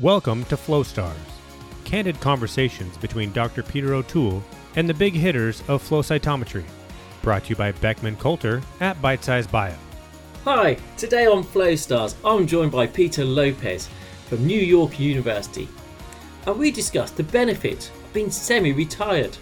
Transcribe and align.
Welcome 0.00 0.44
to 0.44 0.58
Flow 0.58 0.82
Stars, 0.82 1.16
candid 1.84 2.20
conversations 2.20 2.98
between 2.98 3.32
Dr. 3.32 3.62
Peter 3.62 3.94
O'Toole 3.94 4.42
and 4.74 4.86
the 4.86 4.92
big 4.92 5.14
hitters 5.14 5.62
of 5.68 5.80
flow 5.80 6.02
cytometry. 6.02 6.64
Brought 7.22 7.44
to 7.44 7.48
you 7.50 7.56
by 7.56 7.72
Beckman 7.72 8.16
Coulter 8.16 8.60
at 8.80 9.00
Bite 9.00 9.24
Size 9.24 9.46
Bio. 9.46 9.72
Hi, 10.44 10.76
today 10.98 11.24
on 11.24 11.42
Flow 11.42 11.74
Stars, 11.76 12.14
I'm 12.26 12.46
joined 12.46 12.72
by 12.72 12.86
Peter 12.86 13.24
Lopez 13.24 13.88
from 14.28 14.46
New 14.46 14.60
York 14.60 15.00
University, 15.00 15.66
and 16.46 16.58
we 16.58 16.70
discuss 16.70 17.10
the 17.10 17.22
benefit 17.22 17.88
of 17.88 18.12
being 18.12 18.30
semi 18.30 18.72
retired. 18.72 19.38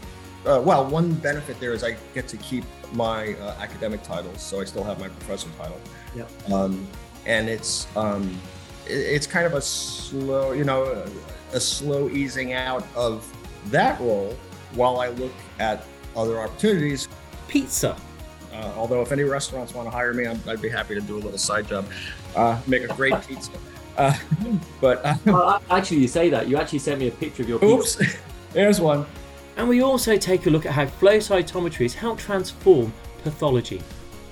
Uh, 0.46 0.62
well, 0.64 0.86
one 0.86 1.14
benefit 1.14 1.58
there 1.58 1.72
is 1.72 1.82
I 1.82 1.96
get 2.14 2.28
to 2.28 2.36
keep 2.36 2.62
my 2.92 3.34
uh, 3.34 3.56
academic 3.58 4.04
titles, 4.04 4.40
so 4.40 4.60
I 4.60 4.66
still 4.66 4.84
have 4.84 5.00
my 5.00 5.08
professor 5.08 5.48
title. 5.58 5.80
Yep. 6.14 6.52
Um, 6.52 6.86
and 7.26 7.48
it's 7.48 7.88
um, 7.96 8.38
it- 8.63 8.63
it's 8.86 9.26
kind 9.26 9.46
of 9.46 9.54
a 9.54 9.60
slow, 9.60 10.52
you 10.52 10.64
know, 10.64 11.04
a, 11.52 11.60
slow 11.60 12.08
easing 12.08 12.52
out 12.52 12.86
of 12.94 13.30
that 13.66 14.00
role 14.00 14.36
while 14.72 15.00
I 15.00 15.08
look 15.08 15.32
at 15.58 15.84
other 16.16 16.40
opportunities. 16.40 17.08
Pizza. 17.48 17.96
Uh, 18.52 18.72
although, 18.76 19.02
if 19.02 19.12
any 19.12 19.24
restaurants 19.24 19.74
want 19.74 19.86
to 19.86 19.90
hire 19.90 20.14
me, 20.14 20.26
I'm, 20.26 20.40
I'd 20.46 20.62
be 20.62 20.68
happy 20.68 20.94
to 20.94 21.00
do 21.00 21.16
a 21.16 21.18
little 21.18 21.38
side 21.38 21.68
job, 21.68 21.86
uh, 22.36 22.60
make 22.66 22.84
a 22.84 22.94
great 22.94 23.14
pizza. 23.28 23.52
Uh, 23.96 24.16
but 24.80 25.04
uh, 25.04 25.14
Well, 25.24 25.62
actually, 25.70 25.98
you 25.98 26.08
say 26.08 26.30
that. 26.30 26.48
You 26.48 26.56
actually 26.56 26.80
sent 26.80 27.00
me 27.00 27.08
a 27.08 27.12
picture 27.12 27.42
of 27.42 27.48
your 27.48 27.64
oops, 27.64 28.00
there's 28.52 28.80
one. 28.80 29.06
And 29.56 29.68
we 29.68 29.82
also 29.82 30.16
take 30.16 30.46
a 30.46 30.50
look 30.50 30.66
at 30.66 30.72
how 30.72 30.86
flow 30.86 31.18
cytometry 31.18 31.82
has 31.82 31.94
helped 31.94 32.20
transform 32.20 32.92
pathology. 33.22 33.80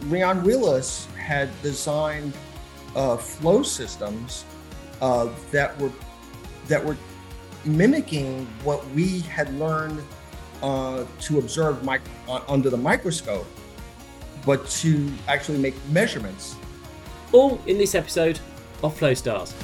Leon 0.09 0.43
Wheeless 0.43 1.07
had 1.17 1.49
designed 1.63 2.33
uh, 2.95 3.17
flow 3.17 3.63
systems 3.63 4.45
uh, 5.01 5.29
that 5.51 5.79
were 5.79 5.91
that 6.69 6.85
were 6.85 6.97
mimicking 7.65 8.47
what 8.65 8.89
we 8.91 9.21
had 9.21 9.53
learned 9.55 10.03
uh, 10.63 11.05
to 11.21 11.39
observe 11.39 11.85
mic- 11.85 12.01
uh, 12.29 12.41
under 12.49 12.71
the 12.71 12.77
microscope, 12.77 13.47
but 14.47 14.67
to 14.69 15.11
actually 15.29 15.59
make 15.59 15.75
measurements. 15.91 16.57
All 17.33 17.61
in 17.67 17.79
this 17.79 17.95
episode 17.95 18.39
of 18.83 18.97
Flow 18.97 19.15
Stars. 19.15 19.55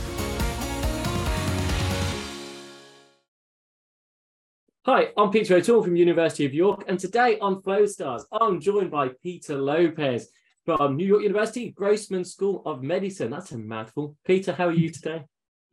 Hi, 4.87 5.09
I'm 5.19 5.31
Peter 5.31 5.57
O'Toole 5.57 5.83
from 5.83 5.97
University 5.97 6.47
of 6.47 6.55
York, 6.55 6.85
and 6.89 6.99
today 6.99 7.39
on 7.41 7.61
Flow 7.61 7.85
Stars, 7.85 8.25
I'm 8.33 8.59
joined 8.59 8.91
by 8.91 9.11
Peter 9.23 9.55
Lopez 9.55 10.29
from 10.77 10.97
New 10.97 11.07
York 11.07 11.23
University 11.23 11.71
Grossman 11.71 12.25
School 12.25 12.61
of 12.67 12.83
Medicine. 12.83 13.31
That's 13.31 13.53
a 13.53 13.59
mouthful. 13.59 14.19
Peter, 14.27 14.53
how 14.53 14.67
are 14.67 14.73
you 14.73 14.91
today? 14.91 15.25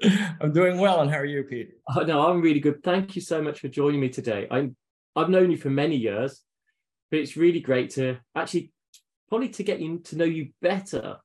I'm 0.40 0.54
doing 0.54 0.78
well, 0.78 1.02
and 1.02 1.12
how 1.12 1.18
are 1.18 1.26
you, 1.26 1.44
Pete? 1.44 1.72
Oh, 1.94 2.04
no, 2.04 2.30
I'm 2.30 2.40
really 2.40 2.62
good. 2.62 2.82
Thank 2.82 3.14
you 3.14 3.22
so 3.22 3.42
much 3.42 3.60
for 3.60 3.68
joining 3.68 4.00
me 4.00 4.08
today. 4.08 4.48
I'm 4.50 4.78
I've 5.14 5.30
known 5.30 5.52
you 5.52 5.58
for 5.58 5.70
many 5.70 5.98
years, 5.98 6.42
but 7.12 7.20
it's 7.20 7.36
really 7.36 7.60
great 7.60 7.90
to 7.96 8.20
actually 8.36 8.72
probably 9.28 9.50
to 9.50 9.64
get 9.64 9.82
you 9.82 10.00
to 10.00 10.16
know 10.16 10.24
you 10.24 10.52
better 10.62 11.18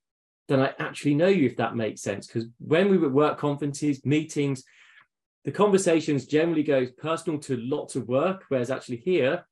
than 0.48 0.58
I 0.58 0.74
actually 0.80 1.14
know 1.14 1.28
you, 1.28 1.46
if 1.46 1.56
that 1.58 1.76
makes 1.76 2.02
sense. 2.02 2.26
Because 2.26 2.48
when 2.58 2.90
we 2.90 2.98
were 2.98 3.06
at 3.06 3.12
work 3.12 3.38
conferences, 3.38 4.04
meetings, 4.04 4.64
the 5.44 5.52
conversations 5.52 6.26
generally 6.26 6.64
go 6.64 6.88
personal 6.98 7.38
to 7.42 7.56
lots 7.56 7.94
of 7.94 8.08
work, 8.08 8.46
whereas 8.48 8.72
actually 8.72 8.96
here, 8.96 9.46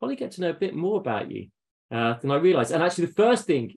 probably 0.00 0.16
get 0.16 0.32
to 0.32 0.40
know 0.40 0.50
a 0.50 0.54
bit 0.54 0.74
more 0.74 0.98
about 0.98 1.30
you 1.30 1.50
uh, 1.90 2.14
than 2.14 2.30
I 2.30 2.36
realized. 2.36 2.72
And 2.72 2.82
actually, 2.82 3.06
the 3.06 3.14
first 3.14 3.46
thing 3.46 3.74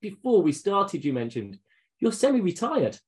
before 0.00 0.42
we 0.42 0.52
started, 0.52 1.04
you 1.04 1.12
mentioned 1.12 1.58
you're 1.98 2.12
semi-retired. 2.12 2.98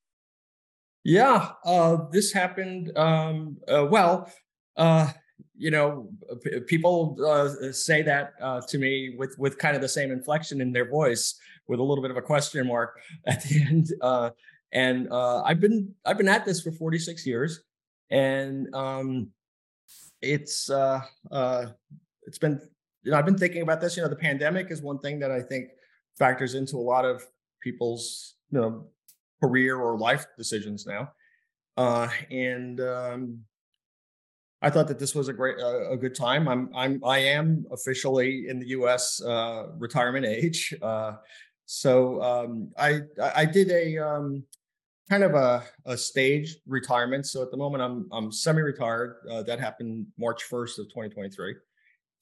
Yeah, 1.05 1.53
uh, 1.65 2.09
this 2.11 2.33
happened. 2.33 2.97
Um, 2.97 3.57
uh, 3.67 3.87
well, 3.89 4.31
uh, 4.77 5.11
you 5.57 5.71
know, 5.71 6.11
p- 6.43 6.61
people 6.61 7.17
uh, 7.27 7.73
say 7.73 8.03
that 8.03 8.35
uh, 8.41 8.61
to 8.69 8.79
me 8.79 9.15
with 9.17 9.39
with 9.39 9.57
kind 9.59 9.77
of 9.77 9.83
the 9.83 9.89
same 9.89 10.11
inflection 10.11 10.61
in 10.61 10.73
their 10.73 10.89
voice, 10.89 11.39
with 11.69 11.81
a 11.81 11.83
little 11.83 12.03
bit 12.03 12.11
of 12.11 12.17
a 12.17 12.23
question 12.23 12.67
mark 12.67 12.99
at 13.27 13.43
the 13.45 13.63
end. 13.63 13.93
Uh, 14.03 14.31
and 14.73 15.11
uh, 15.11 15.43
I've 15.43 15.61
been 15.61 15.95
I've 16.05 16.19
been 16.19 16.29
at 16.29 16.45
this 16.45 16.61
for 16.61 16.73
46 16.73 17.27
years, 17.27 17.61
and 18.11 18.73
um, 18.75 19.31
it's 20.21 20.69
uh, 20.69 21.01
uh, 21.31 21.67
it's 22.27 22.39
been 22.39 22.61
you 23.03 23.11
know 23.11 23.19
I've 23.19 23.27
been 23.27 23.39
thinking 23.39 23.63
about 23.63 23.81
this. 23.81 23.97
You 23.97 24.03
know, 24.03 24.09
the 24.09 24.17
pandemic 24.17 24.71
is 24.71 24.83
one 24.83 24.99
thing 24.99 25.19
that 25.21 25.31
I 25.31 25.41
think 25.43 25.71
factors 26.19 26.55
into 26.55 26.77
a 26.77 26.79
lot 26.79 27.05
of 27.05 27.23
people's 27.63 28.35
you 28.51 28.61
know 28.61 28.87
career 29.43 29.79
or 29.79 29.99
life 29.99 30.27
decisions 30.37 30.87
now. 30.87 31.13
Uh, 31.77 32.09
and 32.31 32.81
um, 32.81 33.41
I 34.63 34.71
thought 34.71 34.89
that 34.89 34.99
this 34.99 35.15
was 35.15 35.29
a 35.29 35.33
great, 35.33 35.59
uh, 35.59 35.91
a 35.91 35.97
good 35.97 36.15
time. 36.15 36.47
I'm, 36.49 36.71
I'm, 36.75 37.03
I 37.05 37.19
am 37.19 37.65
officially 37.73 38.49
in 38.49 38.59
the 38.59 38.69
U.S. 38.69 39.23
Uh, 39.23 39.69
retirement 39.79 40.27
age. 40.27 40.75
Uh, 40.83 41.17
so 41.73 42.21
um, 42.21 42.73
I, 42.77 43.03
I 43.37 43.45
did 43.45 43.71
a 43.71 43.97
um, 43.97 44.43
kind 45.09 45.23
of 45.23 45.35
a, 45.35 45.63
a 45.87 45.97
staged 45.97 46.59
retirement. 46.67 47.27
So 47.27 47.43
at 47.43 47.53
the 47.53 47.57
moment, 47.57 47.81
I'm, 47.81 48.09
I'm 48.11 48.33
semi-retired. 48.33 49.19
Uh, 49.31 49.45
that 49.45 49.61
happened 49.61 50.07
March 50.19 50.43
1st 50.51 50.81
of 50.81 50.89
2023 50.89 51.55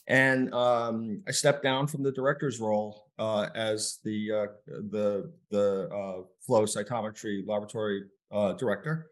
and 0.09 0.53
um, 0.55 1.23
I 1.29 1.33
stepped 1.33 1.63
down 1.63 1.87
from 1.87 2.03
the 2.03 2.13
director's 2.13 2.59
role 2.59 3.07
uh, 3.19 3.49
as 3.55 3.99
the 4.05 4.33
uh, 4.33 4.47
the 4.91 5.31
the 5.51 5.89
uh, 5.95 6.23
flow 6.45 6.65
cytometry 6.65 7.47
laboratory 7.47 8.05
uh, 8.33 8.53
director, 8.55 9.11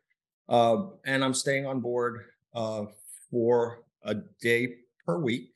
Uh, 0.48 0.86
and 1.04 1.24
I'm 1.24 1.34
staying 1.34 1.66
on 1.66 1.80
board 1.80 2.24
uh, 2.54 2.84
for 3.30 3.82
a 4.04 4.14
day 4.40 4.76
per 5.04 5.18
week. 5.18 5.52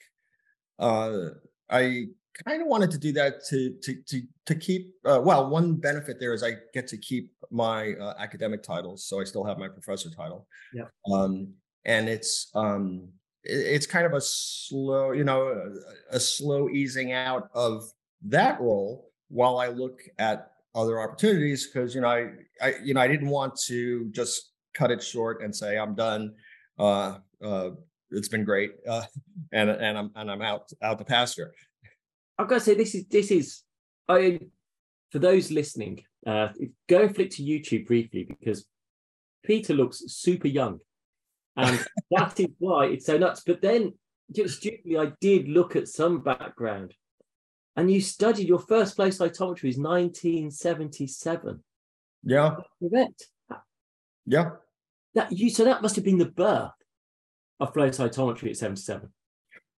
Uh, 0.79 1.31
I 1.71 2.07
kind 2.45 2.63
of 2.63 2.69
wanted 2.69 2.91
to 2.91 2.99
do 2.99 3.13
that 3.13 3.45
to 3.51 3.77
to 3.83 4.03
to 4.09 4.23
to 4.47 4.55
keep 4.55 4.95
uh, 5.05 5.21
well. 5.23 5.49
One 5.49 5.77
benefit 5.77 6.19
there 6.19 6.35
is 6.35 6.43
I 6.43 6.57
get 6.75 6.87
to 6.89 6.99
keep 6.99 7.33
my 7.51 7.93
uh, 7.95 8.15
academic 8.19 8.63
titles, 8.63 9.05
so 9.05 9.21
I 9.21 9.25
still 9.25 9.45
have 9.45 9.59
my 9.59 9.69
professor 9.69 10.11
title. 10.11 10.47
Yeah. 10.75 10.89
Um, 11.13 11.55
and 11.85 12.09
it's 12.09 12.51
um, 12.55 13.09
it's 13.45 13.87
kind 13.87 14.07
of 14.07 14.13
a 14.13 14.21
slow, 14.21 15.13
you 15.13 15.25
know, 15.25 15.73
a, 16.11 16.21
slow 16.21 16.69
easing 16.69 17.13
out 17.13 17.49
of 17.55 17.85
that 18.27 18.61
role 18.61 19.11
while 19.29 19.59
I 19.59 19.69
look 19.69 20.03
at 20.19 20.51
other 20.75 21.01
opportunities 21.01 21.67
because 21.67 21.95
you 21.95 22.01
know 22.01 22.09
I, 22.09 22.29
I 22.63 22.75
you 22.83 22.95
know 22.95 23.01
I 23.01 23.09
didn't 23.09 23.29
want 23.29 23.57
to 23.63 24.09
just 24.11 24.53
cut 24.75 24.91
it 24.91 25.03
short 25.03 25.43
and 25.43 25.55
say 25.55 25.79
I'm 25.79 25.95
done. 25.95 26.35
Uh, 26.79 27.19
uh, 27.43 27.71
it's 28.11 28.29
been 28.29 28.45
great, 28.45 28.73
uh, 28.89 29.03
and 29.53 29.71
and 29.71 29.99
I'm 29.99 30.11
and 30.15 30.31
I'm 30.31 30.43
out 30.43 30.71
out 30.83 30.99
the 30.99 31.05
pasture. 31.05 31.53
I've 32.39 32.49
got 32.49 32.57
to 32.57 32.61
say 32.61 32.75
this 32.75 32.95
is 32.95 33.07
this 33.07 33.31
is 33.31 33.63
I 34.09 34.41
for 35.11 35.19
those 35.19 35.51
listening, 35.51 36.05
uh, 36.27 36.49
go 36.89 37.03
and 37.03 37.15
flick 37.15 37.31
to 37.31 37.43
YouTube 37.43 37.87
briefly 37.87 38.25
because 38.25 38.67
Peter 39.45 39.75
looks 39.75 40.03
super 40.07 40.49
young, 40.49 40.79
and 41.57 41.87
that 42.11 42.39
is 42.39 42.49
why 42.59 42.87
it's 42.87 43.07
so 43.07 43.19
nuts. 43.19 43.43
But 43.47 43.63
then, 43.63 43.95
just 44.33 44.59
stupidly, 44.59 44.99
I 44.99 45.13
did 45.21 45.49
look 45.49 45.77
at 45.77 45.89
some 45.89 46.21
background, 46.21 46.95
and 47.77 47.91
you 47.91 48.01
studied 48.01 48.49
your 48.49 48.59
first 48.59 48.97
flow 48.97 49.09
cytometry 49.09 49.71
is 49.71 49.79
1977. 49.79 51.63
Yeah, 52.25 52.57
Correct. 52.79 53.27
yeah. 54.27 54.51
That 55.15 55.33
you 55.33 55.51
so 55.51 55.65
that 55.65 55.83
must 55.83 55.97
have 55.97 56.05
been 56.05 56.19
the 56.19 56.27
birth 56.27 56.71
of 57.59 57.73
flow 57.73 57.89
cytometry 57.91 58.51
at 58.51 58.57
77. 58.57 59.11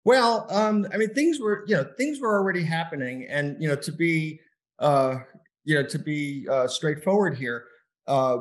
Well, 0.05 0.47
um, 0.51 0.87
I 0.93 0.97
mean, 0.97 1.15
things 1.15 1.39
were, 1.39 1.65
you 1.67 1.77
know, 1.77 1.87
things 1.97 2.21
were 2.21 2.37
already 2.37 2.63
happening, 2.65 3.27
and 3.29 3.57
you 3.63 3.69
know, 3.69 3.77
to 3.77 3.93
be, 3.93 4.41
uh, 4.79 5.17
you 5.65 5.77
know, 5.77 5.87
to 5.87 5.99
be 5.99 6.47
uh, 6.51 6.67
straightforward 6.67 7.37
here, 7.37 7.67
uh, 8.09 8.39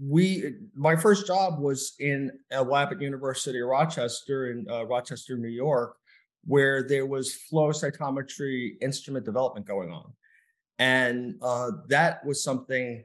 we, 0.00 0.54
my 0.74 0.96
first 0.96 1.26
job 1.26 1.58
was 1.58 1.94
in 1.98 2.30
a 2.52 2.62
lab 2.62 2.92
at 2.92 3.00
University 3.00 3.60
of 3.60 3.68
Rochester 3.68 4.50
in 4.50 4.66
uh, 4.70 4.84
Rochester, 4.84 5.36
New 5.36 5.48
York, 5.48 5.96
where 6.44 6.86
there 6.86 7.06
was 7.06 7.34
flow 7.34 7.70
cytometry 7.70 8.80
instrument 8.80 9.24
development 9.24 9.66
going 9.66 9.90
on, 9.90 10.12
and 10.78 11.34
uh, 11.42 11.70
that 11.88 12.24
was 12.24 12.42
something 12.42 13.04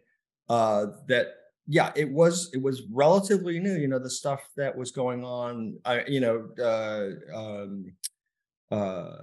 uh, 0.50 0.88
that 1.08 1.28
yeah 1.68 1.92
it 1.96 2.10
was 2.12 2.50
it 2.54 2.62
was 2.62 2.84
relatively 2.92 3.60
new 3.60 3.76
you 3.76 3.88
know 3.88 4.00
the 4.00 4.10
stuff 4.10 4.50
that 4.58 4.76
was 4.76 4.92
going 4.92 5.24
on 5.24 5.78
you 6.08 6.20
know 6.20 6.50
uh 6.62 7.10
um 7.34 7.86
uh 8.72 9.16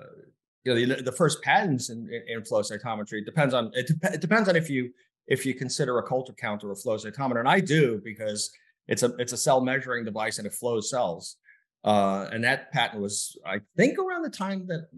you 0.64 0.74
know 0.74 0.94
the, 0.96 1.02
the 1.02 1.12
first 1.12 1.42
patents 1.42 1.90
in, 1.90 2.08
in, 2.28 2.42
flow 2.44 2.62
cytometry 2.62 3.24
depends 3.24 3.52
on 3.52 3.70
it, 3.74 3.90
it 4.04 4.20
depends 4.20 4.48
on 4.48 4.56
if 4.56 4.70
you 4.70 4.90
if 5.30 5.46
you 5.46 5.54
consider 5.54 5.98
a 5.98 6.02
Coulter 6.02 6.34
counter 6.34 6.70
a 6.72 6.76
flow 6.76 6.96
cytometer 6.96 7.38
and 7.38 7.48
i 7.48 7.60
do 7.60 8.00
because 8.04 8.50
it's 8.88 9.02
a 9.02 9.14
it's 9.18 9.32
a 9.32 9.36
cell 9.36 9.60
measuring 9.60 10.04
device 10.04 10.38
and 10.38 10.46
it 10.46 10.52
flows 10.52 10.90
cells 10.90 11.36
uh 11.84 12.28
and 12.32 12.44
that 12.44 12.70
patent 12.72 13.00
was 13.00 13.38
i 13.46 13.58
think 13.76 13.98
around 13.98 14.22
the 14.22 14.30
time 14.30 14.66
that 14.66 14.88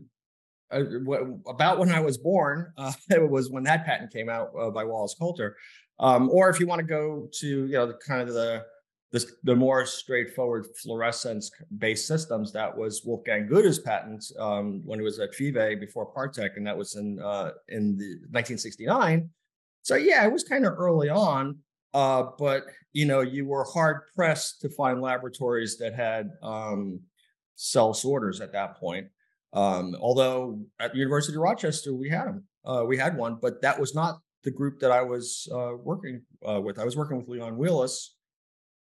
uh, 0.72 0.82
wh- 1.06 1.48
about 1.48 1.78
when 1.78 1.92
i 1.92 2.00
was 2.00 2.18
born 2.18 2.72
uh, 2.78 2.92
it 3.10 3.30
was 3.30 3.50
when 3.50 3.62
that 3.62 3.84
patent 3.84 4.12
came 4.12 4.28
out 4.28 4.50
uh, 4.58 4.70
by 4.70 4.82
wallace 4.82 5.14
coulter 5.14 5.56
um, 6.00 6.28
or 6.30 6.48
if 6.48 6.58
you 6.58 6.66
want 6.66 6.80
to 6.80 6.86
go 6.86 7.28
to 7.32 7.46
you 7.46 7.72
know 7.72 7.86
the 7.86 7.98
kind 8.04 8.28
of 8.28 8.34
the 8.34 8.64
the, 9.12 9.24
the 9.44 9.54
more 9.54 9.84
straightforward 9.84 10.66
fluorescence-based 10.82 12.06
systems. 12.06 12.50
That 12.52 12.74
was 12.74 13.04
Wolfgang 13.04 13.46
Göhde's 13.46 13.78
patent 13.78 14.24
um, 14.38 14.80
when 14.86 14.98
he 14.98 15.04
was 15.04 15.18
at 15.18 15.34
Phywe 15.34 15.78
before 15.78 16.12
Partec, 16.12 16.56
and 16.56 16.66
that 16.66 16.76
was 16.76 16.96
in 16.96 17.20
uh, 17.20 17.50
in 17.68 17.98
the 17.98 18.16
1969. 18.30 19.28
So 19.82 19.96
yeah, 19.96 20.24
it 20.24 20.32
was 20.32 20.44
kind 20.44 20.66
of 20.66 20.74
early 20.76 21.08
on, 21.08 21.58
uh, 21.94 22.24
but 22.38 22.64
you 22.92 23.06
know, 23.06 23.20
you 23.20 23.46
were 23.46 23.64
hard 23.64 24.02
pressed 24.14 24.60
to 24.62 24.68
find 24.68 25.00
laboratories 25.00 25.78
that 25.78 25.94
had 25.94 26.30
um, 26.42 27.00
cell 27.56 27.94
sorters 27.94 28.40
at 28.40 28.52
that 28.52 28.76
point. 28.76 29.08
Um, 29.52 29.96
although 30.00 30.60
at 30.80 30.92
the 30.92 30.98
University 30.98 31.34
of 31.36 31.42
Rochester 31.42 31.94
we 31.94 32.08
had 32.08 32.26
them, 32.26 32.44
uh, 32.64 32.84
we 32.86 32.96
had 32.96 33.16
one, 33.16 33.38
but 33.40 33.60
that 33.62 33.78
was 33.78 33.94
not 33.94 34.20
the 34.44 34.50
group 34.50 34.80
that 34.80 34.90
I 34.90 35.02
was 35.02 35.48
uh, 35.52 35.72
working 35.76 36.22
uh, 36.48 36.60
with. 36.60 36.78
I 36.78 36.84
was 36.84 36.96
working 36.96 37.18
with 37.18 37.28
Leon 37.28 37.56
Wheeless, 37.56 38.14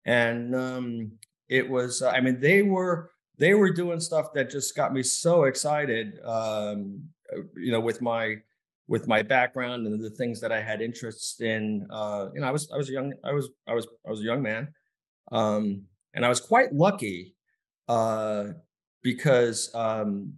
and 0.05 0.55
um, 0.55 1.13
it 1.49 1.69
was 1.69 2.03
i 2.03 2.21
mean 2.21 2.41
they 2.41 2.63
were 2.63 3.11
they 3.39 3.55
were 3.55 3.73
doing 3.73 4.01
stuff 4.01 4.33
that 4.35 4.51
just 4.51 4.77
got 4.77 4.93
me 4.93 5.03
so 5.03 5.45
excited 5.45 6.19
um, 6.25 7.03
uh, 7.33 7.41
you 7.57 7.73
know 7.73 7.81
with 7.81 8.03
my 8.03 8.37
with 8.89 9.07
my 9.07 9.23
background 9.23 9.87
and 9.87 10.03
the 10.03 10.11
things 10.11 10.41
that 10.41 10.53
i 10.53 10.61
had 10.61 10.81
interests 10.81 11.41
in 11.41 11.87
uh, 11.91 12.27
you 12.35 12.41
know 12.41 12.47
i 12.47 12.51
was 12.51 12.71
i 12.73 12.77
was 12.77 12.89
a 12.89 12.93
young 12.93 13.13
i 13.25 13.33
was 13.33 13.51
i 13.67 13.75
was 13.75 13.87
i 14.07 14.11
was 14.11 14.21
a 14.21 14.25
young 14.25 14.43
man 14.43 14.69
um, 15.33 15.83
and 16.15 16.25
i 16.25 16.29
was 16.29 16.41
quite 16.41 16.73
lucky 16.73 17.35
uh, 17.89 18.45
because 19.03 19.71
um, 19.75 20.35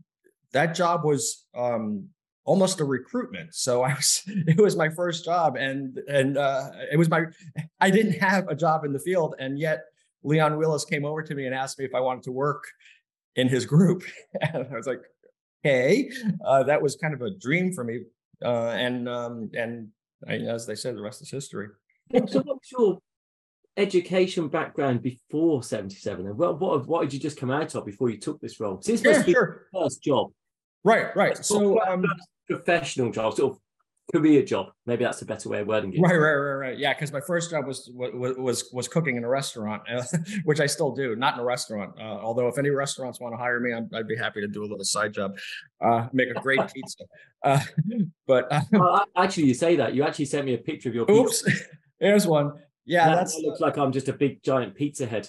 that 0.53 0.75
job 0.75 1.05
was 1.05 1.47
um, 1.57 2.09
almost 2.45 2.81
a 2.81 2.85
recruitment. 2.85 3.55
So 3.55 3.83
I 3.83 3.95
was 3.95 4.23
it 4.27 4.61
was 4.61 4.77
my 4.77 4.89
first 4.89 5.25
job 5.25 5.57
and 5.57 5.99
and 6.09 6.37
uh, 6.37 6.71
it 6.93 6.97
was 6.97 7.09
my 7.09 7.25
I 7.81 7.91
didn't 7.91 8.19
have 8.21 8.49
a 8.49 8.55
job 8.55 8.85
in 8.85 8.93
the 8.93 8.99
field 8.99 9.35
and 9.39 9.59
yet 9.59 9.85
Leon 10.23 10.59
Wheeless 10.59 10.85
came 10.85 11.05
over 11.05 11.23
to 11.23 11.35
me 11.35 11.47
and 11.47 11.55
asked 11.55 11.79
me 11.79 11.85
if 11.85 11.95
I 11.95 12.01
wanted 12.01 12.25
to 12.25 12.33
work 12.33 12.65
in 13.37 13.49
his 13.49 13.65
group 13.65 14.03
and 14.41 14.67
I 14.71 14.77
was 14.77 14.87
like 14.87 15.01
hey 15.63 16.11
uh, 16.45 16.63
that 16.65 16.83
was 16.83 16.97
kind 16.97 17.15
of 17.15 17.23
a 17.23 17.31
dream 17.31 17.73
for 17.73 17.85
me 17.85 18.01
uh, 18.45 18.71
and 18.71 19.09
um, 19.09 19.51
and 19.55 19.89
I, 20.27 20.35
as 20.35 20.67
they 20.67 20.75
said 20.75 20.97
the 20.97 21.03
rest 21.03 21.23
is 21.23 21.31
history. 21.31 21.69
so 22.27 22.41
what's 22.43 22.73
your 22.73 22.99
education 23.77 24.49
background 24.49 25.03
before 25.03 25.63
77 25.63 26.27
and 26.27 26.37
what, 26.37 26.61
what 26.61 26.87
what 26.87 27.03
did 27.03 27.15
you 27.15 27.21
just 27.21 27.39
come 27.39 27.51
out 27.51 27.75
of 27.75 27.87
before 27.87 28.11
you 28.11 28.19
took 28.19 28.41
this 28.41 28.61
role? 28.61 28.81
This 28.85 29.03
yeah, 29.03 29.23
sure. 29.23 29.67
first 29.73 30.03
job. 30.03 30.33
Right, 30.85 31.15
right. 31.15 31.45
So 31.45 31.81
um, 31.83 32.05
professional 32.49 33.11
job, 33.11 33.35
sort 33.35 33.53
of 33.53 33.59
career 34.13 34.43
job. 34.43 34.73
Maybe 34.87 35.05
that's 35.05 35.23
a 35.23 35.27
better 35.27 35.49
way 35.49 35.61
of 35.61 35.67
wording 35.67 35.93
it. 35.93 36.01
Right, 36.01 36.17
right, 36.17 36.35
right, 36.35 36.55
right. 36.55 36.79
Yeah, 36.79 36.93
because 36.95 37.13
my 37.13 37.21
first 37.21 37.51
job 37.51 37.67
was 37.67 37.91
was 37.95 38.71
was 38.73 38.89
cooking 38.89 39.17
in 39.17 39.25
a 39.25 39.29
restaurant, 39.29 39.83
which 40.45 40.61
I 40.61 40.67
still 40.67 40.93
do, 40.93 41.17
not 41.17 41.35
in 41.35 41.41
a 41.41 41.45
restaurant. 41.45 41.93
Uh, 41.99 42.03
although 42.03 42.49
if 42.49 42.59
any 42.59 42.71
restaurants 42.71 43.21
want 43.21 43.33
to 43.33 43.39
hire 43.39 43.61
me, 43.61 43.73
i 43.73 43.81
would 43.93 44.09
be 44.09 44.17
happy 44.17 44.41
to 44.41 44.49
do 44.49 44.63
a 44.63 44.67
little 44.67 44.85
side 44.85 45.13
job, 45.13 45.37
uh, 45.81 46.09
make 46.13 46.29
a 46.31 46.41
great 46.41 46.61
pizza. 46.75 47.05
Uh, 47.43 47.61
but 48.27 48.51
uh, 48.51 48.61
well, 48.73 49.05
actually, 49.17 49.47
you 49.47 49.55
say 49.55 49.77
that 49.77 49.95
you 49.95 50.03
actually 50.03 50.27
sent 50.27 50.47
me 50.47 50.55
a 50.55 50.59
picture 50.59 50.89
of 50.89 50.95
your. 50.95 51.11
Oops, 51.11 51.43
pizza. 51.43 51.65
there's 52.01 52.27
one. 52.27 52.53
Yeah, 52.87 53.15
that, 53.15 53.27
that 53.27 53.43
looks 53.43 53.61
like 53.61 53.77
I'm 53.77 53.93
just 53.93 54.09
a 54.09 54.13
big 54.13 54.43
giant 54.43 54.75
pizza 54.75 55.07
head. 55.07 55.29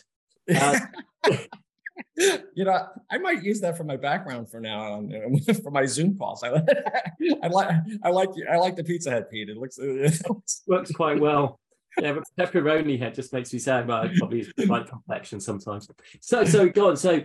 You 2.53 2.65
know, 2.65 2.87
I 3.09 3.17
might 3.17 3.43
use 3.43 3.61
that 3.61 3.77
for 3.77 3.83
my 3.83 3.97
background 3.97 4.51
for 4.51 4.59
now 4.59 4.93
on 4.93 5.39
for 5.63 5.71
my 5.71 5.85
Zoom 5.85 6.17
calls. 6.17 6.43
I, 6.43 6.49
I 7.43 7.47
like 7.47 7.75
I 8.03 8.09
like 8.09 8.29
I 8.51 8.57
like 8.57 8.75
the 8.75 8.83
pizza 8.83 9.09
head, 9.09 9.29
Pete. 9.29 9.49
It 9.49 9.57
looks 9.57 9.77
it 9.79 10.21
works 10.67 10.91
quite 10.91 11.19
well. 11.19 11.59
Yeah, 11.99 12.13
but 12.13 12.23
pepperoni 12.37 12.99
head 12.99 13.15
just 13.15 13.33
makes 13.33 13.51
me 13.51 13.59
sad 13.59 13.85
about 13.85 14.13
probably 14.15 14.45
my 14.67 14.83
complexion 14.83 15.39
sometimes. 15.39 15.89
So 16.19 16.43
so 16.45 16.69
go 16.69 16.89
on. 16.89 16.97
So 16.97 17.21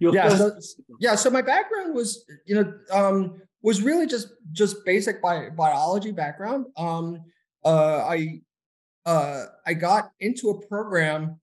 your 0.00 0.14
yeah, 0.14 0.30
first... 0.30 0.76
so, 0.76 0.82
yeah. 0.98 1.14
So 1.14 1.30
my 1.30 1.42
background 1.42 1.94
was 1.94 2.24
you 2.46 2.56
know 2.56 2.72
um, 2.90 3.40
was 3.62 3.82
really 3.82 4.06
just 4.06 4.28
just 4.52 4.84
basic 4.84 5.22
bi- 5.22 5.50
biology 5.50 6.12
background. 6.12 6.66
Um, 6.76 7.22
uh, 7.64 8.04
I 8.08 8.40
uh, 9.06 9.44
I 9.66 9.74
got 9.74 10.10
into 10.20 10.50
a 10.50 10.66
program 10.66 11.40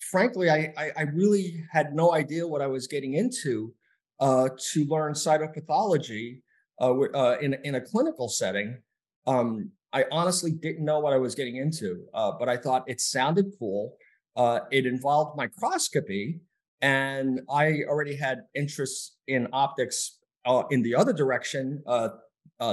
frankly, 0.00 0.50
I, 0.50 0.72
I, 0.76 0.90
I 0.96 1.02
really 1.02 1.64
had 1.70 1.94
no 1.94 2.14
idea 2.14 2.46
what 2.46 2.62
I 2.62 2.66
was 2.66 2.86
getting 2.86 3.14
into 3.14 3.72
uh, 4.18 4.48
to 4.72 4.84
learn 4.84 5.14
cytopathology 5.14 6.42
uh, 6.80 6.92
uh, 6.92 7.36
in, 7.40 7.56
in 7.64 7.76
a 7.76 7.80
clinical 7.80 8.28
setting. 8.28 8.78
Um, 9.26 9.70
I 9.92 10.04
honestly 10.10 10.52
didn't 10.52 10.84
know 10.84 11.00
what 11.00 11.12
I 11.12 11.18
was 11.18 11.34
getting 11.34 11.56
into, 11.56 12.04
uh, 12.14 12.32
but 12.38 12.48
I 12.48 12.56
thought 12.56 12.84
it 12.86 13.00
sounded 13.00 13.46
cool. 13.58 13.96
Uh, 14.36 14.60
it 14.70 14.86
involved 14.86 15.36
microscopy, 15.36 16.40
and 16.80 17.40
I 17.50 17.80
already 17.88 18.14
had 18.16 18.42
interests 18.54 19.16
in 19.26 19.48
optics 19.52 20.18
uh, 20.46 20.62
in 20.70 20.82
the 20.82 20.94
other 20.94 21.12
direction, 21.12 21.82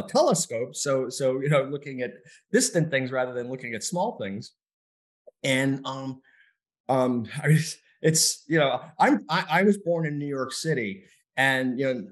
telescopes. 0.07 0.83
So, 0.83 1.09
so 1.09 1.41
you 1.41 1.49
know, 1.49 1.63
looking 1.63 2.01
at 2.01 2.11
distant 2.51 2.91
things 2.91 3.11
rather 3.11 3.33
than 3.33 3.49
looking 3.49 3.73
at 3.73 3.83
small 3.83 4.17
things. 4.21 4.53
And 5.43 5.85
um, 5.85 6.21
um, 6.89 7.27
I 7.43 7.47
mean, 7.47 7.59
it's 8.01 8.43
you 8.47 8.59
know, 8.59 8.81
I'm 8.99 9.25
I, 9.29 9.45
I, 9.49 9.63
was 9.63 9.77
born 9.77 10.05
in 10.05 10.17
New 10.17 10.27
York 10.27 10.53
City, 10.53 11.03
and 11.35 11.79
you 11.79 11.93
know, 11.93 12.07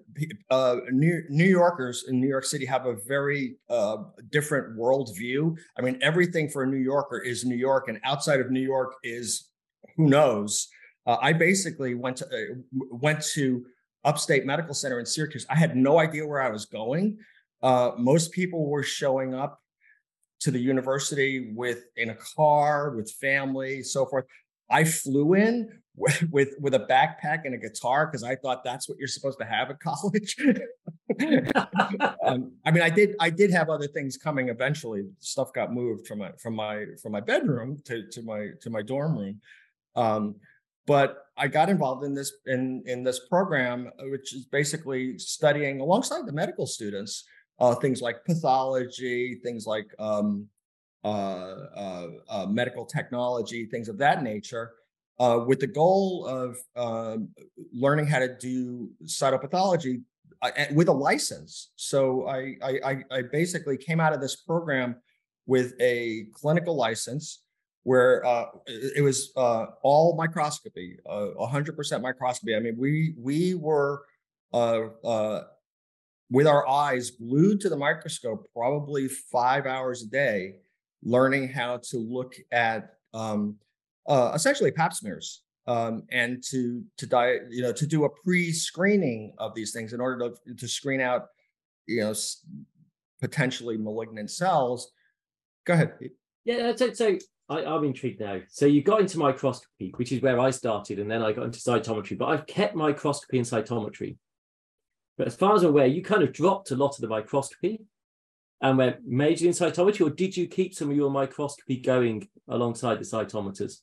uh, 0.50 0.78
New 0.92 1.22
New 1.30 1.46
Yorkers 1.46 2.06
in 2.08 2.20
New 2.20 2.28
York 2.28 2.46
City 2.46 2.66
have 2.66 2.86
a 2.86 2.96
very 3.08 3.58
uh, 3.70 3.98
different 4.32 4.78
worldview. 4.78 5.56
I 5.78 5.82
mean, 5.82 6.00
everything 6.02 6.50
for 6.50 6.64
a 6.64 6.68
New 6.68 6.78
Yorker 6.78 7.20
is 7.20 7.46
New 7.46 7.56
York, 7.56 7.88
and 7.88 8.00
outside 8.04 8.40
of 8.40 8.52
New 8.52 8.62
York 8.62 8.96
is 9.04 9.50
who 9.96 10.08
knows. 10.10 10.68
Uh, 11.06 11.18
I 11.22 11.34
basically 11.34 11.94
went 11.94 12.18
to 12.18 12.26
uh, 12.26 12.56
went 12.90 13.22
to 13.34 13.66
Upstate 14.04 14.46
Medical 14.46 14.74
Center 14.74 15.00
in 15.00 15.06
Syracuse. 15.06 15.46
I 15.50 15.56
had 15.56 15.76
no 15.76 16.00
idea 16.00 16.26
where 16.26 16.42
I 16.42 16.50
was 16.50 16.66
going. 16.66 17.18
Uh, 17.62 17.92
most 17.98 18.32
people 18.32 18.68
were 18.70 18.84
showing 18.84 19.34
up 19.34 19.60
to 20.42 20.52
the 20.52 20.60
university 20.60 21.52
with 21.56 21.86
in 21.98 22.10
a 22.10 22.16
car 22.36 22.92
with 22.92 23.12
family, 23.12 23.82
so 23.82 24.06
forth. 24.06 24.26
I 24.70 24.84
flew 24.84 25.34
in 25.34 25.70
with 25.96 26.24
with, 26.32 26.56
with 26.60 26.74
a 26.74 26.80
backpack 26.80 27.46
and 27.46 27.54
a 27.54 27.58
guitar 27.58 28.08
because 28.08 28.24
I 28.24 28.36
thought 28.36 28.64
that's 28.64 28.90
what 28.90 28.98
you're 28.98 29.08
supposed 29.08 29.40
to 29.40 29.46
have 29.46 29.70
at 29.70 29.80
college. 29.92 30.36
um, 32.24 32.54
I 32.66 32.72
mean, 32.72 32.84
I 32.84 32.90
did 32.90 33.16
I 33.20 33.30
did 33.30 33.52
have 33.52 33.70
other 33.70 33.88
things 33.88 34.18
coming 34.18 34.50
eventually. 34.50 35.04
Stuff 35.20 35.54
got 35.54 35.74
moved 35.74 36.08
from 36.08 36.20
my 36.20 36.32
from 36.42 36.56
my 36.56 36.86
from 37.02 37.12
my 37.12 37.22
bedroom 37.22 37.82
to 37.86 38.08
to 38.10 38.22
my 38.22 38.50
to 38.62 38.70
my 38.70 38.82
dorm 38.82 39.18
room. 39.18 39.42
Um, 39.96 40.36
but 40.88 41.26
I 41.38 41.48
got 41.48 41.70
involved 41.70 42.04
in 42.04 42.14
this 42.14 42.34
in 42.46 42.84
in 42.86 43.04
this 43.04 43.28
program, 43.28 43.92
uh, 44.00 44.04
which 44.10 44.36
is 44.36 44.46
basically 44.46 45.18
studying 45.18 45.80
alongside 45.80 46.26
the 46.26 46.34
medical 46.34 46.68
students 46.68 47.26
uh, 47.60 47.76
things 47.76 48.02
like 48.02 48.26
pathology, 48.26 49.40
things 49.44 49.66
like 49.66 49.88
um, 50.00 50.48
medical 52.50 52.86
technology, 52.86 53.66
things 53.66 53.90
of 53.90 53.98
that 54.00 54.24
nature, 54.24 54.72
with 55.20 55.60
the 55.60 55.68
goal 55.68 56.26
of 56.26 56.58
um, 56.76 57.30
learning 57.74 58.08
how 58.08 58.20
to 58.20 58.36
do 58.38 58.90
cytopathology 59.06 60.02
with 60.74 60.88
a 60.90 60.94
license. 60.94 61.72
So 61.76 62.28
I, 62.28 62.56
I, 62.62 63.04
I 63.12 63.22
basically 63.32 63.78
came 63.78 64.00
out 64.00 64.14
of 64.14 64.22
this 64.22 64.36
program 64.36 64.98
with 65.48 65.74
a 65.80 66.28
clinical 66.34 66.76
license 66.76 67.42
where 67.84 68.26
uh, 68.26 68.46
it 68.66 69.04
was 69.04 69.32
uh, 69.38 69.68
all 69.84 70.16
microscopy, 70.16 70.98
uh, 71.08 71.28
100% 71.40 72.02
microscopy. 72.02 72.56
I 72.56 72.60
mean, 72.60 72.76
we 72.78 73.14
we 73.18 73.54
were 73.54 74.02
with 76.32 76.48
our 76.48 76.68
eyes 76.68 77.12
glued 77.12 77.62
to 77.62 77.70
the 77.70 77.78
microscope 77.78 78.48
probably 78.54 79.08
five 79.08 79.68
hours 79.68 80.02
a 80.02 80.08
day, 80.08 80.56
learning 81.06 81.48
how 81.48 81.78
to 81.78 81.98
look 81.98 82.36
at 82.52 82.96
um, 83.14 83.56
uh, 84.08 84.32
essentially 84.34 84.72
pap 84.72 84.94
smears 84.94 85.44
um, 85.68 86.04
and 86.12 86.44
to 86.50 86.84
to 86.98 87.06
die, 87.06 87.38
you 87.50 87.62
know, 87.62 87.72
to 87.72 87.88
do 87.88 88.06
a 88.06 88.10
pre-screening 88.24 89.34
of 89.38 89.56
these 89.56 89.72
things 89.72 89.94
in 89.94 90.02
order 90.02 90.30
to 90.30 90.56
to 90.56 90.68
screen 90.68 91.00
out, 91.00 91.28
you 91.88 92.02
know, 92.02 92.14
potentially 93.22 93.78
malignant 93.78 94.30
cells. 94.30 94.92
Go 95.66 95.74
ahead. 95.74 95.94
Yeah, 96.44 96.76
so, 96.76 96.94
so 96.94 97.18
I, 97.50 97.62
am 97.62 97.84
intrigued 97.84 98.20
now. 98.20 98.40
So 98.50 98.68
you 98.68 98.84
got 98.84 99.02
into 99.02 99.18
microscopy, 99.18 99.94
which 99.96 100.12
is 100.12 100.22
where 100.22 100.40
I 100.40 100.52
started, 100.52 101.00
and 101.00 101.10
then 101.10 101.24
I 101.24 101.32
got 101.32 101.46
into 101.46 101.60
cytometry. 101.60 102.18
But 102.18 102.26
I've 102.26 102.46
kept 102.46 102.76
microscopy 102.76 103.40
and 103.40 103.48
cytometry. 103.48 104.18
But 105.18 105.28
as 105.28 105.36
far 105.36 105.56
as 105.56 105.64
I'm 105.64 105.70
aware, 105.70 105.88
you 105.88 106.04
kind 106.04 106.22
of 106.22 106.34
dropped 106.34 106.72
a 106.72 106.76
lot 106.76 106.96
of 106.96 107.02
the 107.02 107.08
microscopy 107.08 107.82
and 108.62 108.78
went 108.78 108.98
major 109.06 109.46
in 109.46 109.52
cytometry, 109.52 110.06
or 110.06 110.10
did 110.10 110.36
you 110.36 110.48
keep 110.48 110.74
some 110.74 110.90
of 110.90 110.96
your 110.96 111.10
microscopy 111.10 111.78
going 111.78 112.28
alongside 112.48 113.00
the 113.00 113.04
cytometers? 113.04 113.80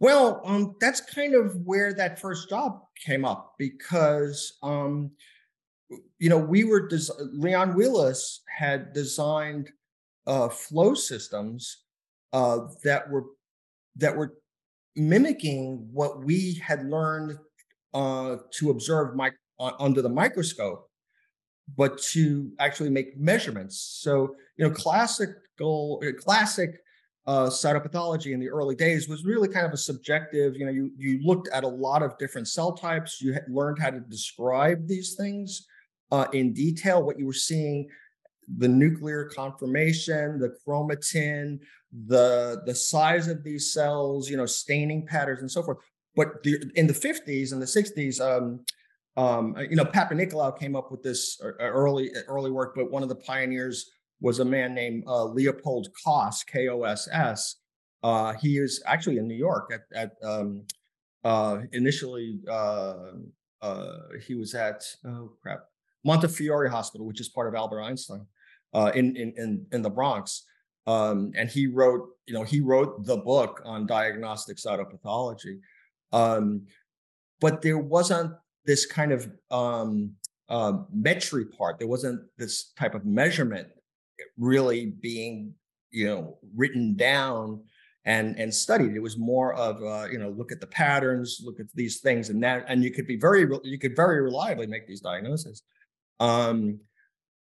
Well, 0.00 0.40
um, 0.44 0.76
that's 0.80 1.02
kind 1.02 1.34
of 1.34 1.54
where 1.64 1.92
that 1.94 2.18
first 2.18 2.48
job 2.48 2.80
came 3.04 3.24
up 3.24 3.54
because, 3.58 4.56
um, 4.62 5.10
you 6.18 6.30
know, 6.30 6.38
we 6.38 6.64
were 6.64 6.88
des- 6.88 7.12
Leon 7.32 7.74
Wheeless 7.74 8.40
had 8.48 8.94
designed 8.94 9.70
uh, 10.26 10.48
flow 10.48 10.94
systems 10.94 11.84
uh, 12.32 12.60
that 12.82 13.10
were 13.10 13.24
that 13.96 14.16
were 14.16 14.36
mimicking 14.96 15.88
what 15.92 16.24
we 16.24 16.54
had 16.54 16.86
learned 16.86 17.38
uh, 17.94 18.36
to 18.52 18.70
observe 18.70 19.18
under 19.58 20.02
the 20.02 20.08
microscope, 20.08 20.89
but 21.76 21.98
to 21.98 22.50
actually 22.58 22.90
make 22.90 23.18
measurements. 23.18 23.98
So, 24.02 24.34
you 24.56 24.66
know, 24.66 24.74
classical, 24.74 26.02
uh, 26.04 26.12
classic 26.18 26.80
uh, 27.26 27.46
cytopathology 27.46 28.32
in 28.32 28.40
the 28.40 28.48
early 28.48 28.74
days 28.74 29.08
was 29.08 29.24
really 29.24 29.48
kind 29.48 29.66
of 29.66 29.72
a 29.72 29.76
subjective. 29.76 30.56
You 30.56 30.66
know, 30.66 30.72
you 30.72 30.90
you 30.96 31.20
looked 31.22 31.48
at 31.48 31.64
a 31.64 31.68
lot 31.68 32.02
of 32.02 32.18
different 32.18 32.48
cell 32.48 32.72
types. 32.72 33.20
You 33.20 33.36
learned 33.48 33.78
how 33.78 33.90
to 33.90 34.00
describe 34.00 34.88
these 34.88 35.14
things 35.14 35.66
uh, 36.10 36.26
in 36.32 36.52
detail. 36.52 37.02
What 37.02 37.18
you 37.18 37.26
were 37.26 37.32
seeing, 37.32 37.88
the 38.56 38.68
nuclear 38.68 39.24
conformation, 39.26 40.38
the 40.38 40.56
chromatin, 40.66 41.60
the 42.06 42.62
the 42.66 42.74
size 42.74 43.28
of 43.28 43.44
these 43.44 43.72
cells, 43.72 44.30
you 44.30 44.36
know, 44.36 44.46
staining 44.46 45.06
patterns 45.06 45.40
and 45.40 45.50
so 45.50 45.62
forth. 45.62 45.78
But 46.16 46.42
the, 46.42 46.70
in 46.74 46.88
the 46.88 46.92
50s 46.92 47.52
and 47.52 47.62
the 47.62 47.66
60s, 47.66 48.20
um, 48.20 48.64
um, 49.16 49.56
you 49.68 49.76
know, 49.76 49.84
Papanicolaou 49.84 50.58
came 50.58 50.76
up 50.76 50.90
with 50.90 51.02
this 51.02 51.40
uh, 51.42 51.52
early 51.58 52.10
early 52.28 52.50
work, 52.50 52.74
but 52.74 52.90
one 52.90 53.02
of 53.02 53.08
the 53.08 53.16
pioneers 53.16 53.90
was 54.20 54.38
a 54.38 54.44
man 54.44 54.74
named 54.74 55.04
uh, 55.06 55.24
Leopold 55.24 55.88
Koss, 56.04 56.46
K 56.46 56.68
O 56.68 56.82
S 56.82 57.08
S. 57.12 57.56
Uh, 58.02 58.32
he 58.34 58.58
is 58.58 58.82
actually 58.86 59.18
in 59.18 59.26
New 59.26 59.34
York 59.34 59.72
at, 59.72 59.82
at 59.94 60.12
um, 60.22 60.62
uh, 61.24 61.58
initially 61.72 62.40
uh, 62.48 63.12
uh, 63.60 63.96
he 64.26 64.34
was 64.34 64.54
at 64.54 64.82
oh 65.06 65.32
crap 65.42 65.64
Montefiore 66.04 66.68
Hospital, 66.68 67.06
which 67.06 67.20
is 67.20 67.28
part 67.28 67.48
of 67.48 67.54
Albert 67.54 67.82
Einstein 67.82 68.26
in, 68.94 69.16
in 69.16 69.34
in 69.36 69.66
in 69.72 69.82
the 69.82 69.90
Bronx. 69.90 70.44
Um, 70.86 71.32
and 71.36 71.48
he 71.48 71.66
wrote, 71.66 72.08
you 72.26 72.34
know, 72.34 72.42
he 72.42 72.60
wrote 72.60 73.04
the 73.04 73.18
book 73.18 73.60
on 73.64 73.86
diagnostic 73.86 74.56
cytopathology. 74.56 75.60
Um, 76.10 76.66
but 77.40 77.62
there 77.62 77.78
wasn't 77.78 78.32
this 78.64 78.86
kind 78.86 79.12
of 79.12 79.30
um, 79.50 80.12
uh, 80.48 80.72
part. 81.56 81.78
There 81.78 81.88
wasn't 81.88 82.22
this 82.36 82.72
type 82.72 82.94
of 82.94 83.04
measurement 83.04 83.68
really 84.36 84.86
being, 85.00 85.54
you 85.90 86.06
know, 86.06 86.38
written 86.54 86.96
down 86.96 87.62
and 88.04 88.38
and 88.38 88.52
studied. 88.52 88.96
It 88.96 89.02
was 89.02 89.18
more 89.18 89.54
of, 89.54 89.82
uh, 89.82 90.08
you 90.10 90.18
know, 90.18 90.30
look 90.30 90.52
at 90.52 90.60
the 90.60 90.66
patterns, 90.66 91.40
look 91.44 91.60
at 91.60 91.66
these 91.74 92.00
things, 92.00 92.30
and 92.30 92.42
that, 92.42 92.64
and 92.68 92.82
you 92.82 92.90
could 92.90 93.06
be 93.06 93.16
very, 93.16 93.46
you 93.62 93.78
could 93.78 93.94
very 93.94 94.20
reliably 94.22 94.66
make 94.66 94.86
these 94.86 95.00
diagnoses. 95.00 95.62
Um, 96.18 96.80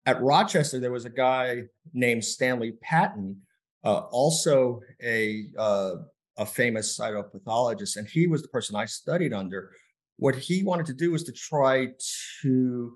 at 0.05 0.21
Rochester, 0.21 0.79
there 0.79 0.91
was 0.91 1.05
a 1.05 1.09
guy 1.09 1.63
named 1.93 2.23
Stanley 2.23 2.73
Patten, 2.81 3.41
uh, 3.83 4.01
also 4.11 4.81
a 5.03 5.47
uh, 5.57 5.95
a 6.37 6.45
famous 6.45 6.97
cytopathologist, 6.97 7.97
and 7.97 8.07
he 8.07 8.27
was 8.27 8.41
the 8.41 8.47
person 8.49 8.75
I 8.75 8.85
studied 8.85 9.33
under. 9.33 9.71
What 10.17 10.35
he 10.35 10.63
wanted 10.63 10.85
to 10.87 10.93
do 10.93 11.11
was 11.11 11.23
to 11.25 11.31
try 11.31 11.89
to 12.41 12.95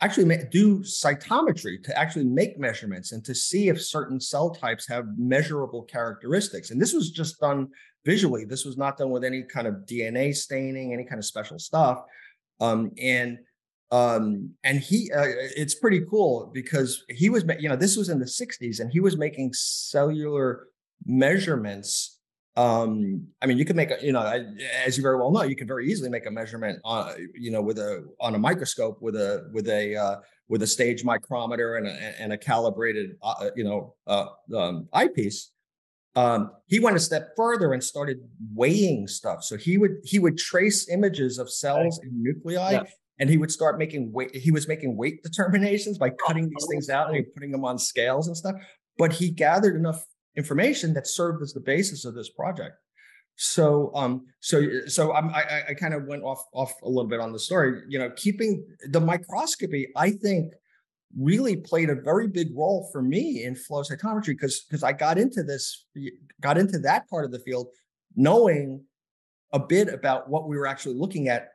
actually 0.00 0.24
make, 0.24 0.50
do 0.50 0.80
cytometry 0.80 1.82
to 1.84 1.98
actually 1.98 2.24
make 2.24 2.58
measurements 2.58 3.12
and 3.12 3.24
to 3.24 3.34
see 3.34 3.68
if 3.68 3.80
certain 3.80 4.20
cell 4.20 4.50
types 4.50 4.86
have 4.88 5.06
measurable 5.16 5.82
characteristics. 5.84 6.70
And 6.70 6.80
this 6.80 6.92
was 6.92 7.10
just 7.10 7.40
done 7.40 7.68
visually. 8.04 8.44
This 8.44 8.64
was 8.64 8.76
not 8.76 8.98
done 8.98 9.10
with 9.10 9.24
any 9.24 9.44
kind 9.44 9.66
of 9.66 9.86
DNA 9.86 10.34
staining, 10.34 10.92
any 10.92 11.04
kind 11.04 11.18
of 11.18 11.24
special 11.24 11.58
stuff. 11.58 12.02
Um, 12.60 12.90
and 13.00 13.38
um, 13.92 14.54
and 14.64 14.80
he 14.80 15.12
uh, 15.12 15.26
it's 15.26 15.74
pretty 15.74 16.00
cool 16.08 16.50
because 16.52 17.04
he 17.10 17.28
was 17.28 17.44
you 17.58 17.68
know 17.68 17.76
this 17.76 17.96
was 17.96 18.08
in 18.08 18.18
the 18.18 18.24
60s 18.24 18.80
and 18.80 18.90
he 18.90 19.00
was 19.00 19.18
making 19.18 19.52
cellular 19.52 20.68
measurements 21.04 22.18
um 22.56 23.26
i 23.40 23.46
mean 23.46 23.56
you 23.56 23.64
can 23.64 23.74
make 23.74 23.90
a 23.90 23.96
you 24.02 24.12
know 24.12 24.20
as 24.84 24.98
you 24.98 25.02
very 25.02 25.16
well 25.16 25.30
know 25.30 25.42
you 25.42 25.56
can 25.56 25.66
very 25.66 25.90
easily 25.90 26.10
make 26.10 26.26
a 26.26 26.30
measurement 26.30 26.78
on 26.84 27.10
you 27.34 27.50
know 27.50 27.62
with 27.62 27.78
a 27.78 28.06
on 28.20 28.34
a 28.34 28.38
microscope 28.38 29.00
with 29.00 29.16
a 29.16 29.48
with 29.54 29.66
a 29.68 29.96
uh, 29.96 30.16
with 30.52 30.62
a 30.62 30.66
stage 30.66 31.02
micrometer 31.02 31.76
and 31.76 31.86
a, 31.86 32.20
and 32.20 32.30
a 32.30 32.36
calibrated 32.36 33.16
uh, 33.22 33.34
uh 33.40 33.50
you 33.56 33.64
know 33.64 33.94
uh, 34.06 34.26
um, 34.54 34.86
eyepiece. 34.92 35.50
Um, 36.14 36.50
he 36.66 36.78
went 36.78 36.94
a 36.94 37.00
step 37.00 37.30
further 37.38 37.72
and 37.72 37.82
started 37.82 38.18
weighing 38.54 39.08
stuff. 39.08 39.42
So 39.44 39.56
he 39.56 39.78
would 39.78 39.92
he 40.04 40.18
would 40.18 40.36
trace 40.36 40.90
images 40.90 41.38
of 41.38 41.50
cells 41.50 41.98
and 42.02 42.22
nuclei 42.22 42.72
yeah. 42.72 42.82
and 43.18 43.30
he 43.30 43.38
would 43.38 43.50
start 43.50 43.78
making 43.78 44.12
weight 44.12 44.36
he 44.36 44.50
was 44.50 44.68
making 44.68 44.94
weight 44.94 45.22
determinations 45.22 45.96
by 45.96 46.10
cutting 46.10 46.50
these 46.50 46.66
things 46.70 46.90
out 46.90 47.14
and 47.14 47.24
putting 47.32 47.50
them 47.50 47.64
on 47.64 47.78
scales 47.78 48.26
and 48.26 48.36
stuff. 48.36 48.56
But 48.98 49.14
he 49.14 49.30
gathered 49.30 49.74
enough 49.74 50.04
information 50.36 50.94
that 50.94 51.06
served 51.06 51.42
as 51.42 51.52
the 51.52 51.60
basis 51.60 52.04
of 52.04 52.14
this 52.14 52.30
project 52.30 52.76
so 53.36 53.90
um 53.94 54.26
so 54.40 54.86
so 54.86 55.12
I'm, 55.12 55.30
i 55.30 55.62
i 55.70 55.74
kind 55.74 55.94
of 55.94 56.04
went 56.04 56.22
off 56.22 56.44
off 56.52 56.74
a 56.82 56.88
little 56.88 57.08
bit 57.08 57.20
on 57.20 57.32
the 57.32 57.38
story 57.38 57.82
you 57.88 57.98
know 57.98 58.10
keeping 58.10 58.64
the 58.90 59.00
microscopy 59.00 59.88
i 59.96 60.10
think 60.10 60.52
really 61.18 61.56
played 61.56 61.90
a 61.90 61.94
very 61.94 62.28
big 62.28 62.56
role 62.56 62.88
for 62.92 63.02
me 63.02 63.44
in 63.44 63.54
flow 63.54 63.82
cytometry 63.82 64.28
because 64.28 64.60
because 64.68 64.82
i 64.82 64.92
got 64.92 65.18
into 65.18 65.42
this 65.42 65.86
got 66.40 66.58
into 66.58 66.78
that 66.78 67.08
part 67.08 67.24
of 67.24 67.32
the 67.32 67.38
field 67.38 67.68
knowing 68.16 68.82
a 69.52 69.58
bit 69.58 69.88
about 69.88 70.28
what 70.28 70.48
we 70.48 70.56
were 70.56 70.66
actually 70.66 70.94
looking 70.94 71.28
at 71.28 71.48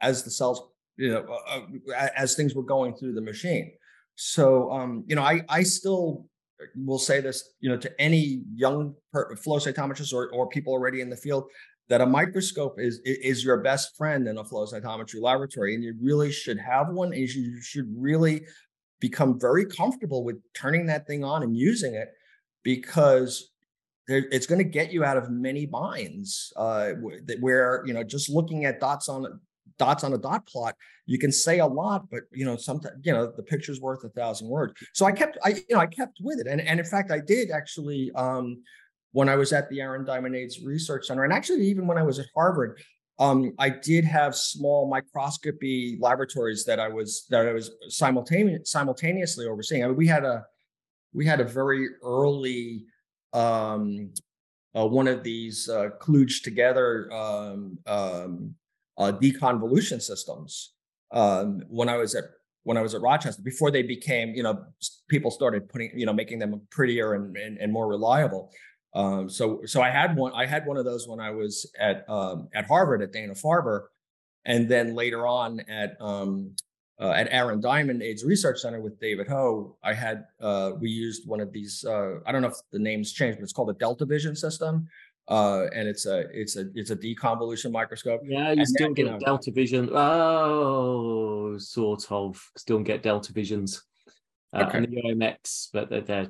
as 0.00 0.22
the 0.22 0.30
cells 0.30 0.62
you 0.96 1.10
know, 1.10 1.24
uh, 1.48 1.60
uh 1.94 2.08
as 2.16 2.34
things 2.34 2.54
were 2.54 2.62
going 2.62 2.94
through 2.94 3.14
the 3.14 3.20
machine. 3.20 3.72
So, 4.14 4.70
um, 4.72 5.04
you 5.06 5.14
know, 5.14 5.22
I 5.22 5.42
I 5.48 5.62
still 5.62 6.26
will 6.74 6.98
say 6.98 7.20
this, 7.20 7.54
you 7.60 7.68
know, 7.68 7.76
to 7.76 8.00
any 8.00 8.42
young 8.54 8.94
flow 9.12 9.58
cytometrist 9.58 10.12
or 10.12 10.30
or 10.30 10.48
people 10.48 10.72
already 10.72 11.00
in 11.00 11.10
the 11.10 11.16
field 11.16 11.44
that 11.88 12.00
a 12.00 12.06
microscope 12.06 12.78
is 12.78 13.00
is 13.04 13.44
your 13.44 13.58
best 13.58 13.96
friend 13.96 14.26
in 14.26 14.38
a 14.38 14.44
flow 14.44 14.66
cytometry 14.66 15.20
laboratory, 15.20 15.74
and 15.74 15.84
you 15.84 15.94
really 16.00 16.32
should 16.32 16.58
have 16.58 16.88
one. 16.88 17.12
And 17.12 17.28
you 17.28 17.60
should 17.60 17.92
really 17.96 18.46
become 19.00 19.38
very 19.38 19.66
comfortable 19.66 20.24
with 20.24 20.36
turning 20.54 20.86
that 20.86 21.06
thing 21.06 21.22
on 21.22 21.42
and 21.42 21.56
using 21.56 21.94
it 21.94 22.08
because 22.62 23.50
it's 24.08 24.46
going 24.46 24.58
to 24.58 24.64
get 24.64 24.92
you 24.92 25.04
out 25.04 25.16
of 25.16 25.30
many 25.30 25.66
binds 25.66 26.52
uh, 26.56 26.92
where 27.40 27.82
you 27.86 27.92
know 27.92 28.02
just 28.02 28.28
looking 28.28 28.64
at 28.64 28.80
dots 28.80 29.08
on 29.08 29.40
dots 29.78 30.04
on 30.04 30.12
a 30.12 30.18
dot 30.18 30.46
plot 30.46 30.74
you 31.06 31.18
can 31.18 31.32
say 31.32 31.58
a 31.58 31.66
lot 31.66 32.08
but 32.10 32.22
you 32.32 32.44
know 32.44 32.56
sometimes 32.56 32.96
you 33.02 33.12
know 33.12 33.32
the 33.36 33.42
picture's 33.42 33.80
worth 33.80 34.04
a 34.04 34.08
thousand 34.10 34.48
words 34.48 34.72
so 34.94 35.06
i 35.06 35.12
kept 35.12 35.38
i 35.44 35.50
you 35.50 35.64
know 35.70 35.78
i 35.78 35.86
kept 35.86 36.18
with 36.20 36.38
it 36.38 36.46
and, 36.46 36.60
and 36.60 36.80
in 36.80 36.86
fact 36.86 37.10
i 37.10 37.20
did 37.20 37.50
actually 37.50 38.10
um 38.14 38.62
when 39.12 39.28
i 39.28 39.36
was 39.36 39.52
at 39.52 39.68
the 39.70 39.80
aaron 39.80 40.04
diamond 40.04 40.34
aids 40.34 40.60
research 40.64 41.06
center 41.06 41.24
and 41.24 41.32
actually 41.32 41.66
even 41.66 41.86
when 41.86 41.98
i 41.98 42.02
was 42.02 42.18
at 42.18 42.26
harvard 42.34 42.78
um, 43.18 43.54
I 43.58 43.70
did 43.70 44.04
have 44.04 44.36
small 44.36 44.88
microscopy 44.88 45.96
laboratories 46.00 46.64
that 46.64 46.78
I 46.78 46.88
was 46.88 47.24
that 47.30 47.48
I 47.48 47.52
was 47.52 47.70
simultaneous, 47.88 48.70
simultaneously 48.70 49.46
overseeing. 49.46 49.82
I 49.82 49.86
mean, 49.86 49.96
we 49.96 50.06
had 50.06 50.24
a 50.24 50.44
we 51.14 51.24
had 51.24 51.40
a 51.40 51.44
very 51.44 51.88
early 52.02 52.84
um, 53.32 54.12
uh, 54.76 54.86
one 54.86 55.08
of 55.08 55.22
these 55.22 55.68
uh, 55.68 55.88
kludged 55.98 56.42
together 56.42 57.10
um, 57.12 57.78
um, 57.86 58.54
uh, 58.98 59.12
deconvolution 59.12 60.00
systems 60.00 60.74
um, 61.12 61.62
when 61.68 61.88
I 61.88 61.96
was 61.96 62.14
at 62.14 62.24
when 62.62 62.76
I 62.76 62.82
was 62.82 62.94
at 62.94 63.00
Rochester 63.00 63.42
before 63.42 63.70
they 63.70 63.82
became 63.82 64.34
you 64.34 64.42
know 64.42 64.64
people 65.08 65.30
started 65.30 65.68
putting 65.68 65.90
you 65.98 66.06
know 66.06 66.12
making 66.12 66.38
them 66.38 66.60
prettier 66.70 67.14
and 67.14 67.36
and, 67.36 67.58
and 67.58 67.72
more 67.72 67.86
reliable. 67.88 68.50
Um, 68.94 69.28
so 69.28 69.60
so 69.66 69.82
I 69.82 69.90
had 69.90 70.16
one 70.16 70.32
I 70.34 70.46
had 70.46 70.66
one 70.66 70.76
of 70.76 70.84
those 70.84 71.06
when 71.06 71.20
I 71.20 71.30
was 71.30 71.70
at 71.78 72.08
um, 72.08 72.48
at 72.54 72.66
Harvard 72.66 73.02
at 73.02 73.12
Dana 73.12 73.34
Farber, 73.34 73.82
and 74.44 74.68
then 74.68 74.94
later 74.94 75.26
on 75.26 75.60
at 75.60 76.00
um, 76.00 76.54
uh, 77.00 77.10
at 77.10 77.28
Aaron 77.30 77.60
Diamond 77.60 78.02
AIDS 78.02 78.24
Research 78.24 78.60
Center 78.60 78.80
with 78.80 78.98
David 78.98 79.28
Ho, 79.28 79.76
I 79.84 79.92
had 79.92 80.24
uh, 80.40 80.72
we 80.80 80.88
used 80.88 81.28
one 81.28 81.40
of 81.40 81.52
these. 81.52 81.84
Uh, 81.86 82.20
I 82.26 82.32
don't 82.32 82.42
know 82.42 82.48
if 82.48 82.56
the 82.72 82.78
names 82.78 83.12
changed, 83.12 83.38
but 83.38 83.44
it's 83.44 83.52
called 83.52 83.70
a 83.70 83.74
Delta 83.74 84.06
Vision 84.06 84.34
system, 84.34 84.88
uh, 85.28 85.66
and 85.74 85.88
it's 85.88 86.06
a 86.06 86.24
it's 86.32 86.56
a 86.56 86.66
it's 86.74 86.90
a 86.90 86.96
deconvolution 86.96 87.72
microscope. 87.72 88.20
Yeah, 88.24 88.52
you 88.52 88.60
and 88.60 88.68
still 88.68 88.92
get 88.92 89.06
you 89.06 89.12
know, 89.12 89.18
delta 89.18 89.50
vision. 89.50 89.90
Oh, 89.92 91.58
sort 91.58 92.10
of. 92.10 92.40
Still 92.56 92.80
get 92.80 93.02
delta 93.02 93.32
visions 93.32 93.82
uh, 94.52 94.64
okay. 94.66 94.78
and 94.78 94.86
the 94.86 95.02
OMX, 95.02 95.68
but 95.72 95.90
they're, 95.90 96.00
they're 96.02 96.28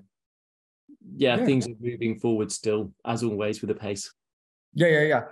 yeah, 1.16 1.36
yeah, 1.36 1.44
things 1.44 1.66
are 1.66 1.74
moving 1.78 2.18
forward 2.18 2.50
still, 2.50 2.92
as 3.04 3.22
always, 3.22 3.60
with 3.60 3.68
the 3.68 3.74
pace. 3.74 4.12
Yeah, 4.72 4.88
yeah, 4.88 5.02
yeah, 5.02 5.22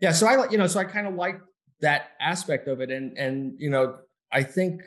yeah. 0.00 0.12
So 0.12 0.26
I 0.26 0.36
like 0.36 0.52
you 0.52 0.58
know, 0.58 0.66
so 0.66 0.80
I 0.80 0.84
kind 0.84 1.06
of 1.06 1.14
like 1.14 1.40
that 1.80 2.10
aspect 2.20 2.68
of 2.68 2.80
it, 2.80 2.90
and 2.90 3.18
and 3.18 3.54
you 3.58 3.70
know, 3.70 3.96
I 4.30 4.44
think 4.44 4.82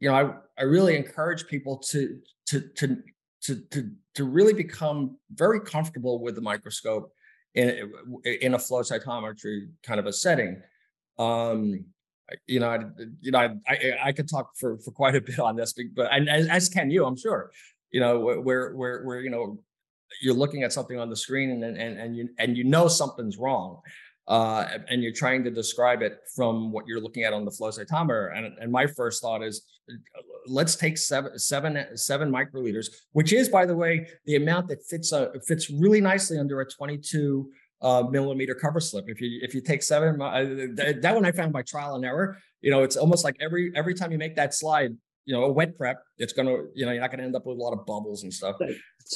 you 0.00 0.10
know, 0.10 0.14
I 0.14 0.60
I 0.60 0.64
really 0.64 0.96
encourage 0.96 1.46
people 1.46 1.78
to 1.90 2.18
to 2.46 2.60
to 2.76 2.96
to 3.42 3.54
to 3.70 3.90
to 4.16 4.24
really 4.24 4.52
become 4.54 5.16
very 5.32 5.60
comfortable 5.60 6.20
with 6.20 6.34
the 6.34 6.40
microscope 6.40 7.12
in 7.54 7.92
in 8.24 8.54
a 8.54 8.58
flow 8.58 8.82
cytometry 8.82 9.68
kind 9.82 10.00
of 10.00 10.06
a 10.06 10.12
setting. 10.12 10.62
Um, 11.18 11.84
you 12.46 12.60
know, 12.60 12.68
I, 12.68 12.78
you 13.20 13.30
know, 13.30 13.38
I, 13.38 13.50
I, 13.66 13.92
I 14.04 14.12
could 14.12 14.28
talk 14.28 14.56
for 14.56 14.78
for 14.78 14.90
quite 14.90 15.16
a 15.16 15.20
bit 15.20 15.38
on 15.38 15.56
this, 15.56 15.74
but 15.94 16.12
and 16.12 16.28
as, 16.28 16.46
as 16.48 16.68
can 16.68 16.90
you, 16.90 17.04
I'm 17.04 17.16
sure. 17.16 17.50
You 17.90 18.00
know, 18.00 18.20
where 18.20 18.74
where 18.74 19.02
where 19.02 19.20
you 19.20 19.30
know 19.30 19.58
you're 20.20 20.34
looking 20.34 20.62
at 20.62 20.72
something 20.72 20.98
on 20.98 21.08
the 21.08 21.16
screen 21.16 21.50
and 21.50 21.64
and 21.64 21.98
and 21.98 22.16
you 22.16 22.28
and 22.38 22.56
you 22.56 22.64
know 22.64 22.88
something's 22.88 23.38
wrong. 23.38 23.80
Uh, 24.26 24.78
and 24.90 25.02
you're 25.02 25.10
trying 25.10 25.42
to 25.42 25.50
describe 25.50 26.02
it 26.02 26.18
from 26.36 26.70
what 26.70 26.86
you're 26.86 27.00
looking 27.00 27.22
at 27.22 27.32
on 27.32 27.46
the 27.46 27.50
flow 27.50 27.70
cytometer. 27.70 28.36
And, 28.36 28.58
and 28.60 28.70
my 28.70 28.86
first 28.86 29.22
thought 29.22 29.42
is, 29.42 29.64
let's 30.48 30.76
take 30.76 30.98
seven, 30.98 31.38
seven, 31.38 31.96
seven 31.96 32.30
microliters, 32.30 32.88
which 33.12 33.32
is, 33.32 33.48
by 33.48 33.66
the 33.66 33.76
way, 33.76 34.08
the 34.26 34.36
amount 34.36 34.68
that 34.68 34.84
fits 34.84 35.12
uh, 35.12 35.28
fits 35.46 35.70
really 35.70 36.00
nicely 36.00 36.38
under 36.38 36.60
a 36.60 36.66
22 36.66 37.50
uh, 37.82 38.02
millimeter 38.10 38.54
cover 38.54 38.80
slip. 38.80 39.04
If 39.08 39.20
you 39.20 39.40
if 39.42 39.54
you 39.54 39.60
take 39.60 39.82
seven, 39.82 40.20
uh, 40.20 40.44
that, 41.00 41.14
one 41.14 41.24
I 41.24 41.32
found 41.32 41.52
by 41.52 41.62
trial 41.62 41.94
and 41.94 42.04
error. 42.04 42.38
You 42.60 42.70
know, 42.70 42.82
it's 42.82 42.96
almost 42.96 43.24
like 43.24 43.36
every 43.40 43.72
every 43.74 43.94
time 43.94 44.10
you 44.10 44.18
make 44.18 44.36
that 44.36 44.54
slide, 44.54 44.96
you 45.24 45.34
know, 45.34 45.44
a 45.44 45.52
wet 45.52 45.76
prep, 45.76 46.02
it's 46.16 46.32
gonna, 46.32 46.56
you 46.74 46.86
know, 46.86 46.92
you're 46.92 47.00
not 47.00 47.10
gonna 47.10 47.22
end 47.22 47.36
up 47.36 47.46
with 47.46 47.58
a 47.58 47.60
lot 47.60 47.72
of 47.72 47.86
bubbles 47.86 48.24
and 48.24 48.32
stuff. 48.32 48.56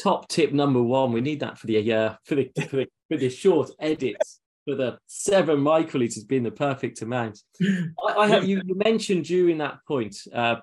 Top 0.03 0.29
tip 0.29 0.53
number 0.53 0.83
one, 0.83 1.13
we 1.13 1.21
need 1.21 1.41
that 1.41 1.59
for 1.59 1.67
the 1.67 1.93
uh 1.93 2.15
for 2.25 2.37
the 2.37 2.51
for 2.69 2.77
the, 2.77 2.87
for 3.09 3.17
the 3.17 3.29
short 3.29 3.71
edits 3.81 4.41
for 4.65 4.75
the 4.75 4.99
seven 5.07 5.59
microliters 5.59 6.27
being 6.27 6.43
the 6.43 6.51
perfect 6.51 7.03
amount. 7.03 7.41
I, 7.61 8.13
I 8.19 8.29
have, 8.29 8.45
you, 8.45 8.63
you 8.65 8.75
mentioned 8.77 9.25
during 9.25 9.59
that 9.59 9.79
point, 9.87 10.17
uh, 10.33 10.57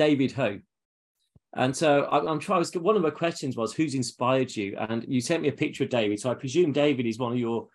David 0.00 0.32
Ho. 0.32 0.58
And 1.54 1.76
so 1.76 2.04
I, 2.04 2.16
I'm 2.30 2.38
trying. 2.38 2.64
One 2.64 2.96
of 2.96 3.02
my 3.02 3.10
questions 3.10 3.54
was, 3.54 3.74
"Who's 3.74 3.94
inspired 3.94 4.54
you?" 4.56 4.76
And 4.78 5.04
you 5.06 5.20
sent 5.20 5.42
me 5.42 5.48
a 5.48 5.52
picture 5.64 5.84
of 5.84 5.90
David. 5.90 6.18
So 6.20 6.30
I 6.30 6.34
presume 6.34 6.72
David 6.72 7.04
is 7.06 7.18
one 7.18 7.32
of 7.32 7.38
your 7.38 7.68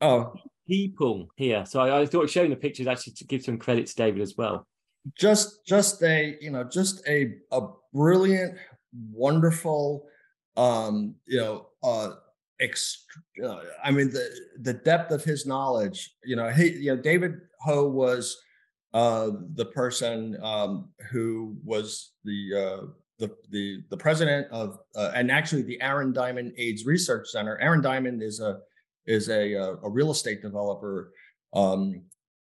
oh 0.00 0.32
people 0.66 1.28
here. 1.36 1.66
So 1.66 1.80
I, 1.80 2.00
I 2.00 2.06
thought 2.06 2.30
showing 2.30 2.50
the 2.50 2.56
pictures 2.56 2.86
actually 2.86 3.12
to 3.14 3.24
give 3.24 3.42
some 3.42 3.58
credit 3.58 3.86
to 3.88 3.94
David 3.94 4.22
as 4.22 4.34
well. 4.38 4.66
Just, 5.18 5.66
just 5.66 6.02
a 6.02 6.38
you 6.40 6.50
know, 6.50 6.64
just 6.64 7.06
a 7.06 7.34
a 7.52 7.60
brilliant, 7.92 8.56
wonderful, 9.12 10.06
um, 10.56 11.14
you 11.26 11.40
know, 11.40 11.66
uh, 11.82 12.12
ext- 12.62 13.04
uh, 13.44 13.60
I 13.84 13.90
mean 13.90 14.10
the 14.10 14.26
the 14.60 14.74
depth 14.74 15.10
of 15.10 15.24
his 15.24 15.44
knowledge. 15.44 16.14
You 16.24 16.36
know, 16.36 16.48
he 16.48 16.68
you 16.84 16.94
know 16.94 17.02
David 17.02 17.34
Ho 17.60 17.86
was 17.86 18.36
the 18.96 19.66
person 19.74 20.38
um, 20.42 20.88
who 21.10 21.56
was 21.62 22.12
the 22.24 22.50
uh, 22.54 22.86
the 23.18 23.30
the 23.50 23.82
the 23.90 23.96
president 23.96 24.46
of 24.50 24.78
uh, 24.94 25.12
and 25.14 25.30
actually 25.30 25.62
the 25.62 25.80
Aaron 25.82 26.12
Diamond 26.14 26.54
AIDS 26.56 26.86
Research 26.86 27.28
Center. 27.28 27.58
Aaron 27.58 27.82
Diamond 27.82 28.22
is 28.22 28.40
a 28.40 28.58
is 29.06 29.28
a 29.28 29.54
uh, 29.54 29.76
a 29.82 29.90
real 29.90 30.10
estate 30.10 30.40
developer 30.40 31.12
um, 31.52 32.02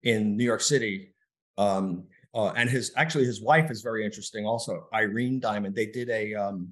in 0.04 0.38
New 0.38 0.44
York 0.44 0.62
City. 0.62 1.14
Um, 1.58 2.04
uh, 2.34 2.52
and 2.56 2.70
his 2.70 2.92
actually 2.96 3.26
his 3.26 3.42
wife 3.42 3.70
is 3.70 3.82
very 3.82 4.04
interesting 4.04 4.46
also 4.46 4.86
irene 4.92 5.40
diamond 5.40 5.74
they 5.74 5.86
did 5.86 6.08
a 6.10 6.34
um, 6.34 6.68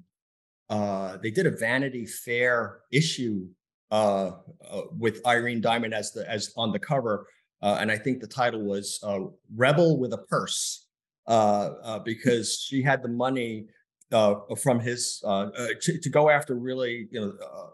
uh, 0.69 1.17
they 1.17 1.31
did 1.31 1.45
a 1.45 1.51
Vanity 1.51 2.05
Fair 2.05 2.79
issue 2.91 3.47
with 4.91 5.25
Irene 5.25 5.61
Diamond 5.61 5.93
as 5.93 6.11
the 6.13 6.29
as 6.29 6.51
on 6.57 6.71
the 6.71 6.79
cover, 6.79 7.27
uh, 7.61 7.77
and 7.79 7.91
I 7.91 7.97
think 7.97 8.21
the 8.21 8.27
title 8.27 8.61
was 8.61 8.99
uh, 9.03 9.19
"Rebel 9.55 9.99
with 9.99 10.13
a 10.13 10.19
Purse" 10.19 10.87
uh, 11.27 11.99
because 11.99 12.59
she 12.59 12.81
had 12.81 13.01
the 13.01 13.09
money 13.09 13.67
from 14.09 14.79
his 14.79 15.19
to, 15.19 15.99
to, 16.01 16.09
go 16.09 16.29
after 16.29 16.55
really 16.55 17.07
you 17.11 17.19
know 17.19 17.33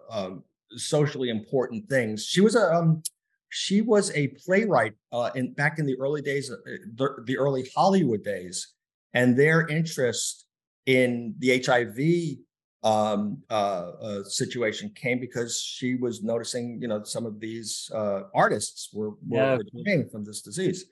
um, 0.10 0.44
socially 0.72 1.30
important 1.30 1.88
things. 1.90 2.26
She 2.26 2.42
was 2.42 2.56
a 2.56 2.74
um, 2.74 3.04
she 3.50 3.82
was 3.82 4.12
a 4.16 4.30
playwright 4.46 4.94
in 5.36 5.54
back 5.54 5.80
in 5.80 5.86
the 5.86 5.96
early 6.00 6.22
days, 6.22 6.50
the, 6.50 7.10
the 7.26 7.38
early 7.38 7.70
Hollywood 7.76 8.24
days, 8.24 8.74
and 9.14 9.38
their 9.38 9.68
interest 9.68 10.46
in 10.86 11.36
the 11.40 11.64
HIV 11.66 12.40
um, 12.84 13.42
uh, 13.50 13.92
uh, 14.02 14.24
situation 14.24 14.92
came 14.94 15.20
because 15.20 15.60
she 15.60 15.96
was 15.96 16.22
noticing, 16.22 16.82
you 16.82 16.88
know, 16.88 17.04
some 17.04 17.26
of 17.26 17.40
these 17.40 17.90
uh, 17.96 18.24
artists 18.36 18.90
were, 18.94 19.12
were 19.28 19.58
yeah. 19.76 19.84
dying 19.86 20.10
from 20.10 20.26
this 20.26 20.42
disease. 20.42 20.86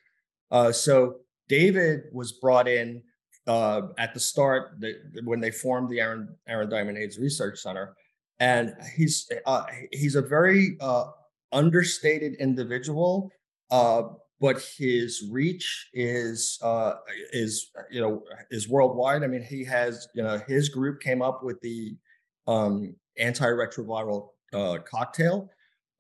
Uh, 0.52 0.72
so 0.72 1.18
David 1.50 2.04
was 2.14 2.34
brought 2.34 2.68
in 2.68 3.02
uh, 3.48 3.82
at 3.98 4.14
the 4.14 4.20
start 4.20 4.80
the, 4.80 4.96
when 5.26 5.42
they 5.42 5.52
formed 5.52 5.90
the 5.90 6.00
Aaron 6.00 6.30
Aaron 6.48 6.70
Diamond 6.70 6.98
AIDS 6.98 7.20
Research 7.20 7.60
Center, 7.60 7.96
and 8.40 8.74
he's 8.96 9.30
uh, 9.46 9.64
he's 9.92 10.16
a 10.16 10.22
very 10.22 10.78
understated 11.52 12.36
individual, 12.36 13.32
but 14.42 14.60
his 14.76 15.30
reach 15.30 15.90
is 15.94 16.58
uh, 16.64 16.94
is 17.32 17.70
you 17.92 18.02
know 18.02 18.24
is 18.50 18.68
worldwide. 18.68 19.24
I 19.24 19.28
mean, 19.28 19.44
he 19.44 19.64
has 19.66 20.08
you 20.16 20.24
know 20.24 20.42
his 20.48 20.68
group 20.68 21.00
came 21.00 21.22
up 21.22 21.44
with 21.44 21.62
the 21.62 21.96
um, 22.48 22.96
antiretroviral 23.22 24.30
uh, 24.52 24.80
cocktail 24.80 25.50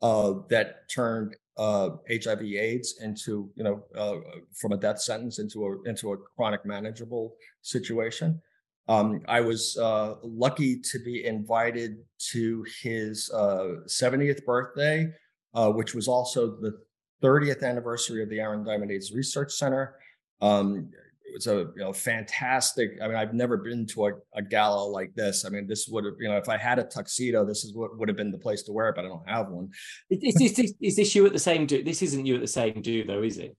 uh, 0.01 0.33
that 0.49 0.89
turned 0.89 1.35
HIV/AIDS 1.57 2.95
uh, 2.99 3.05
into 3.05 3.51
you 3.55 3.63
know 3.63 3.83
uh, 3.95 4.17
from 4.59 4.71
a 4.71 4.77
death 4.77 4.99
sentence 4.99 5.37
into 5.37 5.63
a 5.67 5.89
into 5.89 6.11
a 6.11 6.17
chronic 6.35 6.65
manageable 6.65 7.35
situation. 7.61 8.41
Um, 8.87 9.21
I 9.27 9.39
was 9.39 9.77
uh, 9.77 10.15
lucky 10.23 10.79
to 10.79 10.99
be 10.99 11.25
invited 11.25 11.97
to 12.31 12.65
his 12.81 13.29
70th 13.31 14.43
birthday, 14.43 15.13
which 15.53 15.93
was 15.93 16.07
also 16.07 16.57
the 16.59 16.81
30th 17.21 17.63
anniversary 17.63 18.23
of 18.23 18.29
the 18.29 18.39
Aaron 18.39 18.63
Diamond 18.63 18.91
AIDS 18.91 19.11
Research 19.11 19.51
Center. 19.51 19.95
Um, 20.41 20.89
it 21.23 21.35
was 21.35 21.47
a 21.47 21.71
you 21.75 21.83
know, 21.83 21.93
fantastic. 21.93 22.97
I 23.01 23.07
mean, 23.07 23.15
I've 23.15 23.33
never 23.33 23.57
been 23.57 23.85
to 23.87 24.07
a, 24.07 24.11
a 24.35 24.41
gala 24.41 24.83
like 24.83 25.13
this. 25.15 25.45
I 25.45 25.49
mean, 25.49 25.65
this 25.65 25.87
would 25.87 26.03
have, 26.03 26.15
you 26.19 26.27
know, 26.27 26.37
if 26.37 26.49
I 26.49 26.57
had 26.57 26.77
a 26.77 26.83
tuxedo, 26.83 27.45
this 27.45 27.63
is 27.63 27.73
what 27.73 27.97
would 27.97 28.09
have 28.09 28.17
been 28.17 28.31
the 28.31 28.37
place 28.37 28.63
to 28.63 28.73
wear 28.73 28.89
it, 28.89 28.95
but 28.95 29.05
I 29.05 29.07
don't 29.07 29.27
have 29.29 29.47
one. 29.47 29.69
Is, 30.09 30.35
is, 30.41 30.59
is, 30.59 30.73
is 30.81 30.95
this 30.97 31.15
you 31.15 31.25
at 31.25 31.33
the 31.33 31.39
same 31.39 31.65
do? 31.65 31.83
This 31.83 32.01
isn't 32.01 32.25
you 32.25 32.35
at 32.35 32.41
the 32.41 32.47
same 32.47 32.81
do, 32.81 33.05
though, 33.05 33.23
is 33.23 33.37
it? 33.37 33.55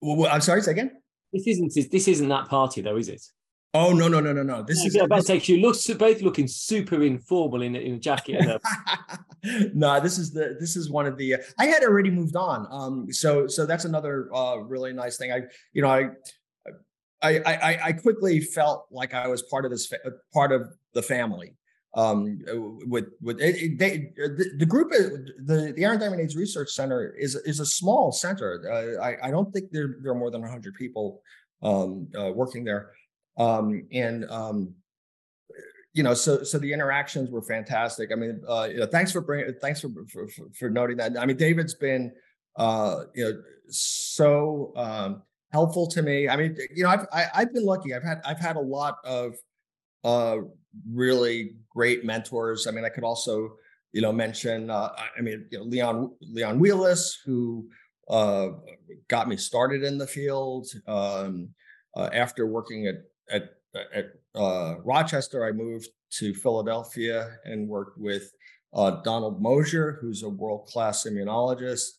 Well, 0.00 0.30
I'm 0.32 0.40
sorry, 0.40 0.62
say 0.62 0.72
again. 0.72 0.90
This 1.32 1.46
isn't 1.46 1.72
this 1.92 2.08
isn't 2.08 2.28
that 2.28 2.48
party, 2.48 2.80
though, 2.80 2.96
is 2.96 3.08
it? 3.08 3.22
Oh 3.72 3.92
no 3.92 4.08
no 4.08 4.18
no 4.18 4.32
no 4.32 4.42
no! 4.42 4.64
This 4.64 4.84
is 4.84 4.96
yeah, 4.96 5.04
about 5.04 5.26
to 5.26 5.38
you 5.38 5.58
look 5.58 5.76
both 5.96 6.22
looking 6.22 6.48
super 6.48 7.00
informal 7.02 7.62
in 7.62 7.76
in 7.76 7.94
a 7.94 7.98
jacket. 7.98 8.60
no, 9.74 10.00
this 10.02 10.18
is 10.18 10.32
the 10.32 10.56
this 10.58 10.74
is 10.74 10.90
one 10.90 11.06
of 11.06 11.16
the. 11.16 11.34
Uh, 11.34 11.38
I 11.56 11.66
had 11.66 11.84
already 11.84 12.10
moved 12.10 12.34
on, 12.34 12.66
um. 12.68 13.12
So 13.12 13.46
so 13.46 13.66
that's 13.66 13.84
another 13.84 14.28
uh 14.34 14.56
really 14.56 14.92
nice 14.92 15.18
thing. 15.18 15.30
I 15.30 15.42
you 15.72 15.82
know 15.82 15.88
I. 15.88 16.10
I, 17.22 17.36
I, 17.44 17.78
I 17.88 17.92
quickly 17.92 18.40
felt 18.40 18.86
like 18.90 19.12
I 19.12 19.28
was 19.28 19.42
part 19.42 19.66
of 19.66 19.70
this 19.70 19.92
uh, 19.92 20.08
part 20.32 20.52
of 20.52 20.72
the 20.94 21.02
family. 21.02 21.54
Um, 21.94 22.38
with 22.86 23.08
with 23.20 23.42
it, 23.42 23.56
it, 23.56 23.78
they, 23.78 24.10
the, 24.16 24.52
the 24.56 24.64
group 24.64 24.90
uh, 24.90 25.20
the 25.44 25.74
the 25.76 25.84
Aaron 25.84 26.00
Diamond 26.00 26.22
AIDS 26.22 26.34
Research 26.34 26.70
Center 26.70 27.14
is 27.18 27.34
is 27.34 27.60
a 27.60 27.66
small 27.66 28.10
center. 28.10 28.64
Uh, 28.66 29.02
I 29.04 29.28
I 29.28 29.30
don't 29.30 29.52
think 29.52 29.70
there 29.70 29.96
there 30.00 30.12
are 30.12 30.18
more 30.18 30.30
than 30.30 30.42
hundred 30.42 30.74
people 30.76 31.20
um, 31.62 32.08
uh, 32.18 32.32
working 32.32 32.64
there. 32.64 32.92
Um, 33.36 33.86
and 33.92 34.28
um, 34.30 34.74
you 35.92 36.02
know, 36.02 36.14
so 36.14 36.42
so 36.44 36.58
the 36.58 36.72
interactions 36.72 37.30
were 37.30 37.42
fantastic. 37.42 38.12
I 38.12 38.14
mean, 38.14 38.42
uh, 38.48 38.68
you 38.70 38.78
know, 38.78 38.86
thanks 38.86 39.10
for 39.12 39.20
bringing, 39.20 39.54
thanks 39.60 39.80
for, 39.80 39.90
for 40.12 40.28
for 40.58 40.70
noting 40.70 40.96
that. 40.98 41.18
I 41.18 41.26
mean, 41.26 41.36
David's 41.36 41.74
been, 41.74 42.12
uh, 42.56 43.04
you 43.14 43.24
know, 43.24 43.42
so 43.68 44.72
um, 44.76 45.22
helpful 45.52 45.86
to 45.88 46.02
me. 46.02 46.28
I 46.28 46.36
mean, 46.36 46.56
you 46.74 46.84
know, 46.84 46.90
I've 46.90 47.06
I, 47.12 47.20
have 47.20 47.30
i 47.34 47.38
have 47.40 47.52
been 47.52 47.64
lucky. 47.64 47.94
I've 47.94 48.04
had 48.04 48.20
I've 48.24 48.38
had 48.38 48.56
a 48.56 48.60
lot 48.60 48.98
of 49.04 49.34
uh, 50.04 50.38
really 50.92 51.56
great 51.70 52.04
mentors. 52.04 52.66
I 52.66 52.70
mean, 52.70 52.84
I 52.84 52.88
could 52.88 53.04
also, 53.04 53.56
you 53.92 54.00
know, 54.00 54.12
mention. 54.12 54.70
Uh, 54.70 54.90
I 55.16 55.20
mean, 55.20 55.46
you 55.50 55.58
know, 55.58 55.64
Leon 55.64 56.12
Leon 56.20 56.60
Wheeless, 56.60 57.18
who 57.24 57.68
uh, 58.08 58.50
got 59.08 59.28
me 59.28 59.36
started 59.36 59.82
in 59.82 59.98
the 59.98 60.06
field 60.06 60.68
um, 60.86 61.48
uh, 61.96 62.10
after 62.12 62.46
working 62.46 62.86
at 62.86 62.96
at 63.30 63.54
at 63.94 64.12
uh, 64.34 64.76
Rochester, 64.84 65.44
I 65.44 65.52
moved 65.52 65.88
to 66.18 66.34
Philadelphia 66.34 67.36
and 67.44 67.68
worked 67.68 67.98
with 67.98 68.32
uh, 68.74 69.02
Donald 69.02 69.40
Mosier, 69.40 69.98
who's 70.00 70.22
a 70.22 70.28
world 70.28 70.66
class 70.66 71.04
immunologist. 71.04 71.90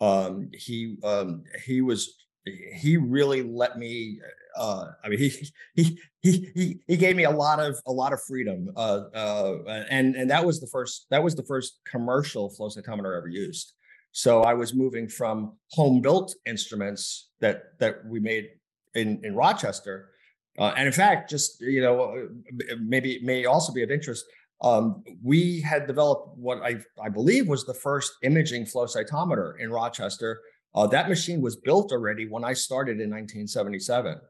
Um, 0.00 0.50
he 0.52 0.96
um, 1.02 1.44
he 1.64 1.80
was 1.80 2.14
he 2.44 2.96
really 2.96 3.42
let 3.42 3.78
me. 3.78 4.20
Uh, 4.56 4.86
I 5.04 5.08
mean, 5.08 5.18
he, 5.18 5.50
he 5.74 5.98
he 6.22 6.80
he 6.86 6.96
gave 6.96 7.16
me 7.16 7.24
a 7.24 7.30
lot 7.30 7.60
of 7.60 7.78
a 7.86 7.92
lot 7.92 8.12
of 8.12 8.20
freedom, 8.22 8.70
uh, 8.76 9.02
uh, 9.14 9.84
and 9.90 10.16
and 10.16 10.30
that 10.30 10.44
was 10.44 10.60
the 10.60 10.66
first 10.68 11.06
that 11.10 11.22
was 11.22 11.34
the 11.34 11.44
first 11.44 11.80
commercial 11.84 12.50
flow 12.50 12.68
cytometer 12.68 13.16
ever 13.16 13.28
used. 13.28 13.74
So 14.12 14.42
I 14.42 14.54
was 14.54 14.74
moving 14.74 15.08
from 15.08 15.56
home 15.72 16.00
built 16.00 16.34
instruments 16.46 17.28
that 17.40 17.78
that 17.78 18.04
we 18.06 18.20
made 18.20 18.48
in 18.94 19.20
in 19.24 19.34
Rochester 19.34 20.10
uh, 20.58 20.74
and 20.76 20.86
in 20.86 20.92
fact, 20.92 21.30
just 21.30 21.60
you 21.60 21.80
know, 21.80 22.00
uh, 22.00 22.74
maybe 22.80 23.12
it 23.12 23.22
may 23.22 23.44
also 23.44 23.72
be 23.72 23.82
of 23.82 23.90
interest. 23.90 24.24
Um, 24.60 25.04
we 25.22 25.60
had 25.60 25.86
developed 25.86 26.36
what 26.36 26.58
I, 26.62 26.76
I 27.00 27.08
believe 27.08 27.46
was 27.46 27.64
the 27.64 27.74
first 27.74 28.12
imaging 28.22 28.66
flow 28.66 28.86
cytometer 28.86 29.58
in 29.60 29.70
Rochester. 29.70 30.40
Uh, 30.74 30.86
that 30.88 31.08
machine 31.08 31.40
was 31.40 31.56
built 31.56 31.92
already 31.92 32.28
when 32.28 32.44
I 32.44 32.54
started 32.54 33.00
in 33.00 33.08
1977. 33.10 34.20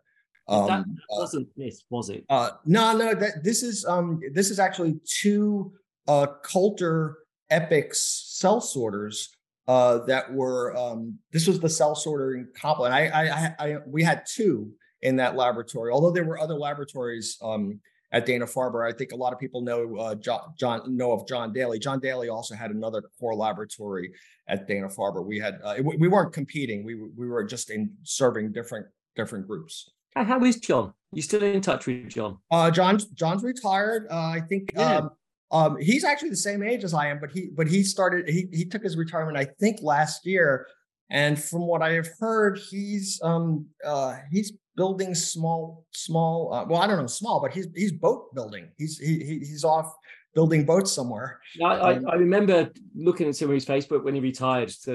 Um, 0.48 0.66
that 0.66 0.84
wasn't 1.10 1.48
this, 1.56 1.84
was 1.90 2.10
it? 2.10 2.24
Uh, 2.28 2.50
no, 2.64 2.96
no. 2.96 3.14
That 3.14 3.42
this 3.42 3.62
is 3.62 3.84
um, 3.86 4.20
this 4.32 4.50
is 4.50 4.58
actually 4.58 5.00
two 5.04 5.72
uh, 6.06 6.26
Coulter 6.42 7.18
EPICS 7.50 8.38
cell 8.38 8.60
sorters 8.60 9.30
uh, 9.66 9.98
that 10.06 10.32
were. 10.32 10.76
Um, 10.76 11.18
this 11.32 11.46
was 11.46 11.60
the 11.60 11.68
cell 11.68 11.94
sorter 11.94 12.34
in 12.34 12.48
complement. 12.54 12.94
I, 12.94 13.08
I, 13.08 13.24
I, 13.24 13.54
I, 13.58 13.76
we 13.86 14.02
had 14.02 14.24
two 14.26 14.72
in 15.02 15.16
that 15.16 15.36
laboratory, 15.36 15.90
although 15.92 16.10
there 16.10 16.24
were 16.24 16.38
other 16.38 16.54
laboratories 16.54 17.38
um, 17.42 17.80
at 18.12 18.26
Dana 18.26 18.46
Farber. 18.46 18.88
I 18.88 18.96
think 18.96 19.12
a 19.12 19.16
lot 19.16 19.32
of 19.32 19.38
people 19.38 19.60
know 19.60 19.96
uh, 19.96 20.14
John, 20.14 20.54
John, 20.58 20.96
know 20.96 21.12
of 21.12 21.26
John 21.26 21.52
Daley. 21.52 21.78
John 21.78 22.00
Daley 22.00 22.28
also 22.28 22.54
had 22.54 22.70
another 22.70 23.02
core 23.20 23.34
laboratory 23.34 24.12
at 24.48 24.66
Dana 24.66 24.88
Farber. 24.88 25.24
We 25.24 25.38
had 25.38 25.60
uh, 25.62 25.76
we 25.82 26.08
weren't 26.08 26.32
competing. 26.32 26.84
We 26.84 26.94
we 26.94 27.28
were 27.28 27.44
just 27.44 27.70
in 27.70 27.92
serving 28.02 28.52
different 28.52 28.86
different 29.14 29.46
groups. 29.46 29.90
How 30.14 30.42
is 30.44 30.56
John? 30.56 30.94
You 31.12 31.22
still 31.22 31.42
in 31.42 31.60
touch 31.60 31.86
with 31.86 32.08
John? 32.08 32.38
Uh, 32.50 32.70
John 32.70 32.98
John's 33.14 33.42
retired. 33.42 34.06
Uh, 34.10 34.16
I 34.16 34.40
think 34.40 34.72
yeah. 34.74 34.98
um, 34.98 35.10
um, 35.50 35.76
he's 35.80 36.04
actually 36.04 36.30
the 36.30 36.36
same 36.36 36.62
age 36.62 36.84
as 36.84 36.94
I 36.94 37.08
am, 37.08 37.20
but 37.20 37.30
he 37.30 37.48
but 37.54 37.68
he 37.68 37.82
started 37.82 38.28
he 38.28 38.48
he 38.52 38.64
took 38.64 38.82
his 38.82 38.96
retirement 38.96 39.36
I 39.36 39.46
think 39.58 39.80
last 39.82 40.26
year, 40.26 40.66
and 41.10 41.42
from 41.42 41.66
what 41.66 41.82
I 41.82 41.92
have 41.92 42.08
heard, 42.18 42.58
he's 42.70 43.20
um 43.22 43.66
uh 43.84 44.16
he's 44.30 44.52
building 44.78 45.14
small 45.14 45.84
small 45.90 46.54
uh, 46.54 46.64
well 46.64 46.80
I 46.80 46.86
don't 46.86 46.98
know 46.98 47.06
small, 47.08 47.40
but 47.42 47.52
he's 47.52 47.66
he's 47.74 47.92
boat 47.92 48.34
building. 48.34 48.68
He's 48.78 48.98
he, 48.98 49.40
he's 49.40 49.64
off 49.64 49.92
building 50.34 50.64
boats 50.64 50.92
somewhere. 50.92 51.40
I, 51.62 51.94
um, 51.94 52.06
I, 52.08 52.14
remember 52.14 52.70
looking 52.94 53.26
at 53.26 53.34
some 53.34 53.48
of 53.48 53.54
his 53.54 53.66
Facebook 53.66 54.04
when 54.04 54.14
he 54.14 54.20
retired. 54.20 54.70
So 54.70 54.92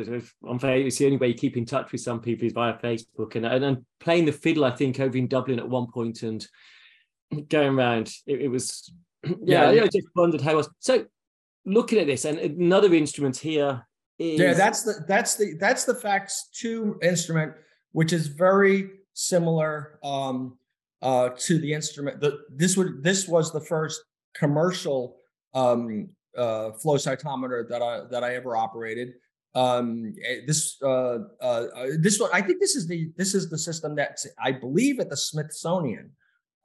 on 0.48 0.58
Facebook, 0.58 0.86
it's 0.86 0.98
the 0.98 1.06
only 1.06 1.18
way 1.18 1.28
you 1.28 1.34
keep 1.34 1.58
in 1.58 1.66
touch 1.66 1.92
with 1.92 2.00
some 2.00 2.22
people 2.22 2.48
is 2.48 2.54
via 2.54 2.76
Facebook, 2.76 3.36
and 3.36 3.46
and, 3.46 3.64
and 3.64 3.86
playing 4.00 4.26
the 4.26 4.32
fiddle. 4.32 4.64
I 4.64 4.72
think 4.72 5.02
over 5.02 5.18
in 5.18 5.28
Dublin 5.28 5.60
at 5.60 5.68
one 5.68 5.88
point 5.92 6.24
and 6.24 6.48
going 7.50 7.78
around. 7.78 8.10
It, 8.26 8.44
it 8.44 8.48
was 8.48 8.92
yeah, 9.44 9.70
yeah, 9.72 9.84
I 9.84 9.88
just 9.88 10.08
wondered 10.16 10.42
how 10.42 10.52
it 10.52 10.56
was. 10.56 10.70
So 10.80 11.06
looking 11.66 12.00
at 12.00 12.08
this, 12.08 12.24
and 12.24 12.40
another 12.40 12.94
instrument 12.94 13.36
here 13.36 13.86
is 14.18 14.40
yeah, 14.40 14.54
that's 14.54 14.84
the 14.84 15.04
that's 15.10 15.36
the 15.36 15.58
that's 15.60 15.84
the 15.84 15.96
FACS 15.96 16.50
two 16.54 16.98
instrument, 17.02 17.54
which 17.92 18.14
is 18.14 18.28
very 18.28 18.90
similar 19.14 20.00
um, 20.04 20.58
uh, 21.02 21.30
to 21.38 21.60
the 21.60 21.74
instrument. 21.74 22.20
The 22.22 22.40
this 22.50 22.78
would 22.78 23.04
this 23.04 23.28
was 23.28 23.52
the 23.52 23.62
first 23.62 24.04
commercial 24.36 25.18
um, 25.54 26.10
uh, 26.38 26.72
flow 26.72 26.96
cytometer 26.96 27.68
that 27.70 27.82
I 27.82 28.02
that 28.10 28.24
I 28.24 28.36
ever 28.36 28.56
operated. 28.56 29.14
Um, 29.56 30.14
eh, 30.26 30.40
this 30.48 30.78
uh, 30.82 31.20
uh, 31.40 31.44
uh, 31.44 31.88
this 32.00 32.20
one, 32.20 32.32
I 32.34 32.42
think 32.42 32.60
this 32.60 32.76
is 32.76 32.88
the 32.88 33.12
this 33.18 33.36
is 33.36 33.50
the 33.50 33.58
system 33.58 33.96
that 33.96 34.18
I 34.40 34.52
believe 34.52 35.00
at 35.00 35.10
the 35.10 35.18
Smithsonian 35.18 36.12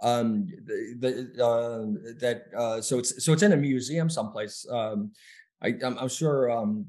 um 0.00 0.46
the, 0.64 0.94
the 1.00 1.44
uh, 1.44 2.14
that 2.20 2.44
so 2.84 3.00
it's 3.00 3.24
so 3.24 3.32
it's 3.32 3.42
in 3.42 3.50
a 3.50 3.56
museum 3.56 4.08
someplace 4.08 4.64
um 4.70 5.10
i 5.60 5.74
i'm, 5.84 5.98
I'm 5.98 6.08
sure 6.08 6.48
um 6.52 6.86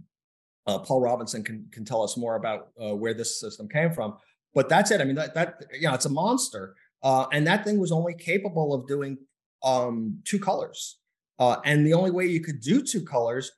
paul 0.68 1.02
robinson 1.02 1.44
can 1.44 1.66
can 1.72 1.84
tell 1.84 2.04
us 2.04 2.18
more 2.18 2.36
about 2.36 2.70
where 2.76 3.16
this 3.16 3.40
system 3.40 3.68
came 3.68 3.92
from 3.92 4.16
but 4.54 4.70
that's 4.70 4.92
it 4.92 5.02
i 5.02 5.04
mean 5.04 5.16
that 5.16 5.34
that 5.34 5.64
you 5.74 5.88
know 5.88 5.94
it's 5.94 6.06
a 6.06 6.10
monster 6.10 6.76
uh 7.04 7.26
and 7.32 7.46
that 7.46 7.64
thing 7.64 7.80
was 7.80 7.92
only 7.92 8.14
capable 8.14 8.74
of 8.74 8.88
doing 8.88 9.18
um 9.64 10.20
two 10.26 10.40
colors 10.40 11.00
uh 11.40 11.58
and 11.66 11.86
the 11.86 11.94
only 11.94 12.12
way 12.12 12.26
you 12.26 12.42
could 12.42 12.60
do 12.62 12.82
two 12.82 13.02
colors 13.04 13.52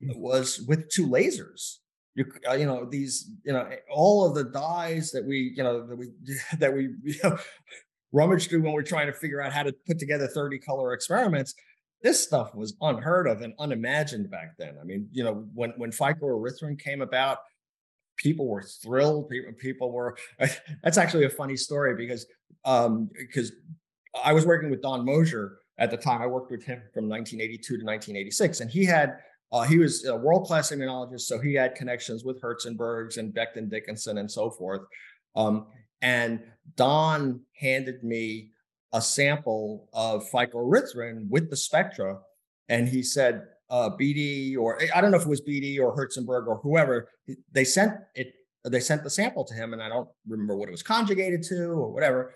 was 0.00 0.60
with 0.66 0.88
two 0.90 1.06
lasers. 1.06 1.78
You, 2.14 2.24
uh, 2.48 2.54
you 2.54 2.66
know 2.66 2.84
these 2.84 3.30
you 3.44 3.52
know 3.52 3.68
all 3.90 4.26
of 4.26 4.34
the 4.34 4.44
dyes 4.44 5.12
that 5.12 5.24
we 5.24 5.52
you 5.56 5.62
know 5.62 5.86
that 5.86 5.96
we 5.96 6.08
that 6.58 6.74
we 6.74 6.90
you 7.04 7.14
know, 7.22 7.38
rummage 8.12 8.48
through 8.48 8.62
when 8.62 8.72
we're 8.72 8.82
trying 8.82 9.06
to 9.06 9.12
figure 9.12 9.40
out 9.40 9.52
how 9.52 9.62
to 9.62 9.72
put 9.86 9.98
together 9.98 10.26
30 10.26 10.58
color 10.58 10.94
experiments 10.94 11.54
this 12.02 12.22
stuff 12.22 12.54
was 12.54 12.76
unheard 12.80 13.26
of 13.26 13.42
and 13.42 13.54
unimagined 13.58 14.30
back 14.30 14.56
then. 14.58 14.76
I 14.80 14.84
mean 14.84 15.08
you 15.12 15.22
know 15.22 15.46
when 15.54 15.70
when 15.76 15.92
phycoerythrin 15.92 16.78
came 16.80 17.02
about 17.02 17.38
people 18.18 18.46
were 18.46 18.62
thrilled 18.62 19.32
people, 19.58 19.90
were 19.90 20.16
that's 20.82 20.98
actually 20.98 21.24
a 21.24 21.30
funny 21.30 21.56
story 21.56 21.94
because 21.96 22.26
um 22.64 23.08
because 23.16 23.52
i 24.24 24.32
was 24.32 24.44
working 24.44 24.68
with 24.70 24.82
don 24.82 25.04
mosier 25.04 25.58
at 25.78 25.90
the 25.90 25.96
time. 25.96 26.20
I 26.20 26.26
worked 26.26 26.50
with 26.50 26.64
him 26.64 26.82
from 26.92 27.08
1982 27.08 27.78
to 27.78 27.84
1986 27.84 28.60
and 28.60 28.70
he 28.70 28.84
had 28.84 29.18
uh, 29.50 29.62
he 29.62 29.78
was 29.78 30.04
a 30.04 30.14
world-class 30.14 30.72
immunologist 30.72 31.22
so 31.22 31.38
he 31.38 31.54
had 31.54 31.74
connections 31.74 32.22
with 32.24 32.40
herzenbergs 32.42 33.16
and 33.16 33.32
becton 33.32 33.70
dickinson 33.70 34.18
and 34.18 34.30
so 34.30 34.50
forth. 34.50 34.82
Um, 35.36 35.66
and 36.02 36.40
Don 36.76 37.40
handed 37.58 38.04
me 38.04 38.50
a 38.92 39.00
sample 39.00 39.88
of 39.92 40.28
phycoerythrin 40.30 41.28
with 41.28 41.50
the 41.50 41.56
spectra, 41.56 42.18
and 42.68 42.88
he 42.88 43.02
said, 43.02 43.46
uh, 43.70 43.90
BD 43.90 44.56
or 44.56 44.80
I 44.94 45.00
don't 45.00 45.10
know 45.10 45.18
if 45.18 45.24
it 45.24 45.28
was 45.28 45.42
BD 45.42 45.78
or 45.78 45.94
Herzenberg 45.96 46.46
or 46.46 46.58
whoever. 46.62 47.10
They 47.52 47.64
sent 47.64 47.92
it. 48.14 48.34
They 48.64 48.80
sent 48.80 49.04
the 49.04 49.10
sample 49.10 49.44
to 49.44 49.54
him, 49.54 49.72
and 49.72 49.82
I 49.82 49.88
don't 49.88 50.08
remember 50.26 50.56
what 50.56 50.68
it 50.68 50.72
was 50.72 50.82
conjugated 50.82 51.42
to 51.44 51.70
or 51.70 51.92
whatever. 51.92 52.34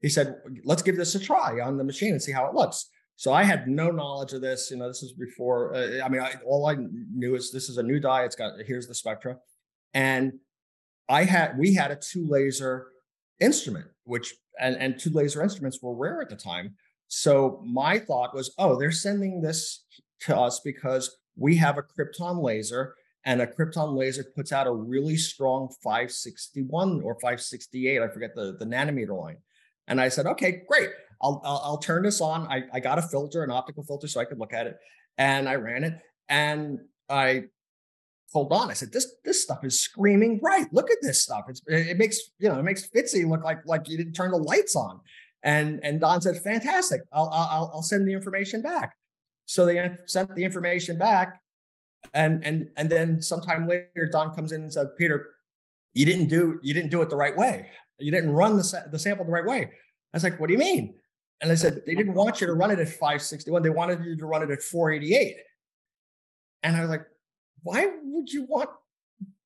He 0.00 0.08
said, 0.08 0.36
"Let's 0.64 0.82
give 0.82 0.96
this 0.96 1.14
a 1.14 1.20
try 1.20 1.60
on 1.60 1.76
the 1.76 1.84
machine 1.84 2.12
and 2.12 2.22
see 2.22 2.32
how 2.32 2.46
it 2.46 2.54
looks." 2.54 2.88
So 3.16 3.32
I 3.32 3.44
had 3.44 3.68
no 3.68 3.90
knowledge 3.90 4.32
of 4.32 4.40
this. 4.40 4.70
You 4.70 4.78
know, 4.78 4.88
this 4.88 5.02
is 5.02 5.12
before. 5.12 5.74
Uh, 5.74 6.00
I 6.04 6.08
mean, 6.08 6.20
I, 6.20 6.34
all 6.46 6.66
I 6.66 6.76
knew 7.14 7.34
is 7.34 7.52
this 7.52 7.68
is 7.68 7.78
a 7.78 7.82
new 7.82 8.00
dye. 8.00 8.24
It's 8.24 8.36
got 8.36 8.52
here's 8.66 8.86
the 8.86 8.94
spectra, 8.94 9.38
and 9.94 10.32
I 11.08 11.24
had 11.24 11.58
we 11.58 11.74
had 11.74 11.90
a 11.90 11.96
two 11.96 12.26
laser 12.28 12.88
instrument, 13.40 13.86
which 14.04 14.34
and, 14.58 14.76
and 14.76 14.98
two 14.98 15.10
laser 15.10 15.42
instruments 15.42 15.80
were 15.82 15.94
rare 15.94 16.20
at 16.20 16.28
the 16.28 16.36
time. 16.36 16.74
So 17.08 17.62
my 17.66 17.98
thought 17.98 18.34
was, 18.34 18.54
oh, 18.56 18.78
they're 18.78 18.90
sending 18.90 19.42
this 19.42 19.84
to 20.22 20.36
us 20.36 20.60
because 20.60 21.16
we 21.36 21.56
have 21.56 21.78
a 21.78 21.82
krypton 21.82 22.42
laser 22.42 22.94
and 23.24 23.40
a 23.40 23.46
krypton 23.46 23.96
laser 23.96 24.24
puts 24.34 24.52
out 24.52 24.66
a 24.66 24.72
really 24.72 25.16
strong 25.16 25.68
561 25.82 27.02
or 27.02 27.14
568 27.14 28.02
i 28.02 28.08
forget 28.08 28.34
the, 28.34 28.56
the 28.58 28.64
nanometer 28.64 29.18
line 29.18 29.36
and 29.88 30.00
i 30.00 30.08
said 30.08 30.26
okay 30.26 30.62
great 30.68 30.90
i'll 31.22 31.40
i'll, 31.44 31.62
I'll 31.64 31.78
turn 31.78 32.02
this 32.02 32.20
on 32.20 32.46
I, 32.46 32.64
I 32.72 32.80
got 32.80 32.98
a 32.98 33.02
filter 33.02 33.42
an 33.42 33.50
optical 33.50 33.84
filter 33.84 34.08
so 34.08 34.20
i 34.20 34.24
could 34.24 34.38
look 34.38 34.52
at 34.52 34.66
it 34.66 34.78
and 35.18 35.48
i 35.48 35.54
ran 35.54 35.84
it 35.84 35.94
and 36.28 36.78
i 37.08 37.44
hold 38.32 38.52
on. 38.52 38.70
I 38.70 38.74
said, 38.74 38.92
this 38.92 39.14
this 39.24 39.42
stuff 39.42 39.64
is 39.64 39.80
screaming 39.80 40.38
bright. 40.38 40.72
Look 40.72 40.90
at 40.90 40.98
this 41.02 41.22
stuff. 41.22 41.44
It's 41.48 41.60
it 41.66 41.98
makes 41.98 42.18
you 42.38 42.48
know 42.48 42.58
it 42.58 42.62
makes 42.62 42.88
FITC 42.88 43.28
look 43.28 43.44
like 43.44 43.58
like 43.66 43.88
you 43.88 43.96
didn't 43.96 44.14
turn 44.14 44.30
the 44.30 44.38
lights 44.38 44.74
on. 44.74 45.00
And 45.42 45.80
and 45.82 46.00
Don 46.00 46.20
said, 46.20 46.38
fantastic. 46.42 47.02
I'll 47.12 47.28
I'll 47.32 47.70
I'll 47.74 47.82
send 47.82 48.08
the 48.08 48.12
information 48.12 48.62
back. 48.62 48.94
So 49.52 49.66
they 49.66 49.94
sent 50.06 50.34
the 50.34 50.44
information 50.44 50.96
back, 50.96 51.42
and 52.14 52.42
and 52.42 52.70
and 52.78 52.88
then 52.88 53.20
sometime 53.20 53.68
later, 53.68 54.08
Don 54.10 54.34
comes 54.34 54.52
in 54.52 54.62
and 54.62 54.72
said, 54.72 54.96
Peter, 54.96 55.28
you 55.92 56.06
didn't 56.06 56.28
do 56.28 56.58
you 56.62 56.72
didn't 56.72 56.90
do 56.90 57.02
it 57.02 57.10
the 57.10 57.16
right 57.16 57.36
way. 57.36 57.68
You 57.98 58.10
didn't 58.10 58.30
run 58.30 58.56
the 58.56 58.84
the 58.90 58.98
sample 58.98 59.26
the 59.26 59.30
right 59.30 59.44
way. 59.44 59.64
I 59.64 60.16
was 60.16 60.24
like, 60.24 60.40
what 60.40 60.46
do 60.46 60.54
you 60.54 60.58
mean? 60.58 60.94
And 61.42 61.52
I 61.52 61.54
said, 61.54 61.82
they 61.84 61.94
didn't 61.94 62.14
want 62.14 62.40
you 62.40 62.46
to 62.46 62.54
run 62.54 62.70
it 62.70 62.78
at 62.78 62.88
561. 62.88 63.62
They 63.62 63.68
wanted 63.68 64.02
you 64.02 64.16
to 64.16 64.24
run 64.24 64.42
it 64.42 64.50
at 64.50 64.62
488. 64.62 65.36
And 66.62 66.74
I 66.74 66.80
was 66.80 66.88
like, 66.88 67.04
why 67.62 67.90
would 68.04 68.32
you 68.32 68.44
want 68.44 68.70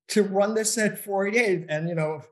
to 0.09 0.23
run 0.23 0.55
this 0.55 0.79
at 0.79 1.03
488 1.05 1.66
and 1.69 1.88
you 1.88 1.95
know 1.95 2.23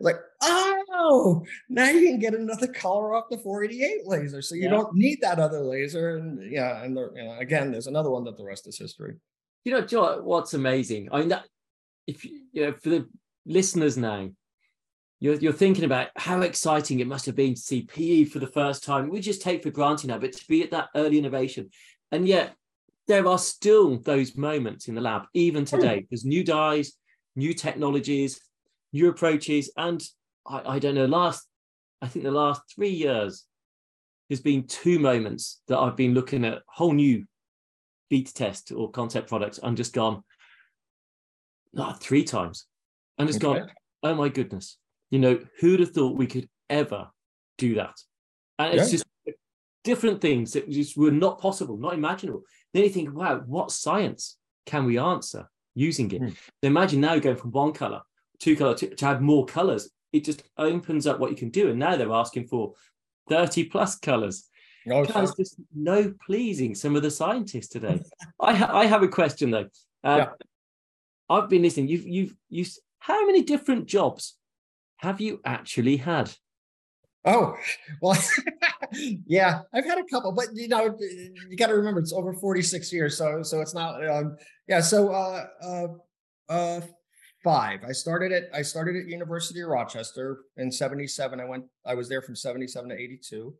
like 0.00 0.16
oh 0.42 1.44
now 1.68 1.88
you 1.88 2.06
can 2.06 2.18
get 2.18 2.34
another 2.34 2.66
color 2.66 3.14
off 3.14 3.24
the 3.30 3.38
488 3.38 4.06
laser 4.06 4.42
so 4.42 4.54
you 4.54 4.64
yeah. 4.64 4.70
don't 4.70 4.94
need 4.94 5.18
that 5.22 5.38
other 5.38 5.60
laser 5.60 6.16
and 6.16 6.50
yeah 6.50 6.82
and 6.82 6.96
you 6.96 7.24
know, 7.24 7.36
again 7.38 7.72
there's 7.72 7.86
another 7.86 8.10
one 8.10 8.24
that 8.24 8.36
the 8.36 8.44
rest 8.44 8.66
is 8.66 8.78
history 8.78 9.16
you 9.64 9.72
know 9.72 9.80
Joe, 9.80 10.20
what's 10.22 10.54
amazing 10.54 11.08
i 11.12 11.20
mean 11.20 11.28
that 11.28 11.44
if 12.06 12.24
you 12.24 12.42
know 12.54 12.74
for 12.82 12.90
the 12.90 13.08
listeners 13.46 13.96
now 13.96 14.28
you're, 15.22 15.36
you're 15.36 15.52
thinking 15.52 15.84
about 15.84 16.08
how 16.16 16.40
exciting 16.40 16.98
it 16.98 17.06
must 17.06 17.26
have 17.26 17.36
been 17.36 17.54
to 17.54 17.60
see 17.60 17.82
PE 17.82 18.24
for 18.24 18.40
the 18.40 18.46
first 18.48 18.82
time. 18.82 19.08
We 19.08 19.20
just 19.20 19.40
take 19.40 19.62
for 19.62 19.70
granted 19.70 20.08
now, 20.08 20.18
but 20.18 20.32
to 20.32 20.44
be 20.48 20.64
at 20.64 20.72
that 20.72 20.88
early 20.96 21.16
innovation. 21.16 21.70
And 22.10 22.26
yet 22.26 22.56
there 23.06 23.28
are 23.28 23.38
still 23.38 23.98
those 23.98 24.36
moments 24.36 24.88
in 24.88 24.96
the 24.96 25.00
lab, 25.00 25.22
even 25.32 25.62
hmm. 25.62 25.76
today. 25.76 26.06
There's 26.10 26.24
new 26.24 26.42
dyes, 26.42 26.94
new 27.36 27.54
technologies, 27.54 28.40
new 28.92 29.08
approaches. 29.08 29.70
And 29.76 30.02
I, 30.46 30.74
I 30.74 30.78
don't 30.78 30.94
know, 30.94 31.06
last, 31.06 31.46
I 32.00 32.08
think 32.08 32.24
the 32.24 32.30
last 32.30 32.62
three 32.74 32.90
years, 32.90 33.44
there's 34.28 34.40
been 34.40 34.66
two 34.66 34.98
moments 34.98 35.60
that 35.68 35.78
I've 35.78 35.96
been 35.96 36.14
looking 36.14 36.44
at 36.44 36.62
whole 36.66 36.92
new 36.92 37.24
beta 38.08 38.32
test 38.32 38.72
or 38.72 38.90
concept 38.90 39.28
products 39.28 39.58
and 39.62 39.76
just 39.76 39.92
gone, 39.92 40.22
not 41.72 42.02
three 42.02 42.24
times. 42.24 42.66
And 43.18 43.28
just 43.28 43.44
okay. 43.44 43.60
gone, 43.60 43.70
oh 44.02 44.14
my 44.14 44.28
goodness. 44.28 44.78
You 45.10 45.18
know, 45.18 45.38
who'd 45.60 45.80
have 45.80 45.90
thought 45.90 46.16
we 46.16 46.26
could 46.26 46.48
ever 46.70 47.08
do 47.58 47.74
that? 47.74 47.94
And 48.58 48.74
it's 48.74 48.92
yeah. 48.92 48.98
just 48.98 49.04
different 49.84 50.20
things 50.20 50.52
that 50.52 50.70
just 50.70 50.96
were 50.96 51.10
not 51.10 51.40
possible, 51.40 51.76
not 51.76 51.94
imaginable. 51.94 52.42
Then 52.72 52.84
you 52.84 52.88
think, 52.88 53.14
wow, 53.14 53.42
what 53.46 53.70
science 53.70 54.38
can 54.64 54.86
we 54.86 54.98
answer 54.98 55.48
using 55.74 56.10
it? 56.12 56.22
Mm. 56.22 56.30
So 56.32 56.66
imagine 56.66 57.00
now 57.00 57.18
going 57.18 57.36
from 57.36 57.52
one 57.52 57.72
color, 57.72 58.02
two 58.38 58.56
color 58.56 58.74
to, 58.74 58.94
to 58.94 59.06
add 59.06 59.22
more 59.22 59.46
colors. 59.46 59.90
It 60.12 60.24
just 60.24 60.42
opens 60.58 61.06
up 61.06 61.18
what 61.18 61.30
you 61.30 61.36
can 61.36 61.50
do. 61.50 61.70
And 61.70 61.78
now 61.78 61.96
they're 61.96 62.12
asking 62.12 62.48
for 62.48 62.74
30 63.28 63.64
plus 63.64 63.98
colors. 63.98 64.48
No, 64.84 65.04
There's 65.04 65.34
just 65.34 65.56
no 65.74 66.12
pleasing 66.26 66.74
some 66.74 66.96
of 66.96 67.02
the 67.02 67.10
scientists 67.10 67.68
today. 67.68 68.00
I 68.40 68.54
ha- 68.54 68.76
I 68.76 68.86
have 68.86 69.02
a 69.02 69.08
question 69.08 69.50
though. 69.50 69.68
Uh, 70.02 70.26
yeah. 70.26 70.28
I've 71.28 71.48
been 71.48 71.62
listening. 71.62 71.88
You've 71.88 72.06
you've 72.06 72.36
you. 72.48 72.64
How 72.98 73.24
many 73.26 73.42
different 73.42 73.86
jobs 73.86 74.36
have 74.96 75.20
you 75.20 75.40
actually 75.44 75.98
had? 75.98 76.32
Oh, 77.24 77.56
well, 78.02 78.18
yeah, 79.26 79.62
I've 79.72 79.84
had 79.84 79.98
a 79.98 80.04
couple, 80.04 80.32
but 80.32 80.48
you 80.54 80.68
know, 80.68 80.96
you 81.48 81.56
got 81.56 81.68
to 81.68 81.74
remember 81.74 82.00
it's 82.00 82.12
over 82.12 82.32
46 82.32 82.92
years. 82.92 83.16
So, 83.16 83.42
so 83.42 83.60
it's 83.60 83.74
not, 83.74 84.06
um, 84.08 84.36
yeah. 84.68 84.80
So, 84.80 85.10
uh, 85.10 85.46
uh, 85.62 85.86
uh, 86.48 86.80
five, 87.44 87.80
I 87.86 87.92
started 87.92 88.32
at, 88.32 88.44
I 88.54 88.62
started 88.62 88.96
at 88.96 89.06
University 89.06 89.60
of 89.60 89.68
Rochester 89.68 90.40
in 90.56 90.70
77. 90.70 91.40
I 91.40 91.44
went, 91.44 91.64
I 91.86 91.94
was 91.94 92.08
there 92.08 92.22
from 92.22 92.36
77 92.36 92.90
to 92.90 92.96
82. 92.96 93.54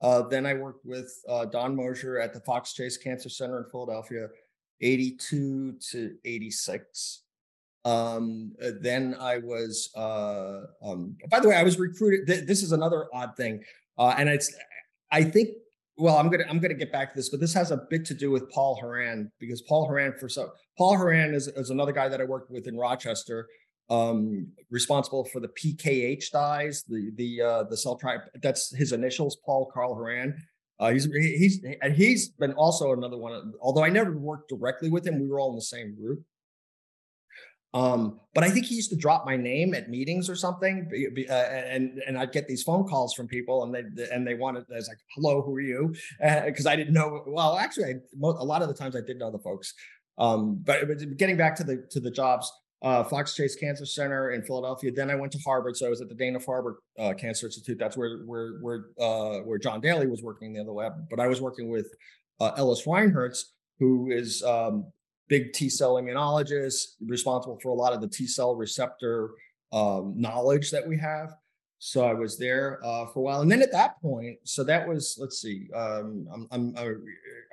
Uh, 0.00 0.22
then 0.22 0.46
I 0.46 0.54
worked 0.54 0.84
with, 0.84 1.10
uh, 1.28 1.44
Don 1.46 1.74
Mosier 1.74 2.20
at 2.20 2.32
the 2.32 2.40
Fox 2.40 2.72
Chase 2.72 2.96
Cancer 2.96 3.28
Center 3.28 3.58
in 3.58 3.70
Philadelphia, 3.70 4.28
82 4.80 5.76
to 5.90 6.14
86. 6.24 7.22
Um, 7.84 8.52
uh, 8.62 8.70
then 8.80 9.16
I 9.18 9.38
was, 9.38 9.90
uh, 9.96 10.62
um, 10.82 11.16
by 11.30 11.40
the 11.40 11.48
way, 11.48 11.56
I 11.56 11.62
was 11.62 11.78
recruited. 11.78 12.26
Th- 12.26 12.46
this 12.46 12.62
is 12.62 12.72
another 12.72 13.06
odd 13.12 13.36
thing. 13.36 13.62
Uh, 13.96 14.14
and 14.18 14.28
it's, 14.28 14.54
I 15.10 15.24
think, 15.24 15.50
well, 15.96 16.16
I'm 16.16 16.28
gonna 16.28 16.44
I'm 16.48 16.60
gonna 16.60 16.74
get 16.74 16.92
back 16.92 17.12
to 17.12 17.16
this, 17.16 17.28
but 17.28 17.40
this 17.40 17.52
has 17.54 17.72
a 17.72 17.78
bit 17.90 18.04
to 18.06 18.14
do 18.14 18.30
with 18.30 18.48
Paul 18.50 18.76
Horan 18.76 19.32
because 19.40 19.62
Paul 19.62 19.86
Horan 19.86 20.14
for 20.18 20.28
so 20.28 20.52
Paul 20.76 20.96
Horan 20.96 21.34
is, 21.34 21.48
is 21.48 21.70
another 21.70 21.90
guy 21.90 22.08
that 22.08 22.20
I 22.20 22.24
worked 22.24 22.52
with 22.52 22.68
in 22.68 22.76
Rochester, 22.76 23.48
um, 23.90 24.46
responsible 24.70 25.24
for 25.24 25.40
the 25.40 25.48
PKH 25.48 26.30
dyes, 26.30 26.84
the 26.88 27.10
the 27.16 27.42
uh, 27.42 27.62
the 27.64 27.76
cell 27.76 27.96
tribe. 27.96 28.20
That's 28.42 28.74
his 28.74 28.92
initials, 28.92 29.38
Paul 29.44 29.70
Karl 29.74 29.94
Horan. 29.94 30.36
Uh, 30.78 30.92
he's 30.92 31.06
he's 31.06 31.64
and 31.82 31.94
he's 31.94 32.28
been 32.28 32.52
also 32.52 32.92
another 32.92 33.18
one. 33.18 33.52
Although 33.60 33.84
I 33.84 33.88
never 33.88 34.16
worked 34.16 34.50
directly 34.50 34.90
with 34.90 35.04
him, 35.04 35.18
we 35.18 35.26
were 35.26 35.40
all 35.40 35.50
in 35.50 35.56
the 35.56 35.62
same 35.62 35.96
group. 35.96 36.22
Um, 37.74 38.20
but 38.34 38.44
I 38.44 38.50
think 38.50 38.66
he 38.66 38.74
used 38.76 38.90
to 38.90 38.96
drop 38.96 39.26
my 39.26 39.36
name 39.36 39.74
at 39.74 39.90
meetings 39.90 40.30
or 40.30 40.34
something, 40.34 40.90
uh, 41.28 41.32
and 41.32 42.00
and 42.06 42.16
I'd 42.16 42.32
get 42.32 42.48
these 42.48 42.62
phone 42.62 42.88
calls 42.88 43.12
from 43.12 43.28
people, 43.28 43.62
and 43.62 43.74
they 43.74 44.08
and 44.10 44.26
they 44.26 44.34
wanted. 44.34 44.64
I 44.72 44.76
was 44.76 44.88
like, 44.88 44.98
"Hello, 45.14 45.42
who 45.42 45.54
are 45.54 45.60
you?" 45.60 45.94
Because 46.46 46.66
uh, 46.66 46.70
I 46.70 46.76
didn't 46.76 46.94
know. 46.94 47.24
Well, 47.26 47.58
actually, 47.58 47.84
I, 47.84 47.94
a 48.22 48.44
lot 48.44 48.62
of 48.62 48.68
the 48.68 48.74
times 48.74 48.96
I 48.96 49.00
did 49.00 49.18
know 49.18 49.30
the 49.30 49.38
folks. 49.38 49.74
Um, 50.16 50.60
but, 50.64 50.88
but 50.88 51.16
getting 51.16 51.36
back 51.36 51.56
to 51.56 51.64
the 51.64 51.86
to 51.90 52.00
the 52.00 52.10
jobs, 52.10 52.50
uh, 52.82 53.04
Fox 53.04 53.34
Chase 53.34 53.56
Cancer 53.56 53.84
Center 53.84 54.30
in 54.30 54.42
Philadelphia. 54.42 54.90
Then 54.94 55.10
I 55.10 55.14
went 55.14 55.32
to 55.32 55.38
Harvard, 55.44 55.76
so 55.76 55.86
I 55.86 55.90
was 55.90 56.00
at 56.00 56.08
the 56.08 56.14
Dana 56.14 56.38
Farber 56.38 56.76
uh, 56.98 57.12
Cancer 57.14 57.46
Institute. 57.46 57.78
That's 57.78 57.96
where 57.96 58.18
where 58.24 58.58
where 58.60 58.84
uh, 58.98 59.40
where 59.40 59.58
John 59.58 59.80
Daley 59.80 60.06
was 60.06 60.22
working 60.22 60.48
in 60.48 60.54
the 60.54 60.60
other 60.60 60.72
lab. 60.72 60.92
But 61.10 61.20
I 61.20 61.26
was 61.26 61.40
working 61.40 61.68
with 61.68 61.88
uh, 62.40 62.52
Ellis 62.56 62.84
Reinherz, 62.86 63.42
who 63.78 64.10
is 64.10 64.42
um, 64.42 64.92
big 65.28 65.52
T 65.52 65.68
cell 65.68 65.94
immunologist, 65.94 66.94
responsible 67.06 67.58
for 67.62 67.70
a 67.70 67.74
lot 67.74 67.92
of 67.92 68.00
the 68.00 68.08
T 68.08 68.26
cell 68.26 68.56
receptor 68.56 69.30
um, 69.72 70.14
knowledge 70.16 70.70
that 70.70 70.86
we 70.86 70.98
have. 70.98 71.34
So 71.80 72.04
I 72.04 72.12
was 72.12 72.36
there 72.38 72.80
uh, 72.84 73.06
for 73.06 73.20
a 73.20 73.22
while, 73.22 73.40
and 73.40 73.50
then 73.50 73.62
at 73.62 73.70
that 73.70 74.00
point, 74.02 74.38
so 74.42 74.64
that 74.64 74.88
was 74.88 75.16
let's 75.20 75.40
see, 75.40 75.68
um, 75.74 76.26
I'm 76.32 76.48
I'm 76.50 76.74
uh, 76.76 76.94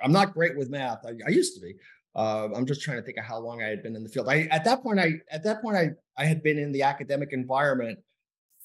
I'm 0.02 0.12
not 0.12 0.34
great 0.34 0.56
with 0.56 0.68
math. 0.68 1.06
I, 1.06 1.12
I 1.26 1.30
used 1.30 1.54
to 1.54 1.60
be. 1.60 1.74
Uh, 2.16 2.48
I'm 2.56 2.66
just 2.66 2.80
trying 2.80 2.96
to 2.96 3.02
think 3.02 3.18
of 3.18 3.24
how 3.24 3.38
long 3.38 3.62
I 3.62 3.66
had 3.66 3.82
been 3.82 3.94
in 3.94 4.02
the 4.02 4.08
field. 4.08 4.28
I 4.28 4.48
at 4.50 4.64
that 4.64 4.82
point, 4.82 4.98
I 4.98 5.12
at 5.30 5.44
that 5.44 5.62
point, 5.62 5.76
I 5.76 5.90
I 6.16 6.24
had 6.24 6.42
been 6.42 6.58
in 6.58 6.72
the 6.72 6.82
academic 6.82 7.32
environment 7.32 8.00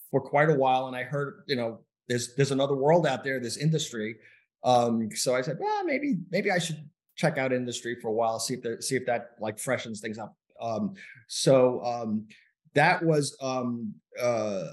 for 0.09 0.19
quite 0.19 0.49
a 0.49 0.55
while, 0.55 0.87
and 0.87 0.95
I 0.95 1.03
heard 1.03 1.43
you 1.45 1.55
know 1.55 1.81
there's 2.07 2.33
there's 2.35 2.51
another 2.51 2.75
world 2.75 3.05
out 3.05 3.23
there, 3.23 3.39
this 3.39 3.57
industry. 3.57 4.15
Um, 4.63 5.09
so 5.13 5.35
I 5.35 5.41
said, 5.41 5.57
well, 5.59 5.83
maybe 5.83 6.17
maybe 6.31 6.49
I 6.49 6.57
should 6.57 6.89
check 7.21 7.37
out 7.37 7.53
industry 7.53 7.95
for 8.01 8.07
a 8.09 8.11
while, 8.11 8.39
see 8.39 8.55
if 8.55 8.61
there, 8.63 8.81
see 8.81 8.95
if 8.95 9.05
that 9.05 9.31
like 9.39 9.59
freshens 9.59 10.01
things 10.01 10.17
up. 10.17 10.35
Um, 10.59 10.93
so 11.27 11.83
um, 11.83 12.27
that 12.73 13.03
was 13.03 13.37
um, 13.41 13.93
uh, 14.19 14.65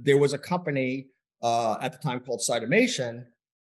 there 0.00 0.18
was 0.18 0.32
a 0.32 0.38
company 0.38 1.06
uh, 1.42 1.76
at 1.80 1.92
the 1.92 1.98
time 1.98 2.20
called 2.20 2.40
Cytomation, 2.40 3.24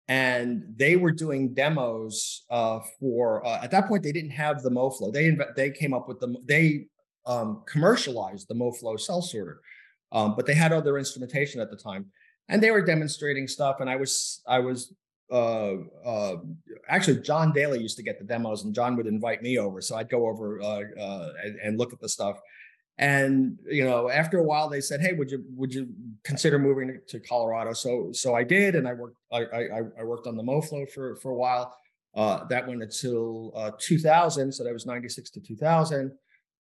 and 0.08 0.64
they 0.76 0.96
were 0.96 1.12
doing 1.12 1.54
demos 1.54 2.44
uh, 2.50 2.80
for. 3.00 3.46
Uh, 3.46 3.64
at 3.64 3.72
that 3.72 3.88
point, 3.88 4.04
they 4.04 4.12
didn't 4.12 4.32
have 4.32 4.62
the 4.62 4.72
MoFlow. 4.72 5.14
They 5.14 5.32
inv- 5.32 5.56
they 5.56 5.72
came 5.72 5.94
up 5.94 6.08
with 6.08 6.20
the 6.20 6.36
they 6.46 6.88
um, 7.26 7.64
commercialized 7.66 8.48
the 8.48 8.56
MoFlow 8.56 9.00
cell 9.00 9.22
sorter, 9.22 9.62
um, 10.12 10.36
but 10.36 10.46
they 10.46 10.56
had 10.56 10.72
other 10.74 10.98
instrumentation 10.98 11.62
at 11.62 11.70
the 11.70 11.78
time, 11.78 12.06
and 12.50 12.62
they 12.62 12.72
were 12.72 12.82
demonstrating 12.82 13.48
stuff. 13.48 13.78
And 13.80 13.90
I 13.90 13.96
was 13.96 14.42
I 14.48 14.60
was 14.60 14.94
uh, 15.32 15.76
uh, 16.04 16.36
actually 16.88 17.22
John 17.22 17.52
Daley 17.52 17.82
used 17.82 17.98
to 17.98 18.04
get 18.04 18.18
the 18.18 18.26
demos, 18.26 18.64
and 18.64 18.74
John 18.74 18.96
would 18.96 19.08
invite 19.08 19.42
me 19.42 19.58
over, 19.58 19.82
so 19.82 19.96
I'd 19.96 20.10
go 20.10 20.28
over 20.28 20.62
uh, 20.62 20.82
uh, 21.00 21.30
and, 21.44 21.56
and, 21.60 21.78
look 21.78 21.94
at 21.94 22.00
the 22.00 22.10
stuff. 22.10 22.40
And 22.98 23.58
you 23.66 23.86
know, 23.86 24.10
after 24.10 24.40
a 24.40 24.44
while, 24.44 24.70
they 24.70 24.82
said, 24.82 25.02
"Hey, 25.02 25.14
would 25.14 25.30
you 25.32 25.44
would 25.56 25.74
you 25.74 25.88
consider 26.24 26.58
moving 26.58 27.00
to 27.08 27.20
Colorado?" 27.20 27.74
So 27.74 28.10
so 28.12 28.36
I 28.36 28.44
did, 28.44 28.76
and 28.76 28.88
I 28.88 28.94
worked 28.94 29.18
I 29.32 29.44
I, 29.44 29.82
I 30.00 30.04
worked 30.04 30.28
on 30.28 30.36
the 30.36 30.44
MoFlow 30.44 30.90
for 30.92 31.16
for 31.18 31.32
a 31.32 31.36
while. 31.36 31.76
Uh, 32.16 32.44
that 32.46 32.68
went 32.68 32.82
until 32.82 33.52
uh, 33.56 33.72
2000, 33.80 34.52
so 34.52 34.64
that 34.64 34.74
was 34.74 34.88
96 34.88 35.30
to 35.30 35.40
2000. 35.40 36.12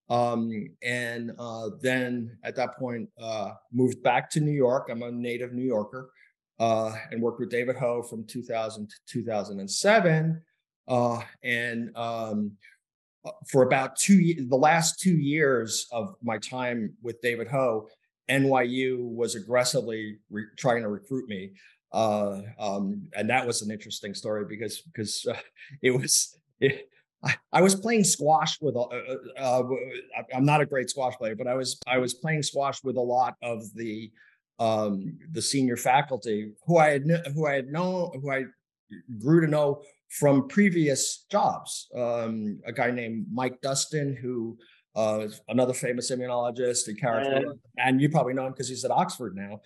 Um, 0.07 0.69
and 0.83 1.31
uh, 1.39 1.69
then 1.81 2.37
at 2.43 2.55
that 2.55 2.77
point, 2.77 3.09
uh, 3.19 3.53
moved 3.73 4.03
back 4.03 4.29
to 4.31 4.39
New 4.39 4.51
York. 4.51 4.89
I'm 4.91 5.01
a 5.01 5.11
native 5.11 5.53
New 5.53 5.65
Yorker 5.65 6.11
uh, 6.59 6.93
and 7.11 7.21
worked 7.21 7.39
with 7.39 7.49
David 7.49 7.75
Ho 7.77 8.03
from 8.03 8.25
2000 8.25 8.89
to 8.89 8.95
2007. 9.07 10.41
Uh, 10.87 11.21
and 11.43 11.95
um, 11.95 12.51
uh, 13.25 13.31
for 13.47 13.63
about 13.63 13.95
two, 13.95 14.47
the 14.47 14.55
last 14.55 14.99
two 14.99 15.15
years 15.15 15.87
of 15.91 16.15
my 16.21 16.37
time 16.37 16.93
with 17.01 17.21
David 17.21 17.47
Ho, 17.47 17.87
NYU 18.29 18.97
was 18.99 19.35
aggressively 19.35 20.17
re- 20.29 20.45
trying 20.57 20.83
to 20.83 20.89
recruit 20.89 21.27
me. 21.29 21.51
Uh, 21.91 22.41
um, 22.59 23.07
and 23.15 23.29
that 23.29 23.45
was 23.45 23.61
an 23.61 23.71
interesting 23.71 24.13
story 24.13 24.45
because 24.47 24.81
because 24.81 25.25
uh, 25.29 25.35
it 25.81 25.91
was 25.91 26.37
it, 26.59 26.87
I, 27.23 27.35
I, 27.51 27.61
was 27.61 27.73
playing 27.73 28.03
squash 28.03 28.61
with. 28.61 28.75
Uh, 28.75 29.63
I'm 30.33 30.45
not 30.45 30.61
a 30.61 30.65
great 30.67 30.89
squash 30.89 31.15
player, 31.15 31.35
but 31.35 31.47
I 31.47 31.55
was 31.55 31.79
I 31.87 31.97
was 31.97 32.13
playing 32.13 32.43
squash 32.43 32.83
with 32.83 32.95
a 32.95 33.01
lot 33.01 33.35
of 33.41 33.73
the 33.73 34.11
um, 34.59 35.17
the 35.31 35.41
senior 35.41 35.77
faculty 35.77 36.51
who 36.65 36.77
I 36.77 36.89
had 36.89 37.03
who 37.33 37.47
I 37.47 37.53
had 37.53 37.67
known 37.67 38.11
who 38.21 38.31
I 38.31 38.43
grew 39.21 39.41
to 39.41 39.47
know 39.47 39.81
from 40.09 40.47
previous 40.47 41.25
jobs. 41.31 41.87
Um, 41.95 42.59
a 42.65 42.73
guy 42.73 42.91
named 42.91 43.27
Mike 43.31 43.61
Dustin, 43.61 44.15
who 44.15 44.57
uh, 44.95 45.27
another 45.47 45.73
famous 45.73 46.11
immunologist 46.11 46.87
and 46.87 46.99
character, 46.99 47.53
and 47.77 48.01
you 48.01 48.09
probably 48.09 48.33
know 48.33 48.45
him 48.45 48.51
because 48.51 48.67
he's 48.67 48.83
at 48.83 48.91
Oxford 48.91 49.35
now. 49.35 49.61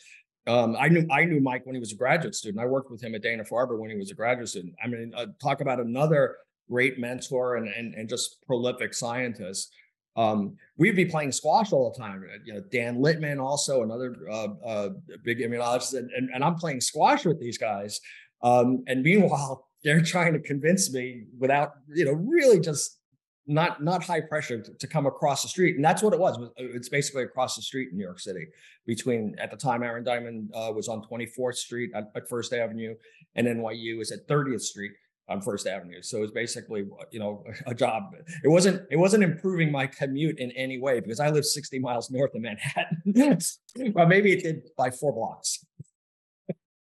Um, 0.46 0.76
I 0.78 0.90
knew 0.90 1.08
I 1.10 1.26
knew 1.26 1.40
Mike 1.40 1.66
when 1.66 1.76
he 1.76 1.80
was 1.80 1.94
a 1.94 1.96
graduate 1.96 2.36
student. 2.36 2.62
I 2.62 2.68
worked 2.68 2.92
with 2.92 3.02
him 3.02 3.16
at 3.16 3.24
Dana 3.24 3.44
Farber 3.44 3.80
when 3.80 3.90
he 3.90 3.96
was 3.96 4.12
a 4.12 4.16
graduate 4.16 4.50
student. 4.50 4.76
I 4.84 4.88
mean, 4.88 5.14
uh, 5.16 5.28
talk 5.42 5.62
about 5.62 5.80
another 5.80 6.38
great 6.70 7.00
mentor 7.00 7.56
and 7.56 7.68
and, 7.70 7.96
and 7.96 8.10
just 8.10 8.46
prolific 8.46 8.94
scientist. 8.94 9.74
Um, 10.16 10.58
we'd 10.78 10.96
be 10.96 11.06
playing 11.06 11.32
squash 11.32 11.72
all 11.72 11.92
the 11.92 12.00
time. 12.00 12.24
Uh, 12.24 12.38
you 12.46 12.54
know, 12.54 12.62
Dan 12.72 12.98
Littman, 12.98 13.42
also 13.42 13.84
another 13.84 14.16
uh, 14.30 14.48
uh, 14.64 14.90
big 15.24 15.40
immunologist, 15.40 15.98
and, 15.98 16.10
and, 16.12 16.30
and, 16.34 16.44
I'm 16.44 16.56
playing 16.56 16.82
squash 16.82 17.26
with 17.26 17.40
these 17.40 17.58
guys. 17.58 18.00
Um, 18.44 18.84
and 18.88 19.02
meanwhile, 19.02 19.68
they're 19.84 20.02
trying 20.02 20.34
to 20.34 20.40
convince 20.40 20.94
me 20.94 21.26
without, 21.40 21.74
you 21.94 22.06
know, 22.06 22.12
really 22.12 22.60
just 22.60 23.00
not 23.46 23.84
not 23.84 24.04
high 24.04 24.22
pressure 24.22 24.62
to, 24.62 24.74
to, 24.74 24.88
come 24.88 25.06
across 25.06 25.42
the 25.42 25.50
street. 25.50 25.76
And 25.76 25.84
that's 25.84 26.02
what 26.02 26.14
it 26.14 26.20
was. 26.20 26.38
It's 26.56 26.88
basically 26.90 27.24
across 27.24 27.56
the 27.56 27.62
street 27.62 27.90
in 27.92 27.98
New 27.98 28.04
York 28.04 28.20
City. 28.20 28.46
Between 28.86 29.36
at 29.40 29.52
the 29.52 29.58
time, 29.58 29.84
Aaron 29.84 30.04
Diamond 30.04 30.50
uh, 30.54 30.72
was 30.74 30.88
on 30.88 31.02
24th 31.02 31.56
Street 31.56 31.92
at, 31.94 32.12
at 32.16 32.30
First 32.30 32.54
Avenue, 32.54 32.96
and 33.36 33.48
NYU 33.48 34.02
is 34.02 34.12
at 34.12 34.28
30th 34.28 34.62
Street 34.62 34.92
on 35.30 35.42
First 35.42 35.68
Avenue. 35.68 36.02
So 36.02 36.18
it 36.18 36.22
was 36.22 36.32
basically, 36.32 36.86
you 37.12 37.20
know, 37.20 37.44
a 37.66 37.74
job. 37.74 38.16
It 38.44 38.48
wasn't 38.48 38.84
it 38.92 38.98
wasn't 38.98 39.24
improving 39.24 39.72
my 39.72 39.88
commute 39.88 40.40
in 40.40 40.52
any 40.52 40.80
way 40.80 41.00
because 41.00 41.20
I 41.20 41.30
live 41.30 41.46
60 41.46 41.80
miles 41.80 42.12
north 42.12 42.36
of 42.36 42.42
Manhattan. 42.42 43.02
well, 43.94 44.08
maybe 44.08 44.34
it 44.34 44.44
did 44.44 44.70
by 44.78 44.92
four 44.92 45.14
blocks. 45.14 45.66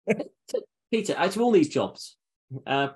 Peter, 0.92 1.16
out 1.18 1.36
of 1.36 1.42
all 1.42 1.52
these 1.52 1.70
jobs, 1.70 2.18
uh, 2.68 2.90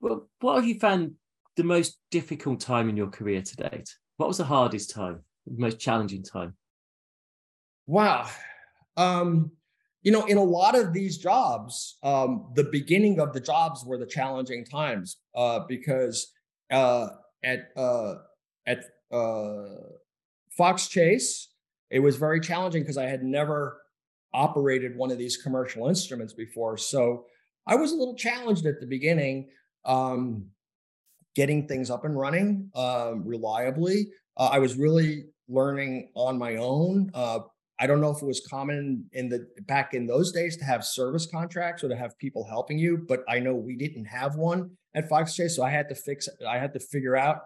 well, 0.00 0.28
what 0.40 0.56
have 0.56 0.66
you 0.66 0.78
found 0.78 1.12
the 1.56 1.64
most 1.64 1.98
difficult 2.10 2.60
time 2.60 2.88
in 2.88 2.96
your 2.96 3.08
career 3.08 3.42
to 3.42 3.56
date? 3.56 3.94
What 4.16 4.28
was 4.28 4.38
the 4.38 4.44
hardest 4.44 4.90
time, 4.90 5.22
the 5.46 5.60
most 5.60 5.78
challenging 5.78 6.24
time? 6.24 6.54
Wow. 7.86 8.28
Um, 8.96 9.52
you 10.06 10.12
know, 10.12 10.24
in 10.26 10.36
a 10.36 10.44
lot 10.44 10.76
of 10.76 10.92
these 10.92 11.18
jobs, 11.18 11.98
um, 12.04 12.52
the 12.54 12.62
beginning 12.62 13.18
of 13.18 13.32
the 13.32 13.40
jobs 13.40 13.84
were 13.84 13.98
the 13.98 14.06
challenging 14.06 14.64
times 14.64 15.16
uh, 15.34 15.58
because 15.68 16.32
uh, 16.70 17.08
at 17.42 17.70
uh, 17.76 18.14
at 18.68 18.84
uh, 19.10 19.64
Fox 20.56 20.86
Chase, 20.86 21.48
it 21.90 21.98
was 21.98 22.14
very 22.14 22.38
challenging 22.38 22.82
because 22.82 22.96
I 22.96 23.06
had 23.06 23.24
never 23.24 23.82
operated 24.32 24.96
one 24.96 25.10
of 25.10 25.18
these 25.18 25.36
commercial 25.38 25.88
instruments 25.88 26.32
before. 26.32 26.76
So 26.76 27.24
I 27.66 27.74
was 27.74 27.90
a 27.90 27.96
little 27.96 28.14
challenged 28.14 28.64
at 28.64 28.78
the 28.78 28.86
beginning, 28.86 29.48
um, 29.84 30.50
getting 31.34 31.66
things 31.66 31.90
up 31.90 32.04
and 32.04 32.16
running 32.16 32.70
um, 32.76 33.26
reliably. 33.26 34.06
Uh, 34.36 34.50
I 34.52 34.60
was 34.60 34.76
really 34.76 35.24
learning 35.48 36.10
on 36.14 36.38
my 36.38 36.58
own. 36.58 37.10
I 37.78 37.86
don't 37.86 38.00
know 38.00 38.10
if 38.10 38.22
it 38.22 38.26
was 38.26 38.46
common 38.48 39.04
in 39.12 39.28
the 39.28 39.46
back 39.62 39.92
in 39.92 40.06
those 40.06 40.32
days 40.32 40.56
to 40.56 40.64
have 40.64 40.84
service 40.84 41.26
contracts 41.26 41.84
or 41.84 41.88
to 41.88 41.96
have 41.96 42.16
people 42.18 42.46
helping 42.48 42.78
you, 42.78 43.04
but 43.06 43.22
I 43.28 43.38
know 43.38 43.54
we 43.54 43.76
didn't 43.76 44.06
have 44.06 44.36
one 44.36 44.70
at 44.94 45.08
Fox 45.08 45.34
Chase, 45.34 45.56
so 45.56 45.62
I 45.62 45.70
had 45.70 45.88
to 45.90 45.94
fix. 45.94 46.28
I 46.48 46.58
had 46.58 46.72
to 46.72 46.80
figure 46.80 47.16
out 47.16 47.42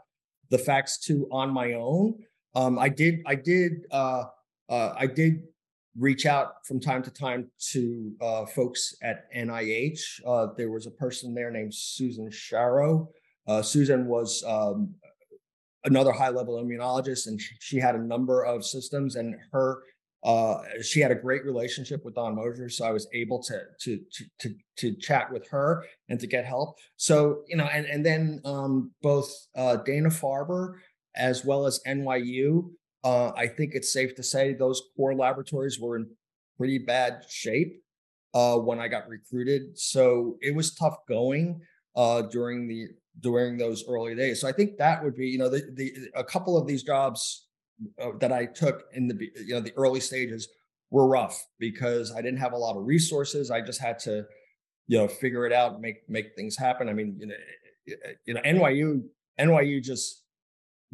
the 0.50 0.58
facts 0.58 0.98
too 0.98 1.26
on 1.32 1.50
my 1.50 1.72
own. 1.72 2.14
Um, 2.54 2.78
I 2.78 2.88
did. 2.88 3.22
I 3.26 3.34
did. 3.34 3.86
Uh, 3.90 4.24
uh, 4.68 4.94
I 4.96 5.06
did 5.06 5.42
reach 5.98 6.26
out 6.26 6.64
from 6.64 6.78
time 6.78 7.02
to 7.02 7.10
time 7.10 7.50
to 7.72 8.12
uh, 8.20 8.46
folks 8.46 8.94
at 9.02 9.32
NIH. 9.34 10.00
Uh, 10.24 10.48
there 10.56 10.70
was 10.70 10.86
a 10.86 10.90
person 10.92 11.34
there 11.34 11.50
named 11.50 11.74
Susan 11.74 12.30
Sharrow. 12.30 13.08
Uh, 13.48 13.62
Susan 13.62 14.06
was 14.06 14.44
um, 14.46 14.94
another 15.84 16.12
high 16.12 16.28
level 16.28 16.62
immunologist, 16.62 17.26
and 17.26 17.40
she, 17.58 17.78
had 17.78 17.94
a 17.96 18.02
number 18.02 18.44
of 18.44 18.64
systems, 18.64 19.16
and 19.16 19.34
her 19.52 19.82
uh, 20.22 20.58
she 20.82 21.00
had 21.00 21.10
a 21.10 21.14
great 21.14 21.44
relationship 21.44 22.04
with 22.04 22.14
Don 22.14 22.34
Mosier, 22.34 22.68
so 22.68 22.84
I 22.84 22.90
was 22.90 23.08
able 23.14 23.42
to, 23.44 23.62
to 23.80 24.00
to 24.12 24.24
to 24.40 24.54
to 24.76 24.94
chat 24.96 25.32
with 25.32 25.48
her 25.48 25.84
and 26.08 26.20
to 26.20 26.26
get 26.26 26.44
help. 26.44 26.76
So 26.96 27.42
you 27.48 27.56
know, 27.56 27.64
and 27.64 27.86
and 27.86 28.04
then 28.04 28.40
um, 28.44 28.92
both 29.02 29.30
uh, 29.56 29.76
Dana 29.76 30.10
Farber 30.10 30.74
as 31.16 31.44
well 31.44 31.66
as 31.66 31.80
NYU. 31.86 32.70
Uh, 33.02 33.32
I 33.34 33.46
think 33.46 33.74
it's 33.74 33.92
safe 33.92 34.14
to 34.16 34.22
say 34.22 34.52
those 34.52 34.82
core 34.94 35.14
laboratories 35.14 35.80
were 35.80 35.96
in 35.96 36.06
pretty 36.58 36.78
bad 36.78 37.24
shape 37.28 37.82
uh, 38.34 38.56
when 38.56 38.78
I 38.78 38.88
got 38.88 39.08
recruited. 39.08 39.78
So 39.78 40.36
it 40.42 40.54
was 40.54 40.74
tough 40.74 40.96
going 41.08 41.62
uh, 41.96 42.22
during 42.22 42.68
the 42.68 42.88
during 43.20 43.56
those 43.56 43.84
early 43.88 44.14
days. 44.14 44.40
So 44.40 44.48
I 44.48 44.52
think 44.52 44.76
that 44.78 45.02
would 45.02 45.16
be, 45.16 45.28
you 45.28 45.38
know, 45.38 45.48
the, 45.48 45.62
the 45.74 45.92
a 46.14 46.24
couple 46.24 46.56
of 46.56 46.66
these 46.66 46.82
jobs 46.82 47.48
that 48.18 48.32
I 48.32 48.46
took 48.46 48.84
in 48.92 49.08
the 49.08 49.30
you 49.46 49.54
know 49.54 49.60
the 49.60 49.72
early 49.76 50.00
stages 50.00 50.48
were 50.90 51.06
rough 51.06 51.46
because 51.58 52.12
I 52.12 52.20
didn't 52.20 52.38
have 52.38 52.52
a 52.52 52.56
lot 52.56 52.76
of 52.76 52.84
resources. 52.84 53.50
I 53.50 53.60
just 53.60 53.80
had 53.80 53.98
to, 54.00 54.26
you 54.88 54.98
know, 54.98 55.08
figure 55.08 55.46
it 55.46 55.52
out, 55.52 55.80
make 55.80 56.08
make 56.08 56.34
things 56.36 56.56
happen. 56.56 56.88
I 56.88 56.92
mean, 56.92 57.16
you 57.18 57.26
know, 57.26 57.34
you 58.26 58.34
know, 58.34 58.40
NYU 58.42 59.02
NYU 59.38 59.82
just 59.82 60.24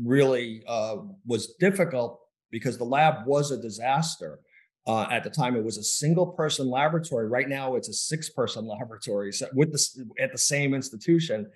really 0.03 0.63
uh, 0.67 0.97
was 1.25 1.55
difficult 1.59 2.21
because 2.51 2.79
the 2.79 2.85
lab 2.85 3.27
was 3.27 3.51
a 3.51 3.61
disaster. 3.61 4.41
Uh, 4.87 5.09
at 5.11 5.25
the 5.25 5.31
time, 5.31 5.57
it 5.57 5.65
was 5.65 5.79
a 5.79 5.83
single 5.83 6.27
person 6.29 6.71
laboratory. 6.71 7.27
Right 7.27 7.49
now, 7.49 7.75
it's 7.75 7.89
a 7.89 7.93
six 7.93 8.31
person 8.31 8.67
laboratory 8.67 9.33
so 9.33 9.49
with 9.53 9.73
the, 9.73 10.23
at 10.23 10.31
the 10.31 10.39
same 10.39 10.75
institution. 10.75 11.51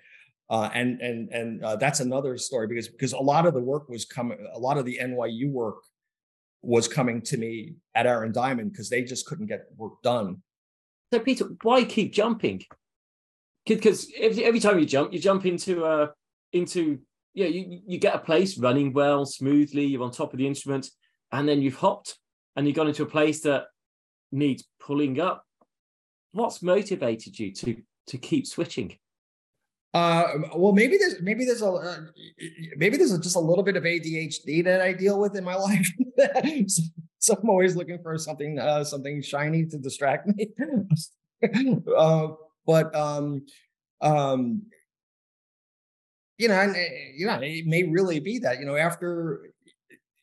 Uh, 0.51 0.69
and 0.73 0.99
and 0.99 1.29
and 1.29 1.63
uh, 1.63 1.77
that's 1.77 2.01
another 2.01 2.37
story 2.37 2.67
because 2.67 2.89
because 2.89 3.13
a 3.13 3.17
lot 3.17 3.45
of 3.45 3.53
the 3.53 3.61
work 3.61 3.87
was 3.87 4.03
coming, 4.03 4.37
a 4.53 4.59
lot 4.59 4.77
of 4.77 4.83
the 4.83 4.99
NYU 5.01 5.49
work 5.49 5.77
was 6.61 6.89
coming 6.89 7.21
to 7.21 7.37
me 7.37 7.75
at 7.95 8.05
Aaron 8.05 8.33
Diamond 8.33 8.73
because 8.73 8.89
they 8.89 9.01
just 9.01 9.25
couldn't 9.25 9.45
get 9.47 9.61
work 9.77 10.01
done. 10.03 10.43
So 11.13 11.21
Peter, 11.21 11.45
why 11.61 11.85
keep 11.85 12.11
jumping? 12.11 12.63
Because 13.65 14.11
every, 14.19 14.43
every 14.43 14.59
time 14.59 14.77
you 14.77 14.85
jump, 14.85 15.13
you 15.13 15.19
jump 15.19 15.45
into 15.45 15.85
a 15.85 16.03
uh, 16.03 16.07
into 16.51 16.99
yeah, 17.33 17.47
you 17.47 17.79
you 17.87 17.97
get 17.97 18.15
a 18.15 18.19
place 18.19 18.57
running 18.57 18.91
well, 18.91 19.25
smoothly. 19.25 19.85
You're 19.85 20.03
on 20.03 20.11
top 20.11 20.33
of 20.33 20.37
the 20.37 20.47
instrument, 20.47 20.89
and 21.31 21.47
then 21.47 21.61
you've 21.61 21.77
hopped 21.77 22.17
and 22.57 22.67
you've 22.67 22.75
gone 22.75 22.89
into 22.89 23.03
a 23.03 23.13
place 23.17 23.39
that 23.43 23.67
needs 24.33 24.65
pulling 24.81 25.17
up. 25.21 25.45
What's 26.33 26.61
motivated 26.61 27.39
you 27.39 27.53
to 27.53 27.77
to 28.07 28.17
keep 28.17 28.47
switching? 28.47 28.97
Uh, 29.93 30.23
well, 30.55 30.71
maybe 30.71 30.97
there's 30.97 31.21
maybe 31.21 31.43
there's 31.43 31.61
a 31.61 31.67
uh, 31.67 31.97
maybe 32.77 32.95
there's 32.95 33.17
just 33.19 33.35
a 33.35 33.39
little 33.39 33.63
bit 33.63 33.75
of 33.75 33.83
ADHD 33.83 34.63
that 34.63 34.81
I 34.81 34.93
deal 34.93 35.19
with 35.19 35.35
in 35.35 35.43
my 35.43 35.55
life. 35.67 35.91
so, 36.67 36.83
so, 37.19 37.39
I'm 37.41 37.49
always 37.49 37.75
looking 37.75 37.99
for 38.01 38.17
something 38.17 38.57
uh, 38.57 38.83
something 38.85 39.21
shiny 39.21 39.65
to 39.65 39.77
distract 39.77 40.27
me. 40.27 40.49
uh, 41.97 42.27
but 42.65 42.95
um, 42.95 43.45
um, 43.99 44.63
you 46.37 46.47
know, 46.47 46.55
and 46.55 46.75
you 47.13 47.27
know, 47.27 47.39
it 47.41 47.65
may 47.67 47.83
really 47.83 48.21
be 48.21 48.39
that 48.39 48.59
you 48.59 48.65
know 48.65 48.77
after 48.77 49.51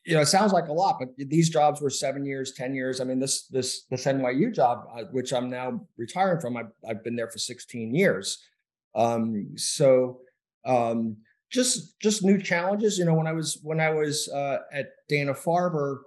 you 0.09 0.14
know, 0.14 0.22
it 0.22 0.26
sounds 0.26 0.54
like 0.54 0.68
a 0.68 0.72
lot, 0.72 0.96
but 0.98 1.11
these 1.18 1.50
jobs 1.50 1.83
were 1.83 1.90
seven 1.90 2.24
years, 2.24 2.52
ten 2.52 2.74
years. 2.74 2.98
I 3.02 3.04
mean, 3.04 3.20
this 3.20 3.46
this 3.48 3.85
this 3.90 4.07
NYU 4.07 4.54
job, 4.54 4.88
uh, 4.96 5.02
which 5.12 5.35
I'm 5.35 5.50
now 5.50 5.87
retiring 5.98 6.40
from, 6.40 6.57
I've, 6.57 6.72
I've 6.88 7.04
been 7.04 7.14
there 7.14 7.28
for 7.28 7.37
16 7.37 7.94
years. 7.94 8.42
Um, 8.94 9.53
so 9.57 10.20
um, 10.64 11.16
just 11.51 11.98
just 12.01 12.24
new 12.24 12.40
challenges. 12.40 12.98
You 12.98 13.05
know, 13.05 13.14
when 13.14 13.27
I 13.27 13.33
was 13.33 13.59
when 13.62 13.81
I 13.81 13.90
was 13.90 14.29
uh, 14.29 14.59
at 14.72 14.88
Dana 15.09 15.35
Farber 15.35 15.98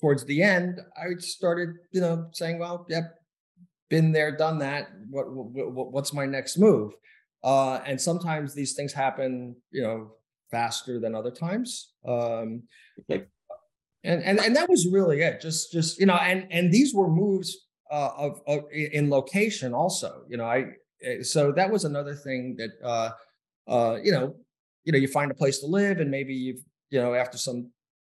towards 0.00 0.24
the 0.24 0.42
end, 0.42 0.80
I 0.96 1.18
started 1.18 1.70
you 1.92 2.00
know 2.00 2.28
saying, 2.32 2.58
well, 2.58 2.86
yep, 2.88 3.14
been 3.90 4.12
there, 4.12 4.36
done 4.36 4.58
that. 4.58 4.88
What, 5.10 5.30
what 5.30 5.92
what's 5.92 6.12
my 6.12 6.26
next 6.26 6.58
move? 6.58 6.92
Uh, 7.44 7.80
and 7.86 8.00
sometimes 8.00 8.54
these 8.54 8.74
things 8.74 8.92
happen, 8.92 9.56
you 9.70 9.82
know, 9.82 10.12
faster 10.50 10.98
than 10.98 11.14
other 11.14 11.30
times. 11.30 11.92
Um, 12.06 12.64
and 13.08 13.22
and 14.22 14.40
and 14.40 14.56
that 14.56 14.68
was 14.68 14.88
really 14.90 15.20
it. 15.20 15.40
Just 15.40 15.72
just 15.72 15.98
you 15.98 16.06
know, 16.06 16.14
and 16.14 16.46
and 16.50 16.72
these 16.72 16.94
were 16.94 17.08
moves 17.08 17.56
uh, 17.90 18.10
of, 18.16 18.40
of 18.46 18.64
in 18.72 19.10
location 19.10 19.74
also. 19.74 20.22
You 20.28 20.36
know, 20.36 20.44
I 20.44 20.66
so 21.22 21.52
that 21.52 21.70
was 21.70 21.84
another 21.84 22.14
thing 22.14 22.56
that 22.56 22.70
uh, 22.82 23.10
uh, 23.68 23.98
you 24.02 24.12
know, 24.12 24.34
you 24.84 24.92
know, 24.92 24.98
you 24.98 25.08
find 25.08 25.30
a 25.30 25.34
place 25.34 25.58
to 25.60 25.66
live, 25.66 25.98
and 25.98 26.10
maybe 26.10 26.34
you've 26.34 26.60
you 26.90 27.00
know 27.00 27.14
after 27.14 27.38
some 27.38 27.70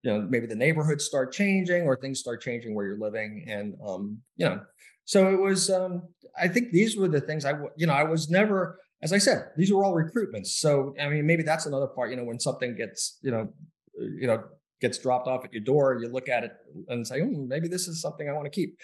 you 0.03 0.13
know 0.13 0.27
maybe 0.29 0.47
the 0.47 0.55
neighborhoods 0.55 1.05
start 1.05 1.33
changing 1.33 1.83
or 1.83 1.97
things 1.97 2.21
start 2.21 2.41
changing 2.41 2.75
where 2.75 2.87
you're 2.87 2.99
living 2.99 3.45
and 3.49 3.75
um 3.87 4.19
you 4.37 4.47
know 4.47 4.61
so 5.05 5.33
it 5.33 5.41
was 5.41 5.71
um 5.71 6.03
i 6.39 6.47
think 6.47 6.71
these 6.71 6.97
were 6.97 7.09
the 7.09 7.21
things 7.21 7.45
i 7.45 7.53
you 7.77 7.87
know 7.87 7.93
i 7.93 8.03
was 8.03 8.31
never 8.31 8.79
as 9.03 9.13
i 9.13 9.19
said 9.19 9.49
these 9.57 9.73
were 9.73 9.85
all 9.85 9.95
recruitments. 9.95 10.49
So 10.49 10.95
i 11.01 11.09
mean 11.09 11.27
maybe 11.27 11.43
that's 11.43 11.67
another 11.67 11.87
part 11.87 12.11
you 12.11 12.17
know 12.17 12.25
when 12.25 12.39
something 12.39 12.77
gets 12.77 13.19
you 13.23 13.31
know 13.31 13.49
you 13.95 14.27
know 14.27 14.45
gets 14.81 14.99
dropped 14.99 15.27
off 15.27 15.45
at 15.45 15.53
your 15.53 15.63
door 15.63 15.99
you 16.01 16.09
look 16.09 16.29
at 16.29 16.45
it 16.45 16.53
and 16.89 17.07
say 17.07 17.21
oh, 17.23 17.47
maybe 17.49 17.69
this 17.69 17.89
is 17.89 18.01
something 18.01 18.29
i 18.29 18.33
want 18.33 18.45
to 18.45 18.51
keep. 18.51 18.79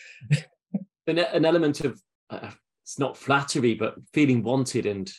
An, 1.06 1.18
an 1.18 1.44
element 1.44 1.80
of 1.80 2.00
uh, 2.30 2.50
it's 2.84 2.98
not 2.98 3.16
flattery, 3.16 3.74
but 3.74 3.96
feeling 4.12 4.42
wanted 4.42 4.86
and 4.86 5.10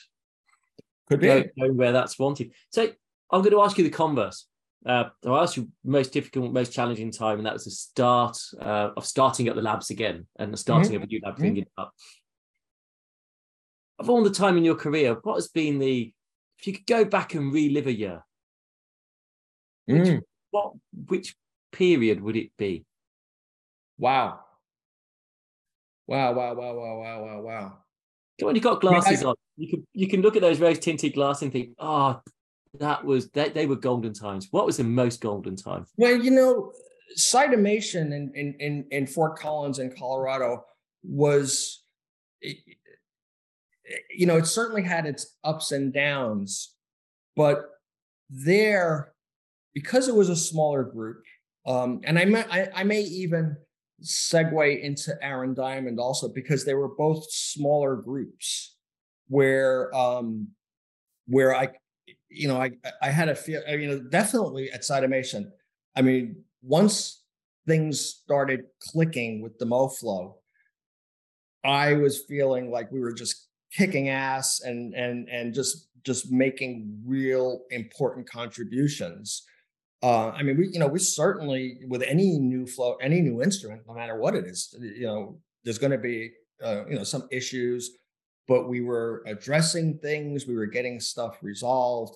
could 1.10 1.20
be 1.20 1.50
knowing 1.58 1.78
where 1.78 1.92
that's 1.92 2.18
wanted. 2.18 2.54
So 2.72 2.90
I'm 3.32 3.42
going 3.42 3.52
to 3.52 3.62
ask 3.62 3.78
you 3.78 3.84
the 3.84 3.90
converse. 3.90 4.48
Uh, 4.86 5.06
I 5.26 5.42
asked 5.42 5.58
you 5.58 5.70
most 5.84 6.14
difficult, 6.14 6.54
most 6.54 6.72
challenging 6.72 7.12
time, 7.12 7.40
and 7.40 7.46
that 7.48 7.54
was 7.54 7.66
the 7.66 7.72
start 7.72 8.38
uh, 8.62 8.92
of 8.96 9.04
starting 9.04 9.48
at 9.48 9.56
the 9.56 9.62
labs 9.64 9.90
again 9.90 10.28
and 10.38 10.54
the 10.54 10.58
starting 10.58 10.94
mm-hmm. 10.94 11.04
a 11.04 11.08
new 11.08 11.20
lab, 11.24 11.34
mm-hmm. 11.34 11.42
bringing 11.42 11.66
up. 11.76 11.92
Of 13.98 14.12
all 14.12 14.24
the 14.24 14.30
time 14.30 14.58
in 14.58 14.64
your 14.64 14.76
career, 14.76 15.18
what 15.24 15.36
has 15.36 15.48
been 15.48 15.80
the, 15.80 16.14
if 16.60 16.68
you 16.68 16.74
could 16.74 16.86
go 16.86 17.04
back 17.04 17.34
and 17.34 17.52
relive 17.52 17.88
a 17.88 17.94
year, 17.94 18.24
which, 19.86 20.08
mm. 20.08 20.22
what, 20.52 20.74
which 21.08 21.36
period 21.72 22.22
would 22.22 22.36
it 22.36 22.52
be? 22.58 22.86
Wow. 23.98 24.42
Wow, 26.08 26.34
wow, 26.34 26.54
wow, 26.54 26.76
wow, 26.76 26.98
wow, 27.00 27.24
wow, 27.24 27.42
wow. 27.42 27.78
Come 28.40 28.50
on, 28.50 28.56
you 28.56 28.62
got 28.62 28.82
glasses 28.82 29.24
I, 29.24 29.28
on. 29.28 29.36
You 29.58 29.70
can 29.70 29.88
you 29.94 30.08
can 30.08 30.22
look 30.22 30.36
at 30.36 30.42
those 30.42 30.60
rose 30.60 30.80
tinted 30.80 31.14
glasses 31.14 31.44
and 31.44 31.52
think, 31.52 31.70
oh, 31.80 32.22
that 32.80 33.04
was 33.06 33.30
that 33.32 33.54
they 33.54 33.66
were 33.66 33.76
golden 33.76 34.14
times. 34.14 34.48
What 34.52 34.66
was 34.66 34.78
the 34.78 34.84
most 34.84 35.22
golden 35.22 35.56
time? 35.56 35.86
Well, 35.98 36.16
you 36.16 36.32
know, 36.32 36.72
Cytomation 37.18 38.14
in 38.14 38.32
in 38.36 38.56
in, 38.60 38.86
in 38.92 39.08
Fort 39.08 39.40
Collins 39.40 39.80
in 39.80 39.96
Colorado 39.96 40.66
was 41.04 41.84
you 44.16 44.26
know, 44.26 44.38
it 44.38 44.48
certainly 44.48 44.82
had 44.82 45.06
its 45.06 45.36
ups 45.44 45.72
and 45.72 45.94
downs, 45.94 46.74
but 47.36 47.70
there, 48.30 49.14
because 49.74 50.08
it 50.08 50.16
was 50.16 50.30
a 50.30 50.36
smaller 50.36 50.84
group, 50.84 51.24
um, 51.66 52.02
and 52.04 52.18
I 52.18 52.26
may 52.26 52.44
I, 52.50 52.70
I 52.76 52.84
may 52.84 53.02
even 53.02 53.58
segue 54.04 54.82
into 54.82 55.16
Aaron 55.22 55.54
Diamond 55.54 56.00
also 56.00 56.28
because 56.28 56.66
they 56.66 56.74
were 56.74 56.90
both 56.96 57.26
smaller 57.32 57.96
groups 57.96 58.76
where 59.28 59.94
um 59.96 60.50
where 61.28 61.56
I 61.56 61.70
you 62.30 62.48
know 62.48 62.62
I 62.62 62.72
I 63.02 63.10
had 63.10 63.30
a 63.30 63.36
feel 63.36 63.62
I 63.68 63.78
mean 63.78 64.10
definitely 64.10 64.72
at 64.72 64.82
Cytomation 64.82 65.52
I 65.96 66.02
mean 66.02 66.44
once 66.62 67.24
things 67.66 68.00
started 68.00 68.66
clicking 68.80 69.42
with 69.42 69.58
the 69.60 69.66
MoFlo 69.66 70.36
I 71.64 71.94
was 71.94 72.24
feeling 72.28 72.70
like 72.70 72.92
we 72.92 73.00
were 73.00 73.14
just 73.14 73.48
kicking 73.72 74.10
ass 74.10 74.62
and 74.62 74.94
and 74.94 75.28
and 75.30 75.54
just 75.54 75.88
just 76.04 76.32
making 76.32 77.02
real 77.06 77.62
important 77.72 78.30
contributions 78.30 79.44
uh, 80.04 80.30
I 80.30 80.44
mean, 80.44 80.58
we 80.58 80.68
you 80.70 80.80
know 80.80 80.88
we 80.88 81.00
certainly 81.00 81.80
with 81.88 82.04
any 82.04 82.38
new 82.40 82.68
flow, 82.68 82.96
any 83.02 83.22
new 83.22 83.42
instrument, 83.42 83.82
no 83.88 83.94
matter 83.94 84.18
what 84.18 84.36
it 84.36 84.46
is, 84.46 84.76
you 84.80 85.06
know, 85.06 85.40
there's 85.64 85.78
going 85.80 85.92
to 85.92 85.98
be 85.98 86.32
uh, 86.64 86.86
you 86.88 86.96
know 86.96 87.04
some 87.04 87.28
issues. 87.32 87.92
but 88.48 88.70
we 88.70 88.82
were 88.82 89.24
addressing 89.26 89.98
things, 90.00 90.46
we 90.48 90.56
were 90.56 90.68
getting 90.68 91.00
stuff 91.00 91.38
resolved. 91.42 92.16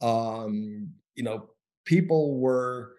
Um, 0.00 0.90
you 1.14 1.24
know, 1.24 1.50
people 1.84 2.38
were 2.38 2.94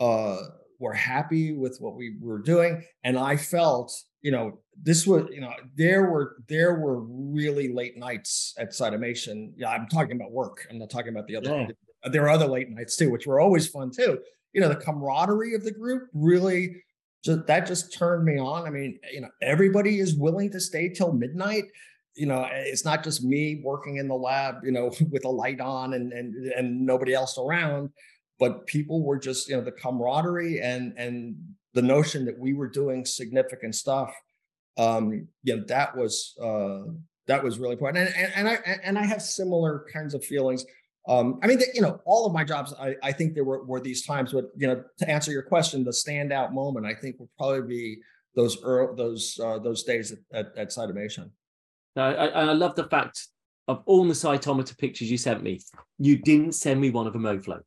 uh, 0.00 0.38
were 0.78 0.94
happy 0.94 1.52
with 1.52 1.76
what 1.80 1.94
we 1.94 2.16
were 2.20 2.40
doing, 2.40 2.84
and 3.04 3.18
I 3.18 3.36
felt, 3.36 3.92
you 4.22 4.32
know, 4.32 4.58
this 4.82 5.06
was, 5.06 5.28
you 5.30 5.40
know, 5.40 5.52
there 5.76 6.10
were 6.10 6.36
there 6.48 6.74
were 6.76 7.00
really 7.02 7.72
late 7.72 7.96
nights 7.96 8.54
at 8.58 8.70
Cytomation. 8.70 9.52
Yeah, 9.56 9.70
I'm 9.70 9.86
talking 9.88 10.16
about 10.16 10.32
work. 10.32 10.66
I'm 10.70 10.78
not 10.78 10.90
talking 10.90 11.10
about 11.10 11.26
the 11.26 11.36
other. 11.36 11.50
Yeah. 11.50 11.66
There 12.04 12.22
were 12.22 12.30
other 12.30 12.46
late 12.46 12.70
nights 12.70 12.96
too, 12.96 13.10
which 13.10 13.26
were 13.26 13.40
always 13.40 13.68
fun 13.68 13.90
too. 13.90 14.18
You 14.52 14.60
know, 14.60 14.68
the 14.68 14.76
camaraderie 14.76 15.54
of 15.54 15.64
the 15.64 15.70
group 15.70 16.08
really 16.12 16.82
just 17.24 17.46
that 17.46 17.66
just 17.66 17.96
turned 17.96 18.24
me 18.24 18.38
on. 18.38 18.66
I 18.66 18.70
mean, 18.70 18.98
you 19.12 19.20
know, 19.20 19.30
everybody 19.40 19.98
is 19.98 20.14
willing 20.14 20.50
to 20.52 20.60
stay 20.60 20.88
till 20.88 21.12
midnight 21.12 21.64
you 22.14 22.26
know 22.26 22.46
it's 22.50 22.84
not 22.84 23.02
just 23.02 23.24
me 23.24 23.60
working 23.64 23.96
in 23.96 24.08
the 24.08 24.14
lab 24.14 24.56
you 24.64 24.72
know 24.72 24.90
with 25.10 25.24
a 25.24 25.28
light 25.28 25.60
on 25.60 25.94
and 25.94 26.12
and 26.12 26.34
and 26.52 26.86
nobody 26.86 27.14
else 27.14 27.38
around 27.38 27.90
but 28.38 28.66
people 28.66 29.02
were 29.02 29.18
just 29.18 29.48
you 29.48 29.56
know 29.56 29.62
the 29.62 29.72
camaraderie 29.72 30.60
and 30.60 30.92
and 30.96 31.36
the 31.74 31.82
notion 31.82 32.24
that 32.24 32.38
we 32.38 32.52
were 32.52 32.68
doing 32.68 33.04
significant 33.04 33.74
stuff 33.74 34.14
um 34.78 35.26
you 35.42 35.56
know 35.56 35.64
that 35.66 35.96
was 35.96 36.34
uh 36.42 36.82
that 37.26 37.42
was 37.42 37.58
really 37.58 37.72
important 37.72 38.08
and, 38.08 38.16
and, 38.16 38.32
and 38.34 38.48
i 38.48 38.54
and 38.82 38.98
i 38.98 39.04
have 39.04 39.22
similar 39.22 39.86
kinds 39.92 40.14
of 40.14 40.24
feelings 40.24 40.64
um 41.08 41.38
i 41.42 41.46
mean 41.46 41.58
the, 41.58 41.66
you 41.74 41.80
know 41.80 42.00
all 42.04 42.26
of 42.26 42.32
my 42.32 42.44
jobs 42.44 42.72
i 42.78 42.94
i 43.02 43.10
think 43.10 43.34
there 43.34 43.44
were 43.44 43.64
were 43.64 43.80
these 43.80 44.06
times 44.06 44.32
but 44.32 44.46
you 44.56 44.66
know 44.66 44.82
to 44.98 45.08
answer 45.08 45.32
your 45.32 45.42
question 45.42 45.82
the 45.84 45.90
standout 45.90 46.52
moment 46.52 46.86
i 46.86 46.94
think 46.94 47.18
would 47.18 47.28
probably 47.36 47.62
be 47.62 48.00
those 48.34 48.62
early, 48.62 48.94
those 48.96 49.38
uh, 49.42 49.58
those 49.58 49.82
days 49.84 50.12
at, 50.12 50.18
at, 50.32 50.56
at 50.56 50.68
Cytomation. 50.70 51.30
I, 51.96 52.12
I 52.12 52.52
love 52.52 52.74
the 52.74 52.84
fact 52.84 53.28
of 53.68 53.82
all 53.86 54.04
the 54.04 54.14
cytometer 54.14 54.76
pictures 54.76 55.10
you 55.10 55.18
sent 55.18 55.42
me, 55.42 55.60
you 55.98 56.16
didn't 56.16 56.52
send 56.52 56.80
me 56.80 56.90
one 56.90 57.06
of 57.06 57.14
a 57.14 57.18
MoFlo. 57.18 57.60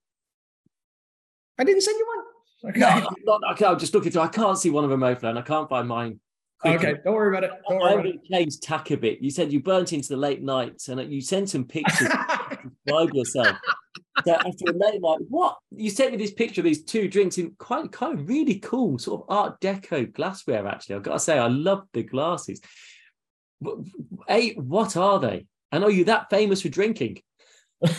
I 1.57 1.63
didn't 1.63 1.81
send 1.81 1.97
you 1.97 2.07
one. 2.07 2.71
Okay. 2.71 2.79
No, 2.79 3.09
not, 3.25 3.41
okay, 3.53 3.65
I'm 3.65 3.79
just 3.79 3.93
looking 3.93 4.11
through. 4.11 4.23
I 4.23 4.27
can't 4.27 4.57
see 4.57 4.71
one 4.71 4.83
of 4.83 4.91
a 4.91 4.97
MoFlo, 4.97 5.29
and 5.29 5.39
I 5.39 5.43
can't 5.43 5.69
find 5.69 5.87
mine. 5.87 6.19
Okay, 6.65 6.95
don't 7.03 7.13
worry 7.13 7.35
about 7.35 7.43
it. 7.43 7.51
Don't 7.67 7.79
worry 7.79 7.93
about 7.93 8.05
it. 8.05 8.25
Changed 8.25 8.63
tack 8.63 8.91
a 8.91 8.97
bit. 8.97 9.21
You 9.21 9.29
said 9.29 9.51
you 9.51 9.61
burnt 9.61 9.93
into 9.93 10.09
the 10.09 10.17
late 10.17 10.41
nights, 10.41 10.87
and 10.89 11.11
you 11.11 11.21
sent 11.21 11.49
some 11.49 11.65
pictures 11.65 12.09
to 12.09 12.69
describe 12.85 13.13
yourself. 13.13 13.57
So 14.25 14.33
after 14.33 14.65
a 14.69 14.73
late 14.73 15.01
night, 15.01 15.19
what 15.29 15.57
you 15.71 15.89
sent 15.89 16.11
me 16.11 16.17
this 16.17 16.33
picture 16.33 16.61
of 16.61 16.65
these 16.65 16.83
two 16.83 17.07
drinks 17.07 17.37
in 17.37 17.51
quite 17.57 17.91
kind 17.91 18.17
of 18.19 18.27
really 18.27 18.59
cool 18.59 18.97
sort 18.97 19.21
of 19.21 19.29
Art 19.29 19.59
Deco 19.59 20.11
glassware. 20.11 20.65
Actually, 20.67 20.95
I've 20.95 21.03
got 21.03 21.13
to 21.13 21.19
say, 21.19 21.37
I 21.37 21.47
love 21.47 21.83
the 21.93 22.03
glasses. 22.03 22.61
A, 24.29 24.53
what 24.53 24.97
are 24.97 25.19
they? 25.19 25.45
And 25.71 25.83
are 25.83 25.91
you 25.91 26.05
that 26.05 26.29
famous 26.29 26.61
for 26.61 26.69
drinking? 26.69 27.21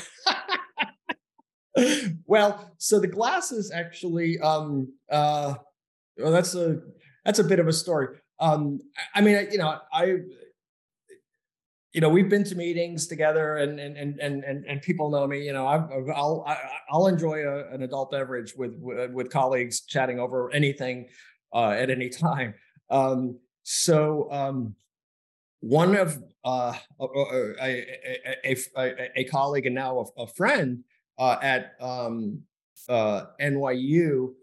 well, 2.25 2.75
so 2.79 2.99
the 2.99 3.07
glasses 3.07 3.71
actually, 3.71 4.39
um, 4.41 4.93
uh, 5.11 5.55
well, 6.19 6.33
that's 6.33 6.55
a 6.55 6.81
that's 7.25 7.39
a 7.39 7.45
bit 7.45 7.59
of 7.59 7.69
a 7.69 7.73
story. 7.73 8.17
Um, 8.39 8.81
I 9.15 9.21
mean, 9.21 9.49
you 9.51 9.59
know, 9.59 9.79
I, 9.93 10.17
you 11.93 12.01
know, 12.03 12.11
we've 12.11 12.29
been 12.29 12.45
to 12.45 12.55
meetings 12.55 13.07
together, 13.07 13.57
and 13.57 13.81
and 13.81 13.97
and 13.97 14.45
and 14.45 14.65
and, 14.67 14.83
people 14.83 15.09
know 15.11 15.27
me. 15.27 15.45
You 15.47 15.55
know, 15.55 15.67
I, 15.67 15.77
I'll 16.15 16.45
I'll 16.91 17.07
enjoy 17.07 17.39
a, 17.39 17.73
an 17.73 17.83
adult 17.83 18.11
beverage 18.11 18.55
with 18.55 18.75
with 18.79 19.31
colleagues, 19.31 19.81
chatting 19.81 20.21
over 20.21 20.53
anything 20.53 21.09
uh, 21.55 21.71
at 21.71 21.89
any 21.89 22.11
time. 22.11 22.55
Um, 22.91 23.39
so 23.63 24.31
um, 24.31 24.75
one 25.61 25.97
of 25.97 26.23
uh, 26.45 26.75
a, 27.01 27.55
a, 27.61 28.57
a, 28.77 29.21
a, 29.21 29.25
colleague 29.25 29.67
and 29.67 29.75
now 29.75 30.07
a, 30.17 30.27
friend 30.27 30.85
uh, 31.19 31.37
at 31.43 31.73
um, 31.81 32.43
uh, 32.89 33.25
NYU, 33.41 34.35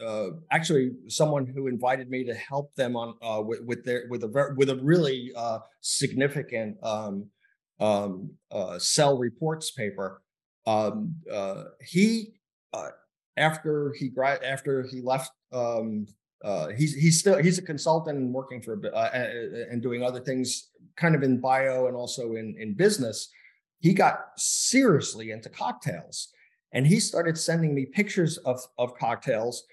uh, 0.00 0.04
uh, 0.04 0.30
actually 0.50 0.92
someone 1.08 1.46
who 1.46 1.66
invited 1.66 2.10
me 2.10 2.24
to 2.24 2.34
help 2.34 2.74
them 2.74 2.96
on 2.96 3.14
uh, 3.22 3.40
with, 3.40 3.60
with, 3.64 3.84
their 3.84 4.06
with 4.08 4.24
a 4.24 4.54
with 4.56 4.70
a 4.70 4.76
really 4.76 5.32
significant 5.80 6.76
um, 6.82 7.26
um, 7.80 8.30
cell 8.78 9.18
reports 9.18 9.70
paper. 9.70 10.22
Um, 10.66 11.16
he 11.80 12.34
after 13.36 13.94
he 13.98 14.10
after 14.18 14.86
he 14.90 15.00
left 15.00 15.32
um, 15.52 16.06
uh, 16.44 16.68
he's 16.68 16.94
he's 16.94 17.20
still 17.20 17.38
he's 17.38 17.58
a 17.58 17.62
consultant 17.62 18.18
and 18.18 18.32
working 18.32 18.60
for 18.60 18.80
uh, 18.94 19.10
and 19.70 19.80
doing 19.82 20.02
other 20.02 20.20
things 20.20 20.70
kind 20.96 21.14
of 21.14 21.22
in 21.22 21.40
bio 21.40 21.86
and 21.86 21.96
also 21.96 22.34
in 22.34 22.54
in 22.58 22.74
business 22.74 23.28
he 23.78 23.94
got 23.94 24.26
seriously 24.36 25.30
into 25.30 25.48
cocktails 25.48 26.28
and 26.72 26.86
he 26.86 26.98
started 26.98 27.38
sending 27.38 27.74
me 27.74 27.86
pictures 27.86 28.38
of 28.38 28.60
of 28.78 28.96
cocktails 28.96 29.64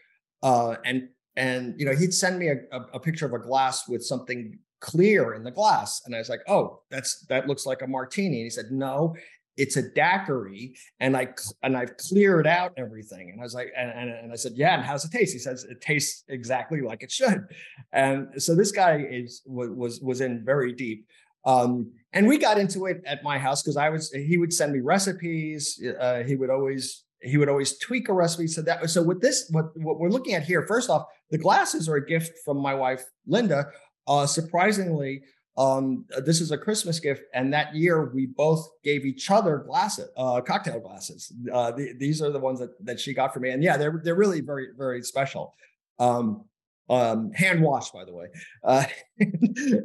uh, 0.43 0.75
and 0.85 1.09
and 1.35 1.75
you 1.79 1.85
know 1.85 1.95
he'd 1.95 2.13
send 2.13 2.39
me 2.39 2.49
a, 2.49 2.57
a, 2.71 2.81
a, 2.93 2.99
picture 2.99 3.25
of 3.25 3.33
a 3.33 3.39
glass 3.39 3.87
with 3.87 4.03
something 4.03 4.57
clear 4.81 5.33
in 5.33 5.43
the 5.43 5.51
glass 5.51 6.01
and 6.05 6.15
i 6.15 6.17
was 6.17 6.29
like 6.29 6.39
oh 6.47 6.81
that's 6.89 7.25
that 7.27 7.47
looks 7.47 7.65
like 7.65 7.81
a 7.81 7.87
martini 7.87 8.37
and 8.37 8.45
he 8.45 8.49
said 8.49 8.71
no 8.71 9.13
it's 9.59 9.75
a 9.75 9.81
daiquiri 9.81 10.73
and 11.01 11.17
I 11.17 11.27
and 11.63 11.75
I've 11.75 11.97
cleared 11.97 12.47
out 12.47 12.71
everything. 12.77 13.29
And 13.29 13.41
I 13.41 13.43
was 13.43 13.53
like, 13.53 13.71
and, 13.75 13.91
and, 13.91 14.09
and, 14.09 14.31
I 14.31 14.35
said, 14.35 14.53
yeah, 14.55 14.73
and 14.75 14.83
how's 14.83 15.03
it 15.03 15.11
taste? 15.11 15.33
He 15.33 15.39
says 15.39 15.65
it 15.65 15.81
tastes 15.81 16.23
exactly 16.29 16.81
like 16.81 17.03
it 17.03 17.11
should. 17.11 17.45
And 17.91 18.41
so 18.41 18.55
this 18.55 18.71
guy 18.71 19.05
is 19.09 19.41
was 19.45 19.99
was 19.99 20.21
in 20.21 20.45
very 20.45 20.71
deep. 20.71 21.05
Um, 21.45 21.91
and 22.13 22.27
we 22.27 22.37
got 22.37 22.57
into 22.57 22.85
it 22.85 23.01
at 23.05 23.21
my 23.21 23.37
house 23.37 23.61
because 23.61 23.75
I 23.75 23.89
was 23.89 24.09
he 24.11 24.37
would 24.37 24.53
send 24.53 24.71
me 24.71 24.79
recipes. 24.79 25.83
Uh, 25.99 26.23
he 26.23 26.35
would 26.35 26.49
always 26.49 27.03
he 27.22 27.38
would 27.38 27.49
always 27.49 27.78
tweak 27.78 28.09
a 28.09 28.13
recipe. 28.13 28.47
So 28.47 28.61
that 28.63 28.89
so 28.89 29.03
with 29.03 29.22
this, 29.22 29.47
what 29.51 29.65
what 29.78 29.99
we're 29.99 30.09
looking 30.09 30.36
at 30.36 30.43
here, 30.43 30.65
first 30.67 30.89
off, 30.89 31.05
the 31.30 31.38
glasses 31.38 31.89
are 31.89 31.95
a 31.95 32.05
gift 32.05 32.39
from 32.43 32.57
my 32.57 32.74
wife 32.74 33.05
Linda. 33.28 33.67
Uh, 34.07 34.26
surprisingly, 34.26 35.22
um, 35.57 36.05
this 36.26 36.41
is 36.41 36.51
a 36.51 36.57
Christmas 36.57 36.99
gift, 36.99 37.24
and 37.34 37.53
that 37.53 37.76
year 37.76 38.11
we 38.13 38.26
both 38.26 38.67
gave 38.84 39.05
each 39.05 39.30
other 39.30 39.57
glasses, 39.57 40.09
uh, 40.17 40.41
cocktail 40.41 40.80
glasses. 40.80 41.32
Uh, 41.53 41.72
the, 41.72 41.93
these 41.99 42.22
are 42.22 42.32
the 42.32 42.39
ones 42.39 42.59
that 42.59 42.72
that 42.86 42.99
she 42.99 43.13
got 43.13 43.34
for 43.34 43.39
me, 43.39 43.49
and 43.49 43.61
yeah, 43.61 43.76
they're 43.76 44.01
they're 44.03 44.15
really 44.15 44.41
very 44.41 44.67
very 44.78 45.03
special. 45.03 45.53
Um, 45.99 46.45
um, 46.89 47.32
hand 47.34 47.61
washed, 47.61 47.93
by 47.93 48.05
the 48.05 48.13
way. 48.13 48.28
Uh, 48.63 48.86
uh, 49.22 49.26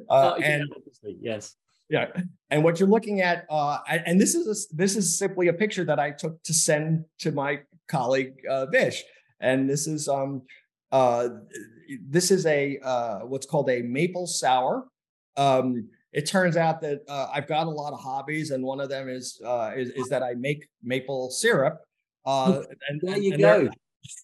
oh, 0.09 0.35
and 0.37 0.65
yes, 1.21 1.57
yeah. 1.89 2.07
And 2.51 2.65
what 2.65 2.79
you're 2.79 2.89
looking 2.89 3.21
at, 3.21 3.47
uh, 3.51 3.79
and 3.89 4.21
this 4.21 4.35
is 4.35 4.47
a, 4.47 4.77
this 4.77 4.97
is 4.97 5.19
simply 5.19 5.49
a 5.49 5.53
picture 5.53 5.85
that 5.85 5.99
I 5.99 6.11
took 6.11 6.43
to 6.45 6.55
send 6.55 7.05
to 7.21 7.33
my 7.33 7.61
colleague 7.89 8.35
uh, 8.49 8.67
Vish, 8.67 9.03
and 9.41 9.69
this 9.69 9.87
is 9.87 10.09
um, 10.09 10.43
uh, 10.93 11.29
this 12.09 12.31
is 12.31 12.47
a 12.47 12.79
uh, 12.79 13.19
what's 13.21 13.47
called 13.47 13.69
a 13.71 13.83
maple 13.83 14.27
sour 14.27 14.87
um, 15.37 15.89
it 16.13 16.27
turns 16.27 16.57
out 16.57 16.81
that 16.83 17.01
uh, 17.09 17.29
I've 17.33 17.49
got 17.49 17.67
a 17.67 17.71
lot 17.71 17.93
of 17.93 18.01
hobbies, 18.01 18.51
and 18.53 18.63
one 18.63 18.81
of 18.81 18.89
them 18.89 19.09
is 19.09 19.41
uh, 19.45 19.73
is, 19.77 19.91
is, 19.91 20.09
that 20.09 20.23
I 20.23 20.35
make 20.35 20.69
maple 20.83 21.31
syrup. 21.31 21.81
Uh, 22.25 22.63
and 22.89 23.01
there 23.03 23.19
you 23.19 23.33
and 23.33 23.41
go. 23.41 23.69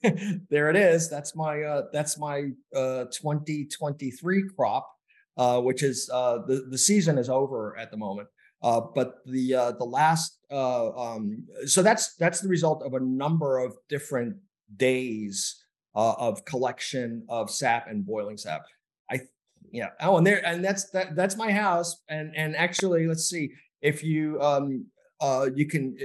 There, 0.02 0.40
there, 0.50 0.70
it 0.70 0.76
is. 0.76 1.10
That's 1.10 1.34
my 1.34 1.62
uh, 1.62 1.82
that's 1.92 2.16
my 2.16 2.50
uh, 2.74 3.06
2023 3.06 4.50
crop, 4.56 4.88
uh, 5.36 5.60
which 5.60 5.82
is 5.82 6.10
uh, 6.12 6.38
the 6.46 6.66
the 6.70 6.78
season 6.78 7.18
is 7.18 7.28
over 7.28 7.76
at 7.76 7.90
the 7.90 7.96
moment. 7.96 8.28
Uh, 8.62 8.80
but 8.94 9.24
the 9.26 9.54
uh, 9.54 9.72
the 9.72 9.84
last 9.84 10.38
uh, 10.50 10.90
um, 10.90 11.46
so 11.64 11.82
that's 11.82 12.14
that's 12.16 12.40
the 12.40 12.48
result 12.48 12.82
of 12.82 12.94
a 12.94 13.00
number 13.00 13.58
of 13.58 13.74
different 13.88 14.36
days 14.76 15.64
uh, 15.94 16.14
of 16.18 16.44
collection 16.44 17.24
of 17.28 17.50
sap 17.50 17.88
and 17.88 18.04
boiling 18.04 18.36
sap. 18.36 18.62
I 19.10 19.20
yeah. 19.72 19.88
Oh, 20.00 20.18
and 20.18 20.26
there, 20.26 20.44
and 20.44 20.64
that's 20.64 20.90
that. 20.90 21.16
That's 21.16 21.36
my 21.36 21.50
house. 21.50 22.02
And 22.08 22.34
and 22.36 22.54
actually, 22.54 23.06
let's 23.06 23.30
see 23.30 23.50
if 23.80 24.04
you 24.04 24.40
um 24.42 24.84
uh 25.20 25.48
you 25.54 25.66
can 25.66 25.96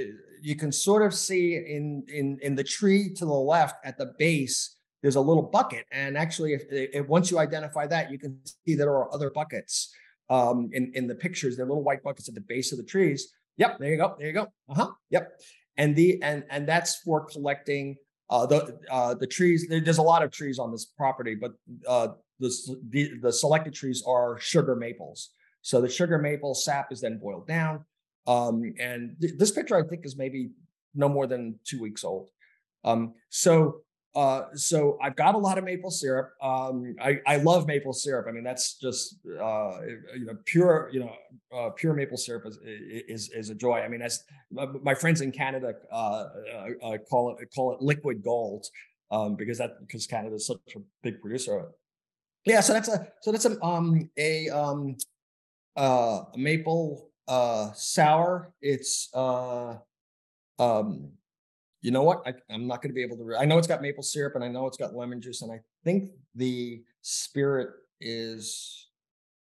you 0.41 0.55
can 0.55 0.71
sort 0.71 1.01
of 1.01 1.13
see 1.13 1.55
in 1.55 2.03
in 2.07 2.37
in 2.41 2.55
the 2.55 2.63
tree 2.63 3.13
to 3.15 3.25
the 3.25 3.31
left 3.31 3.75
at 3.83 3.97
the 3.97 4.13
base 4.17 4.74
there's 5.05 5.15
a 5.15 5.21
little 5.21 5.43
bucket 5.43 5.85
and 5.91 6.17
actually 6.17 6.53
if, 6.53 6.63
if 6.71 7.07
once 7.07 7.29
you 7.29 7.37
identify 7.37 7.85
that 7.85 8.11
you 8.11 8.17
can 8.17 8.39
see 8.65 8.75
there 8.75 8.89
are 8.89 9.13
other 9.13 9.29
buckets 9.29 9.93
um 10.29 10.69
in 10.73 10.91
in 10.95 11.05
the 11.05 11.15
pictures 11.15 11.55
they're 11.55 11.67
little 11.67 11.83
white 11.83 12.01
buckets 12.01 12.27
at 12.27 12.35
the 12.35 12.41
base 12.41 12.71
of 12.71 12.77
the 12.77 12.83
trees 12.83 13.33
yep 13.57 13.77
there 13.79 13.91
you 13.91 13.97
go 13.97 14.15
there 14.17 14.27
you 14.27 14.33
go 14.33 14.47
uh-huh 14.69 14.89
yep 15.09 15.39
and 15.77 15.95
the 15.95 16.21
and 16.23 16.43
and 16.49 16.67
that's 16.67 16.95
for 16.97 17.25
collecting 17.25 17.95
uh 18.31 18.45
the 18.47 18.77
uh 18.89 19.13
the 19.13 19.27
trees 19.27 19.67
there's 19.69 19.99
a 19.99 20.09
lot 20.13 20.23
of 20.23 20.31
trees 20.31 20.57
on 20.57 20.71
this 20.71 20.85
property 20.85 21.35
but 21.35 21.51
uh 21.87 22.07
the, 22.39 22.77
the, 22.89 23.11
the 23.21 23.33
selected 23.33 23.73
trees 23.73 24.03
are 24.05 24.37
sugar 24.39 24.75
maples. 24.75 25.29
So 25.61 25.81
the 25.81 25.89
sugar 25.89 26.17
maple 26.17 26.53
sap 26.53 26.91
is 26.91 27.01
then 27.01 27.17
boiled 27.17 27.47
down. 27.47 27.85
Um, 28.27 28.73
and 28.79 29.15
th- 29.21 29.33
this 29.37 29.51
picture, 29.51 29.77
I 29.77 29.87
think, 29.87 30.05
is 30.05 30.17
maybe 30.17 30.49
no 30.93 31.09
more 31.09 31.27
than 31.27 31.59
two 31.63 31.81
weeks 31.81 32.03
old. 32.03 32.29
Um, 32.83 33.13
so 33.29 33.81
uh, 34.15 34.45
so 34.55 34.97
I've 35.01 35.15
got 35.17 35.35
a 35.35 35.37
lot 35.37 35.57
of 35.57 35.65
maple 35.65 35.91
syrup. 35.91 36.31
Um, 36.41 36.95
I, 37.01 37.19
I 37.27 37.35
love 37.35 37.67
maple 37.67 37.91
syrup. 37.91 38.27
I 38.29 38.31
mean, 38.31 38.45
that's 38.45 38.75
just 38.79 39.17
uh, 39.27 39.81
you 40.15 40.25
know 40.25 40.37
pure 40.45 40.89
you 40.93 41.01
know 41.01 41.11
uh, 41.53 41.69
pure 41.71 41.93
maple 41.93 42.17
syrup 42.17 42.45
is, 42.45 42.57
is 42.63 43.29
is 43.31 43.49
a 43.49 43.55
joy. 43.55 43.81
I 43.81 43.89
mean, 43.89 44.01
as 44.01 44.23
my 44.51 44.95
friends 44.95 45.19
in 45.19 45.33
Canada 45.33 45.73
uh, 45.91 45.95
uh, 45.95 46.27
uh, 46.81 46.97
call 47.09 47.35
it 47.37 47.49
call 47.53 47.73
it 47.73 47.81
liquid 47.81 48.23
gold 48.23 48.65
um, 49.11 49.35
because 49.35 49.57
that 49.57 49.79
because 49.81 50.07
Canada 50.07 50.35
is 50.35 50.47
such 50.47 50.59
a 50.75 50.79
big 51.03 51.19
producer. 51.19 51.67
Yeah, 52.45 52.61
so 52.61 52.71
that's 52.71 52.87
a 52.87 53.07
so 53.21 53.33
that's 53.33 53.45
a 53.45 53.61
um 53.61 54.09
a 54.17 54.49
um 54.49 54.95
maple 56.37 57.09
sour. 57.27 58.53
It's 58.61 59.09
uh 59.13 59.75
um 60.57 61.11
you 61.85 61.91
know 61.91 62.01
what? 62.01 62.23
I, 62.25 62.33
am 62.51 62.65
not 62.65 62.81
going 62.81 62.89
to 62.89 62.95
be 62.95 63.03
able 63.03 63.15
to. 63.17 63.23
Re- 63.23 63.37
I 63.39 63.45
know 63.45 63.59
it's 63.59 63.67
got 63.67 63.79
maple 63.79 64.01
syrup 64.01 64.33
and 64.33 64.43
I 64.43 64.47
know 64.47 64.65
it's 64.65 64.75
got 64.75 64.95
lemon 64.95 65.21
juice, 65.21 65.43
and 65.43 65.51
I 65.51 65.59
think 65.83 66.09
the 66.33 66.81
spirit 67.03 67.69
is 68.01 68.87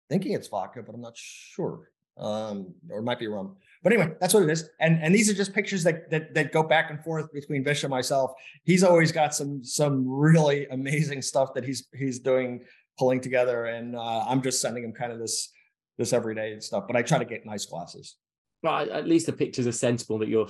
thinking 0.08 0.32
it's 0.32 0.48
vodka, 0.48 0.82
but 0.82 0.96
I'm 0.96 1.00
not 1.00 1.16
sure. 1.16 1.90
Um, 2.18 2.74
or 2.90 2.98
it 2.98 3.02
might 3.04 3.20
be 3.20 3.28
rum. 3.28 3.54
But 3.84 3.92
anyway, 3.92 4.14
that's 4.20 4.34
what 4.34 4.42
it 4.42 4.50
is. 4.50 4.68
And 4.80 5.00
and 5.00 5.14
these 5.14 5.30
are 5.30 5.34
just 5.34 5.54
pictures 5.54 5.84
that 5.84 6.10
that 6.10 6.34
that 6.34 6.50
go 6.50 6.64
back 6.64 6.90
and 6.90 7.02
forth 7.04 7.32
between 7.32 7.62
Vish 7.62 7.84
and 7.84 7.90
myself. 7.90 8.32
He's 8.64 8.82
always 8.82 9.12
got 9.12 9.32
some 9.32 9.62
some 9.62 10.04
really 10.08 10.66
amazing 10.66 11.22
stuff 11.22 11.54
that 11.54 11.64
he's 11.64 11.86
he's 11.94 12.18
doing 12.18 12.64
pulling 12.98 13.20
together, 13.20 13.66
and 13.66 13.94
uh, 13.94 14.24
I'm 14.26 14.42
just 14.42 14.60
sending 14.60 14.82
him 14.82 14.92
kind 14.92 15.12
of 15.12 15.20
this 15.20 15.52
this 15.98 16.12
everyday 16.12 16.58
stuff. 16.58 16.88
But 16.88 16.96
I 16.96 17.02
try 17.02 17.18
to 17.18 17.24
get 17.24 17.46
nice 17.46 17.64
glasses. 17.64 18.16
Well, 18.64 18.90
at 18.90 19.06
least 19.06 19.26
the 19.26 19.32
pictures 19.34 19.66
are 19.66 19.72
sensible 19.72 20.18
that 20.20 20.28
you're 20.30 20.48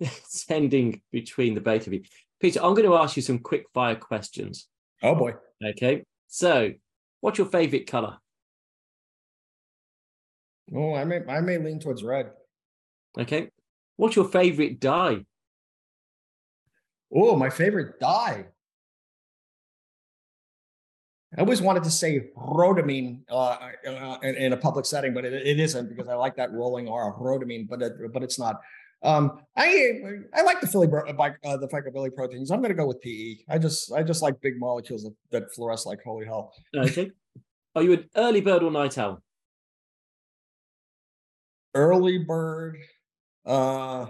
sending 0.24 1.02
between 1.12 1.54
the 1.54 1.60
both 1.60 1.86
of 1.86 1.92
you. 1.92 2.02
Peter, 2.40 2.58
I'm 2.62 2.72
going 2.72 2.88
to 2.88 2.96
ask 2.96 3.16
you 3.16 3.22
some 3.22 3.38
quick 3.38 3.66
fire 3.74 3.96
questions. 3.96 4.66
Oh 5.02 5.14
boy. 5.14 5.34
Okay. 5.62 6.04
So, 6.26 6.70
what's 7.20 7.36
your 7.36 7.48
favorite 7.48 7.86
color? 7.86 8.16
Oh, 10.74 10.94
I 10.94 11.04
may 11.04 11.20
I 11.28 11.40
may 11.40 11.58
lean 11.58 11.80
towards 11.80 12.02
red. 12.02 12.30
Okay. 13.18 13.50
What's 13.96 14.16
your 14.16 14.28
favorite 14.28 14.80
dye? 14.80 15.26
Oh, 17.14 17.36
my 17.36 17.50
favorite 17.50 18.00
dye. 18.00 18.46
I 21.40 21.42
always 21.42 21.62
wanted 21.62 21.84
to 21.84 21.90
say 21.90 22.28
rhodamine 22.36 23.20
uh, 23.30 23.56
uh, 23.88 24.18
in, 24.22 24.34
in, 24.34 24.52
a 24.52 24.58
public 24.58 24.84
setting, 24.84 25.14
but 25.14 25.24
it, 25.24 25.32
it 25.32 25.58
isn't 25.58 25.88
because 25.88 26.06
I 26.06 26.12
like 26.12 26.36
that 26.36 26.52
rolling 26.52 26.86
R, 26.86 27.14
rhodamine, 27.18 27.66
but 27.66 27.80
it, 27.80 27.94
but 28.12 28.22
it's 28.22 28.38
not. 28.38 28.60
Um, 29.02 29.40
I 29.56 30.00
I 30.34 30.42
like 30.42 30.60
the 30.60 30.66
Philly 30.66 30.86
uh, 30.86 31.56
the 31.56 31.66
biliproteins. 31.66 32.50
I'm 32.52 32.58
going 32.58 32.68
to 32.68 32.74
go 32.74 32.86
with 32.86 33.00
PE. 33.00 33.36
I 33.48 33.56
just 33.56 33.90
I 33.90 34.02
just 34.02 34.20
like 34.20 34.38
big 34.42 34.60
molecules 34.60 35.04
that, 35.04 35.14
that 35.30 35.44
fluoresce 35.56 35.86
like 35.86 36.00
holy 36.04 36.26
hell. 36.26 36.52
Okay. 36.76 37.10
Are 37.74 37.82
you 37.82 37.94
an 37.94 38.10
early 38.16 38.42
bird 38.42 38.62
or 38.62 38.70
night 38.70 38.98
owl? 38.98 39.22
Early 41.72 42.18
bird. 42.18 42.76
Uh, 43.46 44.08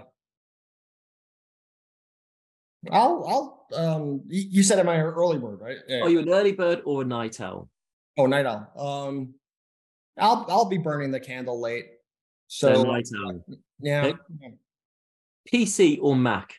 I'll 2.91 3.25
I'll 3.25 3.60
um 3.73 4.21
you 4.27 4.63
said 4.63 4.79
am 4.79 4.89
I 4.89 4.95
an 4.95 5.01
early 5.01 5.37
bird, 5.37 5.59
right? 5.61 5.77
Yeah. 5.87 6.01
Are 6.01 6.09
you 6.09 6.19
an 6.19 6.29
early 6.29 6.51
bird 6.51 6.81
or 6.85 7.01
a 7.01 7.05
night 7.05 7.39
owl? 7.41 7.69
Oh, 8.17 8.25
night 8.25 8.45
owl. 8.45 8.71
Um 9.07 9.35
I'll 10.17 10.45
I'll 10.49 10.69
be 10.69 10.77
burning 10.77 11.11
the 11.11 11.19
candle 11.19 11.59
late. 11.59 11.85
So, 12.47 12.73
so 12.73 12.83
night 12.83 13.07
owl. 13.17 13.43
Yeah. 13.79 14.05
Okay. 14.05 14.55
PC 15.51 15.99
or 16.01 16.15
Mac? 16.15 16.55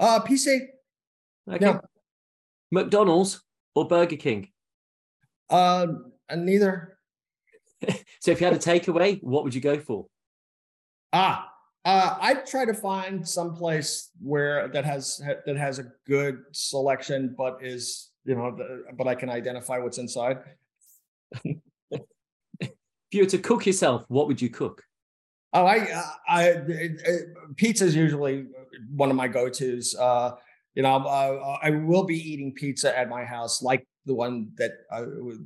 Uh 0.00 0.20
PC. 0.20 0.60
Okay. 1.50 1.74
McDonald's 2.70 3.42
or 3.74 3.86
Burger 3.86 4.16
King? 4.16 4.48
Uh 5.48 5.86
neither. 6.34 6.98
so 8.20 8.30
if 8.30 8.40
you 8.40 8.46
had 8.46 8.56
a 8.56 8.58
takeaway, 8.58 9.22
what 9.22 9.44
would 9.44 9.54
you 9.54 9.60
go 9.60 9.78
for? 9.78 10.06
Ah, 11.12 11.50
uh, 11.86 12.18
I 12.20 12.34
try 12.34 12.64
to 12.64 12.74
find 12.74 13.26
some 13.26 13.54
place 13.54 14.10
where 14.20 14.66
that 14.68 14.84
has 14.84 15.22
that 15.46 15.56
has 15.56 15.78
a 15.78 15.84
good 16.04 16.42
selection, 16.50 17.34
but 17.38 17.60
is 17.62 18.10
you 18.24 18.34
know, 18.34 18.58
but 18.98 19.06
I 19.06 19.14
can 19.14 19.30
identify 19.30 19.78
what's 19.78 19.98
inside. 19.98 20.38
if 21.44 22.00
you 23.12 23.22
were 23.22 23.30
to 23.30 23.38
cook 23.38 23.66
yourself, 23.66 24.04
what 24.08 24.26
would 24.26 24.42
you 24.42 24.50
cook? 24.50 24.82
Oh, 25.52 25.64
I, 25.64 25.78
uh, 25.78 26.02
I, 26.28 26.50
I 26.50 27.18
pizza 27.54 27.84
is 27.84 27.94
usually 27.94 28.46
one 28.94 29.08
of 29.08 29.16
my 29.16 29.28
go 29.28 29.48
tos. 29.48 29.94
Uh, 29.94 30.32
you 30.74 30.82
know, 30.82 30.96
uh, 30.96 31.58
I 31.62 31.70
will 31.70 32.02
be 32.02 32.16
eating 32.16 32.52
pizza 32.52 32.98
at 32.98 33.08
my 33.08 33.24
house, 33.24 33.62
like 33.62 33.86
the 34.06 34.14
one 34.14 34.50
that 34.56 34.72
uh, 34.90 35.04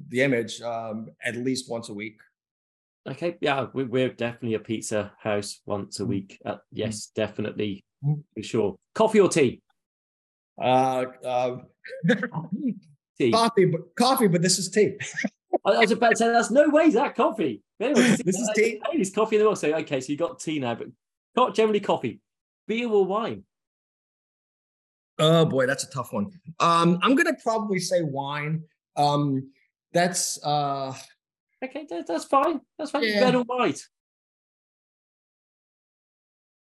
the 0.09 0.23
image, 0.23 0.63
um, 0.63 1.11
at 1.23 1.37
least 1.37 1.71
once 1.71 1.91
a 1.91 1.95
week. 1.95 2.19
Okay, 3.11 3.37
yeah, 3.41 3.67
we're 3.73 4.11
definitely 4.11 4.55
a 4.55 4.61
pizza 4.61 5.13
house 5.19 5.61
once 5.67 5.99
a 5.99 6.03
mm-hmm. 6.03 6.11
week. 6.11 6.41
Uh, 6.45 6.57
yes, 6.71 7.07
mm-hmm. 7.07 7.21
definitely, 7.21 7.85
mm-hmm. 8.05 8.21
for 8.35 8.43
sure. 8.43 8.77
Coffee 8.95 9.21
or 9.21 9.29
tea? 9.29 9.61
Uh, 10.61 11.07
uh 11.25 11.57
tea. 13.19 13.33
Coffee, 13.33 13.65
but 13.65 13.81
coffee, 13.99 14.29
but 14.29 14.43
this 14.43 14.59
is 14.59 14.71
tea. 14.71 14.97
I 15.65 15.79
was 15.79 15.91
about 15.91 16.11
to 16.11 16.17
say 16.17 16.29
that's 16.29 16.53
no 16.53 16.69
way 16.69 16.85
is 16.85 16.95
that 16.95 17.17
coffee. 17.17 17.63
Anyway, 17.81 18.17
this 18.25 18.37
is 18.37 18.51
tea. 18.55 18.81
It's 18.93 19.11
coffee 19.11 19.37
in 19.37 19.41
the 19.41 19.47
world. 19.47 19.59
So 19.59 19.75
okay, 19.75 20.01
so 20.01 20.13
you 20.13 20.19
got 20.19 20.39
tea 20.39 20.61
now, 20.61 20.77
but 20.77 20.89
not 21.35 21.57
generally 21.57 21.81
coffee. 21.81 22.21
Beer 22.69 22.89
or 22.89 23.05
wine? 23.05 23.43
Oh 25.19 25.45
boy, 25.47 25.67
that's 25.67 25.83
a 25.85 25.91
tough 25.91 26.13
one. 26.13 26.31
Um, 26.61 27.01
I'm 27.03 27.17
gonna 27.17 27.37
probably 27.43 27.81
say 27.81 28.03
wine. 28.03 28.63
Um, 28.97 29.51
that's 29.93 30.39
uh 30.45 30.95
Okay, 31.63 31.87
that's 32.07 32.25
fine. 32.25 32.61
That's 32.79 32.91
fine. 32.91 33.05
Yeah. 33.05 33.21
Red 33.21 33.35
or 33.35 33.45
white? 33.45 33.81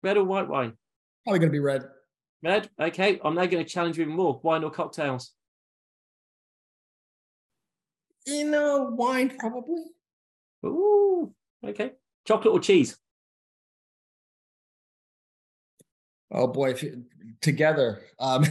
Red 0.03 0.17
or 0.17 0.23
white 0.23 0.47
wine? 0.47 0.73
Probably 1.23 1.39
going 1.39 1.49
to 1.49 1.55
be 1.55 1.59
red. 1.59 1.83
Red. 2.43 2.69
Okay, 2.79 3.19
I'm 3.23 3.35
now 3.35 3.45
going 3.45 3.63
to 3.63 3.69
challenge 3.69 3.97
you 3.97 4.03
even 4.03 4.15
more. 4.15 4.39
Wine 4.43 4.63
or 4.63 4.71
cocktails? 4.71 5.33
You 8.25 8.49
know, 8.49 8.89
wine 8.91 9.37
probably. 9.37 9.83
Ooh. 10.65 11.33
Okay. 11.65 11.91
Chocolate 12.25 12.53
or 12.53 12.59
cheese? 12.59 12.97
Oh 16.29 16.47
boy, 16.47 16.73
you, 16.73 17.05
together. 17.41 18.01
Um, 18.19 18.45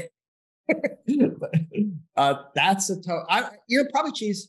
uh, 2.16 2.34
that's 2.54 2.90
a 2.90 3.02
tough. 3.02 3.26
You 3.68 3.82
know 3.82 3.88
probably 3.92 4.12
cheese. 4.12 4.48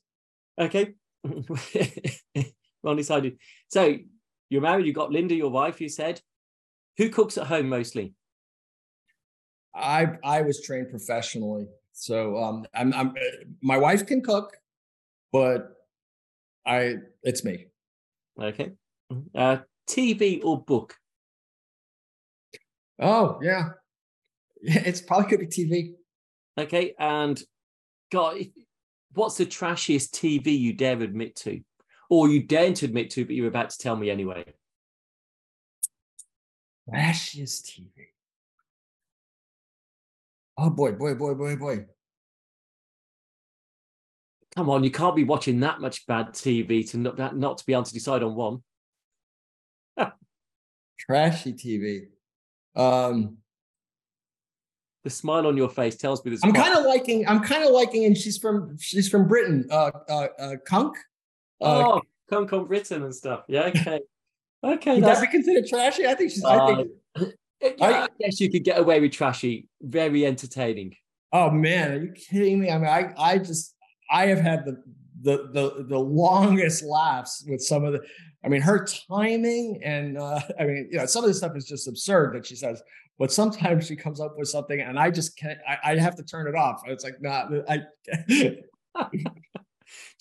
Okay. 0.58 0.94
well 2.84 2.96
decided. 2.96 3.38
So 3.68 3.98
you're 4.50 4.62
married, 4.62 4.86
you 4.86 4.94
got 4.94 5.12
Linda, 5.12 5.36
your 5.36 5.52
wife, 5.52 5.82
you 5.82 5.90
said. 5.90 6.22
Who 6.98 7.10
cooks 7.10 7.38
at 7.38 7.48
home 7.48 7.70
mostly? 7.70 8.14
I 9.76 10.08
I 10.24 10.42
was 10.42 10.62
trained 10.64 10.90
professionally. 10.90 11.68
So 11.94 12.38
um 12.38 12.66
I'm 12.74 12.94
I'm 12.94 13.14
my 13.62 13.78
wife 13.78 14.06
can 14.06 14.22
cook, 14.22 14.58
but 15.32 15.70
I 16.66 16.96
it's 17.24 17.44
me. 17.44 17.68
Okay. 18.42 18.72
Uh 19.36 19.58
TV 19.88 20.42
or 20.44 20.62
book? 20.62 20.96
Oh 23.00 23.40
yeah. 23.42 23.70
It's 24.62 25.02
probably 25.02 25.30
could 25.30 25.40
be 25.40 25.48
TV. 25.48 25.94
Okay, 26.58 26.96
and 26.98 27.40
God, 28.12 28.38
what's 29.18 29.38
the 29.38 29.46
trashiest 29.46 30.12
TV 30.12 30.58
you 30.58 30.74
dare 30.74 31.02
admit 31.02 31.36
to, 31.38 31.62
or 32.10 32.30
you 32.30 32.44
daren't 32.44 32.84
admit 32.84 33.10
to, 33.12 33.26
but 33.26 33.36
you're 33.36 33.48
about 33.48 33.72
to 33.72 33.78
tell 33.78 33.96
me 33.96 34.10
anyway? 34.10 34.46
Trashiest 36.90 37.66
TV. 37.66 37.90
Oh 40.58 40.70
boy, 40.70 40.94
boy, 40.94 41.16
boy, 41.16 41.34
boy, 41.34 41.56
boy. 41.56 41.86
Come 44.56 44.70
on, 44.70 44.84
you 44.84 44.92
can't 44.92 45.16
be 45.16 45.24
watching 45.24 45.60
that 45.60 45.82
much 45.82 46.08
bad 46.08 46.30
TV 46.30 46.90
to 46.92 46.98
not, 46.98 47.38
not 47.38 47.58
to 47.60 47.66
be 47.66 47.74
able 47.74 47.84
to 47.84 47.94
decide 47.94 48.24
on 48.24 48.36
one. 48.36 48.64
Trashy 51.00 51.54
TV. 51.54 52.08
Um, 52.76 53.38
the 55.08 55.12
smile 55.16 55.48
on 55.48 55.56
your 55.56 55.70
face 55.70 55.96
tells 55.96 56.24
me 56.26 56.32
this. 56.32 56.42
I'm 56.44 56.52
kind 56.52 56.78
of 56.78 56.84
liking. 56.84 57.26
I'm 57.28 57.42
kind 57.42 57.64
of 57.64 57.72
liking, 57.72 58.04
and 58.04 58.18
she's 58.18 58.38
from 58.38 58.78
she's 58.78 59.08
from 59.08 59.26
Britain. 59.26 59.66
Uh, 59.72 59.92
uh, 60.10 60.28
uh 60.38 60.56
Cunk. 60.66 60.98
Uh, 61.62 61.96
oh, 61.96 62.02
Cunk 62.30 62.52
on 62.52 62.66
Britain 62.66 63.04
and 63.04 63.16
stuff. 63.16 63.44
Yeah. 63.48 63.68
Okay. 63.78 64.00
Okay. 64.64 64.96
Would 64.96 65.04
that 65.04 65.22
be 65.22 65.28
considered 65.28 65.68
trashy? 65.68 66.06
I 66.08 66.16
think 66.16 66.32
she's. 66.32 66.44
Uh, 66.44 66.50
I 66.50 66.76
think. 66.76 66.90
Yeah, 67.62 67.70
I, 67.80 68.04
I 68.04 68.08
guess 68.20 68.40
you 68.40 68.52
could 68.52 68.64
get 68.64 68.80
away 68.80 69.00
with 69.00 69.12
trashy. 69.12 69.68
Very 69.82 70.26
entertaining. 70.26 70.96
Oh 71.32 71.50
man, 71.52 71.92
are 71.92 72.02
you 72.02 72.12
kidding 72.12 72.60
me? 72.60 72.70
I 72.70 72.78
mean, 72.78 72.88
I 72.88 73.14
I 73.18 73.38
just 73.38 73.76
I 74.12 74.26
have 74.28 74.40
had 74.40 74.66
the 74.66 74.84
the 75.22 75.50
the 75.54 75.86
the 75.88 76.00
longest 76.00 76.84
laughs 76.84 77.46
with 77.48 77.62
some 77.62 77.86
of 77.86 77.94
the 77.94 78.02
I 78.44 78.50
mean 78.50 78.62
her 78.62 78.86
timing 79.10 79.80
and 79.84 80.18
uh 80.18 80.40
I 80.60 80.66
mean 80.66 80.90
you 80.92 80.98
know 80.98 81.06
some 81.06 81.24
of 81.24 81.30
the 81.30 81.34
stuff 81.34 81.56
is 81.56 81.66
just 81.66 81.88
absurd 81.88 82.36
that 82.36 82.46
she 82.46 82.56
says 82.56 82.82
but 83.20 83.32
sometimes 83.32 83.88
she 83.88 83.96
comes 83.96 84.20
up 84.20 84.36
with 84.38 84.48
something 84.48 84.80
and 84.80 85.00
I 85.00 85.10
just 85.10 85.38
can't, 85.38 85.60
I, 85.68 85.94
I 85.94 85.98
have 85.98 86.16
to 86.18 86.24
turn 86.24 86.48
it 86.48 86.56
off. 86.56 86.82
It's 86.86 87.04
like, 87.04 87.22
nah, 87.22 87.48
I. 87.68 87.82
do 88.28 88.62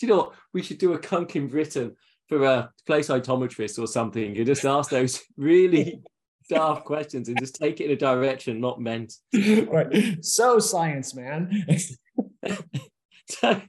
you 0.00 0.08
know 0.08 0.16
what? 0.16 0.32
We 0.52 0.62
should 0.62 0.78
do 0.78 0.94
a 0.94 0.98
Cunk 0.98 1.36
in 1.36 1.48
Britain 1.48 1.96
for 2.28 2.42
a 2.44 2.70
place 2.86 3.08
cytometrist 3.08 3.78
or 3.78 3.86
something. 3.86 4.34
You 4.34 4.44
just 4.44 4.64
ask 4.64 4.90
those 4.90 5.22
really 5.36 6.02
daft 6.48 6.84
questions 6.84 7.28
and 7.28 7.38
just 7.38 7.56
take 7.56 7.80
it 7.80 7.86
in 7.86 7.90
a 7.92 7.96
direction 7.96 8.60
not 8.60 8.80
meant. 8.80 9.14
right. 9.34 10.24
So 10.24 10.58
science, 10.58 11.14
man. 11.14 11.66
so, 13.30 13.60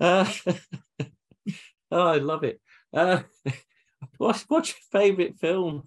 uh, 0.00 0.32
oh, 1.90 2.06
I 2.06 2.16
love 2.16 2.44
it. 2.44 2.60
Uh, 2.92 3.20
what's, 4.18 4.42
what's 4.48 4.70
your 4.70 5.02
favorite 5.02 5.38
film? 5.38 5.84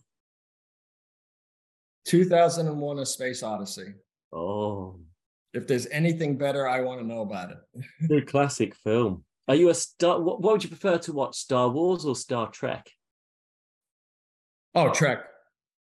2001 2.05 2.99
A 2.99 3.05
Space 3.05 3.43
Odyssey. 3.43 3.93
Oh. 4.31 4.99
If 5.53 5.67
there's 5.67 5.87
anything 5.87 6.37
better, 6.37 6.67
I 6.67 6.81
want 6.81 7.01
to 7.01 7.07
know 7.07 7.21
about 7.21 7.51
it. 7.51 7.85
the 8.09 8.21
classic 8.21 8.75
film. 8.75 9.23
Are 9.47 9.55
you 9.55 9.69
a 9.69 9.73
star? 9.73 10.19
What, 10.19 10.41
what 10.41 10.53
would 10.53 10.63
you 10.63 10.69
prefer 10.69 10.97
to 10.99 11.13
watch, 11.13 11.35
Star 11.35 11.69
Wars 11.69 12.05
or 12.05 12.15
Star 12.15 12.49
Trek? 12.49 12.89
Oh, 14.73 14.89
Trek. 14.91 15.25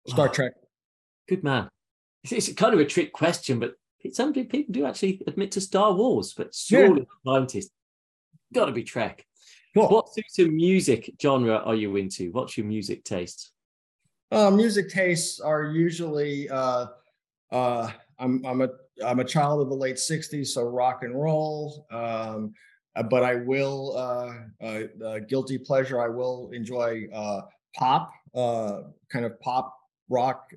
Star 0.09 0.29
oh, 0.29 0.33
Trek. 0.33 0.53
Good 1.29 1.45
man. 1.45 1.69
It's, 2.25 2.33
it's, 2.33 2.53
kind 2.55 2.75
of 2.75 2.81
a 2.81 2.85
trick 2.85 3.13
question, 3.13 3.61
but 3.61 3.75
some 4.13 4.33
people 4.33 4.63
do 4.71 4.87
actually 4.87 5.23
admit 5.27 5.53
to 5.53 5.61
Star 5.61 5.93
Wars, 5.93 6.35
but 6.37 6.55
surely 6.55 7.03
yeah. 7.03 7.33
scientist 7.33 7.71
got 8.53 8.67
to 8.67 8.73
be 8.73 8.83
Trek. 8.83 9.25
Cool. 9.75 9.89
What 9.89 10.09
sort 10.09 10.49
of 10.49 10.55
music 10.55 11.15
genre 11.21 11.57
are 11.57 11.75
you 11.75 11.97
into? 11.97 12.31
What's 12.33 12.57
your 12.57 12.67
music 12.67 13.05
taste? 13.05 13.51
Uh, 14.35 14.51
music 14.51 14.89
tastes 14.89 15.39
are 15.39 15.67
usually 15.67 16.49
uh, 16.51 16.87
uh, 17.53 17.89
I'm 18.19 18.45
I'm 18.45 18.63
a 18.63 18.69
I'm 19.05 19.21
a 19.21 19.25
child 19.25 19.61
of 19.61 19.69
the 19.69 19.77
late 19.77 19.97
'60s, 19.97 20.49
so 20.49 20.65
rock 20.65 21.05
and 21.05 21.15
roll. 21.15 21.87
Um, 21.93 22.53
uh, 22.97 23.05
but 23.05 23.23
I 23.23 23.37
will 23.37 23.97
uh, 23.97 24.65
uh, 24.65 25.19
guilty 25.29 25.57
pleasure. 25.57 26.01
I 26.01 26.09
will 26.09 26.51
enjoy 26.53 27.07
pop, 27.77 28.13
kind 28.35 29.25
of 29.25 29.41
pop 29.41 29.77
rock 30.09 30.51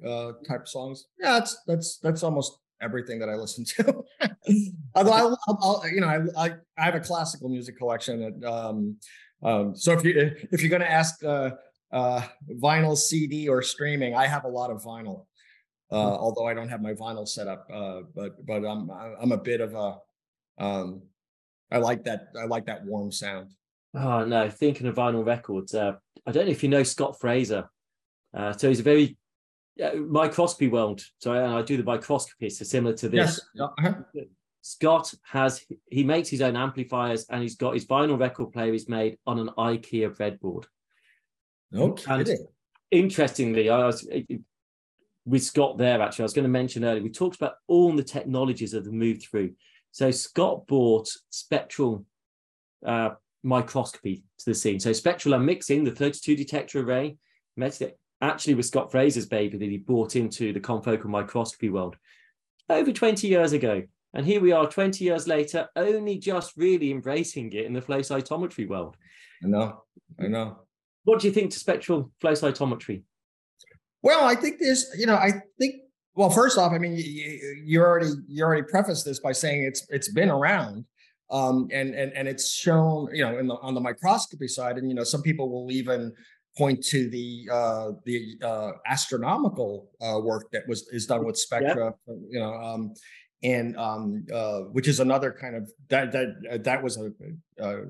type 0.47 0.67
songs. 0.67 1.05
Yeah, 1.19 1.33
that's 1.33 1.61
that's 1.67 1.97
that's 1.99 2.23
almost 2.23 2.57
everything 2.81 3.19
that 3.19 3.29
I 3.29 3.35
listen 3.35 3.63
to. 3.65 4.03
Although 4.95 5.13
I, 5.13 5.35
I'll, 5.47 5.83
you 5.91 6.01
know, 6.01 6.07
I, 6.07 6.45
I, 6.45 6.51
I 6.77 6.85
have 6.85 6.95
a 6.95 6.99
classical 6.99 7.49
music 7.49 7.77
collection. 7.77 8.23
And, 8.23 8.45
um, 8.45 8.97
um, 9.43 9.75
so 9.75 9.93
if 9.93 10.03
you 10.03 10.31
if 10.51 10.61
you're 10.61 10.69
going 10.69 10.81
to 10.81 10.91
ask 10.91 11.23
uh, 11.23 11.51
uh, 11.91 12.21
vinyl, 12.49 12.97
CD, 12.97 13.47
or 13.47 13.61
streaming, 13.61 14.15
I 14.15 14.27
have 14.27 14.45
a 14.45 14.49
lot 14.49 14.71
of 14.71 14.83
vinyl. 14.83 15.25
Uh, 15.89 16.03
hmm. 16.03 16.15
although 16.21 16.45
I 16.45 16.53
don't 16.53 16.67
have 16.67 16.81
my 16.81 16.93
vinyl 16.93 17.25
set 17.27 17.47
up, 17.47 17.65
uh, 17.73 18.01
but 18.13 18.45
but 18.45 18.65
I'm 18.65 18.91
I'm 18.91 19.31
a 19.31 19.37
bit 19.37 19.61
of 19.61 19.73
a 19.73 19.97
um, 20.57 21.03
I 21.71 21.77
like 21.77 22.03
that 22.03 22.27
I 22.37 22.45
like 22.45 22.65
that 22.65 22.85
warm 22.85 23.11
sound. 23.11 23.51
Oh 23.93 24.25
no, 24.25 24.49
thinking 24.49 24.87
of 24.87 24.95
vinyl 24.95 25.25
records, 25.25 25.73
uh, 25.73 25.93
I 26.25 26.31
don't 26.31 26.45
know 26.45 26.51
if 26.51 26.61
you 26.61 26.69
know 26.69 26.83
Scott 26.83 27.19
Fraser. 27.19 27.69
Uh, 28.33 28.51
so 28.51 28.67
he's 28.67 28.81
a 28.81 28.83
very 28.83 29.17
uh, 29.81 29.95
microscopy 29.95 30.67
world. 30.67 31.01
So 31.19 31.33
I, 31.33 31.59
I 31.59 31.61
do 31.61 31.77
the 31.77 31.83
microscopy, 31.83 32.49
so 32.49 32.65
similar 32.65 32.95
to 32.97 33.09
this. 33.09 33.39
Yes. 33.55 33.69
Uh-huh. 33.69 33.93
Scott 34.61 35.13
has 35.23 35.65
he 35.89 36.03
makes 36.03 36.27
his 36.27 36.41
own 36.41 36.57
amplifiers 36.57 37.25
and 37.29 37.41
he's 37.41 37.55
got 37.55 37.73
his 37.73 37.85
vinyl 37.85 38.19
record 38.19 38.51
player 38.51 38.73
is 38.73 38.89
made 38.89 39.17
on 39.25 39.39
an 39.39 39.49
IKEA 39.57 40.13
breadboard. 40.15 40.65
No 41.71 41.91
kidding. 41.93 42.27
And 42.27 42.47
interestingly, 42.91 43.69
I 43.69 43.85
was 43.85 44.07
with 45.25 45.43
Scott 45.43 45.77
there 45.77 46.01
actually. 46.01 46.23
I 46.23 46.25
was 46.25 46.33
going 46.33 46.43
to 46.43 46.49
mention 46.49 46.85
earlier. 46.85 47.03
We 47.03 47.09
talked 47.09 47.35
about 47.35 47.55
all 47.67 47.95
the 47.95 48.03
technologies 48.03 48.71
that 48.71 48.85
have 48.85 48.93
moved 48.93 49.23
through. 49.23 49.53
So 49.91 50.11
Scott 50.11 50.67
brought 50.67 51.09
spectral 51.29 52.05
uh, 52.85 53.11
microscopy 53.43 54.23
to 54.39 54.45
the 54.45 54.55
scene. 54.55 54.79
So 54.79 54.93
spectral 54.93 55.35
unmixing, 55.35 55.85
the 55.85 55.91
32 55.91 56.35
detector 56.35 56.81
array, 56.81 57.17
actually 58.21 58.53
was 58.55 58.67
Scott 58.67 58.91
Fraser's 58.91 59.25
baby 59.25 59.57
that 59.57 59.69
he 59.69 59.77
brought 59.77 60.15
into 60.15 60.53
the 60.53 60.59
confocal 60.59 61.05
microscopy 61.05 61.69
world 61.69 61.95
over 62.69 62.91
20 62.91 63.27
years 63.27 63.53
ago. 63.53 63.83
And 64.13 64.25
here 64.25 64.41
we 64.41 64.51
are 64.51 64.67
20 64.67 65.03
years 65.03 65.27
later, 65.27 65.67
only 65.75 66.17
just 66.17 66.55
really 66.57 66.91
embracing 66.91 67.51
it 67.53 67.65
in 67.65 67.73
the 67.73 67.81
flow 67.81 67.99
cytometry 67.99 68.67
world. 68.67 68.97
I 69.43 69.47
know, 69.47 69.83
I 70.19 70.27
know. 70.27 70.59
What 71.07 71.21
do 71.21 71.27
you 71.27 71.33
think 71.33 71.51
to 71.51 71.59
spectral 71.59 72.11
flow 72.19 72.33
cytometry? 72.33 73.03
Well, 74.01 74.25
I 74.25 74.35
think 74.35 74.59
there's, 74.59 74.87
you 74.97 75.05
know, 75.05 75.15
I 75.15 75.41
think, 75.57 75.75
well, 76.15 76.29
first 76.29 76.57
off, 76.57 76.73
I 76.73 76.79
mean, 76.79 76.97
you, 76.97 77.61
you 77.63 77.81
already 77.81 78.09
you 78.27 78.43
already 78.43 78.63
prefaced 78.63 79.05
this 79.05 79.21
by 79.21 79.31
saying 79.31 79.63
it's 79.63 79.87
it's 79.89 80.11
been 80.11 80.29
around, 80.29 80.83
um, 81.31 81.69
and 81.71 81.95
and 81.95 82.11
and 82.11 82.27
it's 82.27 82.51
shown, 82.51 83.07
you 83.13 83.23
know, 83.23 83.37
in 83.37 83.47
the 83.47 83.55
on 83.55 83.73
the 83.73 83.79
microscopy 83.79 84.49
side, 84.49 84.77
and 84.77 84.89
you 84.89 84.95
know, 84.95 85.05
some 85.05 85.21
people 85.21 85.49
will 85.49 85.71
even 85.71 86.11
point 86.57 86.83
to 86.87 87.09
the 87.09 87.47
uh, 87.53 87.91
the 88.03 88.37
uh, 88.43 88.71
astronomical 88.85 89.89
uh, 90.01 90.19
work 90.21 90.51
that 90.51 90.67
was 90.67 90.89
is 90.89 91.05
done 91.05 91.23
with 91.23 91.37
spectra, 91.37 91.93
you 92.29 92.39
know, 92.39 92.53
um, 92.53 92.93
and 93.43 93.77
um, 93.77 94.25
uh, 94.33 94.59
which 94.75 94.89
is 94.89 94.99
another 94.99 95.31
kind 95.31 95.55
of 95.55 95.71
that 95.87 96.11
that 96.11 96.65
that 96.65 96.83
was 96.83 96.97
a, 96.97 97.11
uh, 97.63 97.85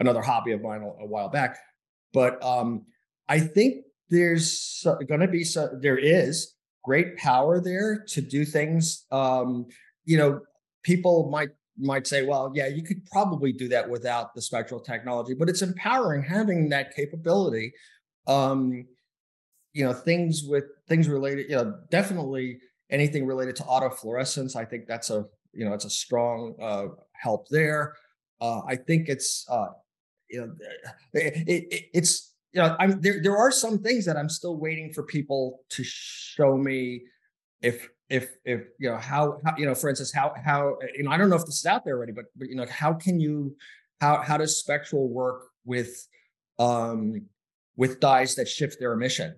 another 0.00 0.22
hobby 0.22 0.50
of 0.50 0.60
mine 0.60 0.82
a, 0.82 1.04
a 1.04 1.06
while 1.06 1.28
back. 1.28 1.56
But 2.12 2.42
um, 2.44 2.86
I 3.28 3.40
think 3.40 3.84
there's 4.10 4.84
going 4.84 5.20
to 5.20 5.28
be 5.28 5.44
some, 5.44 5.80
there 5.80 5.98
is 5.98 6.54
great 6.84 7.16
power 7.16 7.60
there 7.60 8.04
to 8.08 8.20
do 8.20 8.44
things. 8.44 9.04
Um, 9.10 9.66
you 10.04 10.16
know, 10.16 10.40
people 10.82 11.28
might 11.30 11.50
might 11.80 12.06
say, 12.06 12.24
well, 12.24 12.50
yeah, 12.54 12.66
you 12.66 12.82
could 12.82 13.04
probably 13.06 13.52
do 13.52 13.68
that 13.68 13.88
without 13.88 14.34
the 14.34 14.42
spectral 14.42 14.80
technology, 14.80 15.32
but 15.32 15.48
it's 15.48 15.62
empowering 15.62 16.24
having 16.24 16.68
that 16.70 16.94
capability. 16.94 17.72
Um, 18.26 18.86
you 19.72 19.84
know, 19.84 19.92
things 19.92 20.42
with 20.42 20.64
things 20.88 21.08
related, 21.08 21.48
you 21.48 21.56
know, 21.56 21.78
definitely 21.90 22.58
anything 22.90 23.26
related 23.26 23.54
to 23.56 23.62
autofluorescence. 23.62 24.56
I 24.56 24.64
think 24.64 24.86
that's 24.86 25.10
a 25.10 25.26
you 25.52 25.64
know 25.64 25.74
it's 25.74 25.84
a 25.84 25.90
strong 25.90 26.54
uh, 26.60 26.86
help 27.12 27.48
there. 27.48 27.94
Uh, 28.40 28.60
I 28.66 28.76
think 28.76 29.08
it's 29.08 29.46
uh, 29.50 29.68
you 30.30 30.40
know 30.40 30.52
it, 31.12 31.48
it, 31.48 31.84
it's 31.94 32.34
you 32.52 32.60
know 32.60 32.76
I'm 32.78 33.00
there. 33.00 33.22
There 33.22 33.36
are 33.36 33.50
some 33.50 33.78
things 33.78 34.04
that 34.06 34.16
I'm 34.16 34.28
still 34.28 34.56
waiting 34.56 34.92
for 34.92 35.02
people 35.02 35.60
to 35.70 35.84
show 35.84 36.56
me 36.56 37.02
if 37.62 37.88
if 38.08 38.36
if 38.44 38.62
you 38.78 38.90
know 38.90 38.96
how, 38.96 39.38
how 39.44 39.56
you 39.56 39.66
know 39.66 39.74
for 39.74 39.90
instance 39.90 40.12
how 40.12 40.32
how 40.44 40.76
you 40.96 41.04
know 41.04 41.10
I 41.10 41.16
don't 41.16 41.28
know 41.28 41.36
if 41.36 41.44
this 41.44 41.58
is 41.58 41.66
out 41.66 41.84
there 41.84 41.96
already, 41.96 42.12
but 42.12 42.26
but 42.36 42.48
you 42.48 42.56
know 42.56 42.66
how 42.70 42.92
can 42.92 43.20
you 43.20 43.56
how 44.00 44.22
how 44.22 44.36
does 44.36 44.56
spectral 44.56 45.08
work 45.08 45.48
with 45.64 46.06
um 46.58 47.26
with 47.76 48.00
dyes 48.00 48.34
that 48.36 48.48
shift 48.48 48.78
their 48.80 48.92
emission? 48.92 49.34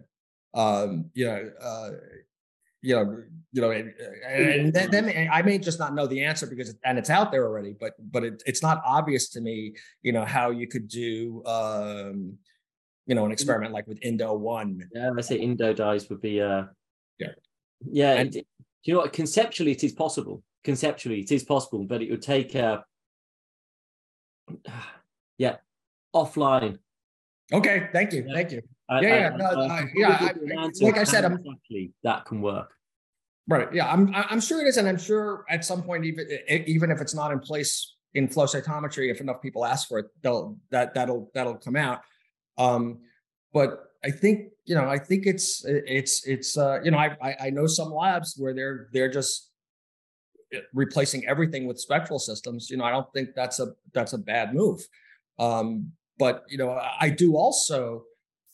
Um, 0.54 1.10
you 1.14 1.26
know, 1.26 1.50
uh, 1.62 1.90
you 2.82 2.96
know, 2.96 3.22
you 3.52 3.60
know, 3.60 3.70
and, 3.72 3.92
and 4.26 4.72
then, 4.72 4.90
then, 4.90 5.28
I 5.30 5.42
may 5.42 5.58
just 5.58 5.78
not 5.78 5.94
know 5.94 6.06
the 6.06 6.24
answer 6.24 6.46
because 6.46 6.74
and 6.84 6.98
it's 6.98 7.10
out 7.10 7.30
there 7.30 7.44
already, 7.44 7.74
but 7.78 7.94
but 7.98 8.24
it, 8.24 8.42
it's 8.46 8.62
not 8.62 8.80
obvious 8.86 9.28
to 9.30 9.40
me, 9.40 9.74
you 10.02 10.12
know, 10.12 10.24
how 10.24 10.50
you 10.50 10.66
could 10.66 10.88
do, 10.88 11.42
um, 11.46 12.38
you 13.06 13.14
know, 13.14 13.26
an 13.26 13.32
experiment 13.32 13.72
like 13.72 13.86
with 13.86 13.98
Indo 14.02 14.32
one. 14.34 14.88
Yeah, 14.94 15.10
I 15.16 15.20
say 15.20 15.36
Indo 15.36 15.72
dyes 15.72 16.08
would 16.08 16.20
be, 16.20 16.40
uh, 16.40 16.64
yeah, 17.18 17.32
yeah. 17.90 18.12
And, 18.14 18.32
do 18.32 18.42
you 18.84 18.94
know 18.94 19.00
what? 19.00 19.12
Conceptually, 19.12 19.72
it 19.72 19.84
is 19.84 19.92
possible. 19.92 20.42
Conceptually, 20.64 21.20
it 21.20 21.32
is 21.32 21.42
possible, 21.42 21.84
but 21.84 22.02
it 22.02 22.10
would 22.10 22.22
take, 22.22 22.56
uh, 22.56 22.78
yeah, 25.38 25.56
offline. 26.14 26.78
Okay, 27.52 27.88
thank 27.92 28.12
you, 28.12 28.26
thank 28.32 28.52
you. 28.52 28.62
I, 28.90 29.00
yeah, 29.00 29.08
yeah, 29.08 29.36
no, 29.36 29.44
I, 29.44 29.84
yeah. 29.94 30.32
I, 30.58 30.70
like 30.80 30.98
I 30.98 31.04
said, 31.04 31.24
I'm, 31.24 31.34
exactly 31.34 31.92
that 32.02 32.24
can 32.24 32.42
work. 32.42 32.74
Right. 33.48 33.72
Yeah, 33.72 33.90
I'm 33.90 34.12
I'm 34.14 34.40
sure 34.40 34.60
it 34.60 34.66
is, 34.66 34.76
and 34.76 34.88
I'm 34.88 34.98
sure 34.98 35.44
at 35.48 35.64
some 35.64 35.82
point, 35.82 36.04
even 36.04 36.26
even 36.66 36.90
if 36.90 37.00
it's 37.00 37.14
not 37.14 37.32
in 37.32 37.38
place 37.38 37.94
in 38.14 38.28
flow 38.28 38.46
cytometry, 38.46 39.10
if 39.10 39.20
enough 39.20 39.40
people 39.40 39.64
ask 39.64 39.88
for 39.88 40.00
it, 40.00 40.06
they'll 40.22 40.56
that 40.70 40.94
that'll 40.94 41.30
that'll 41.34 41.56
come 41.56 41.76
out. 41.76 42.00
Um, 42.58 42.98
but 43.52 43.90
I 44.04 44.10
think 44.10 44.50
you 44.64 44.74
know, 44.74 44.88
I 44.88 44.98
think 44.98 45.26
it's 45.26 45.64
it's 45.64 46.26
it's 46.26 46.58
uh, 46.58 46.80
you 46.82 46.90
know, 46.90 46.98
I 46.98 47.36
I 47.40 47.50
know 47.50 47.66
some 47.66 47.92
labs 47.92 48.34
where 48.36 48.54
they're 48.54 48.88
they're 48.92 49.10
just 49.10 49.50
replacing 50.74 51.26
everything 51.26 51.66
with 51.66 51.78
spectral 51.78 52.18
systems. 52.18 52.70
You 52.70 52.76
know, 52.76 52.84
I 52.84 52.90
don't 52.90 53.12
think 53.12 53.30
that's 53.34 53.60
a 53.60 53.68
that's 53.92 54.12
a 54.12 54.18
bad 54.18 54.54
move. 54.54 54.86
Um, 55.38 55.92
but 56.18 56.44
you 56.48 56.58
know, 56.58 56.80
I 57.00 57.08
do 57.08 57.36
also 57.36 58.04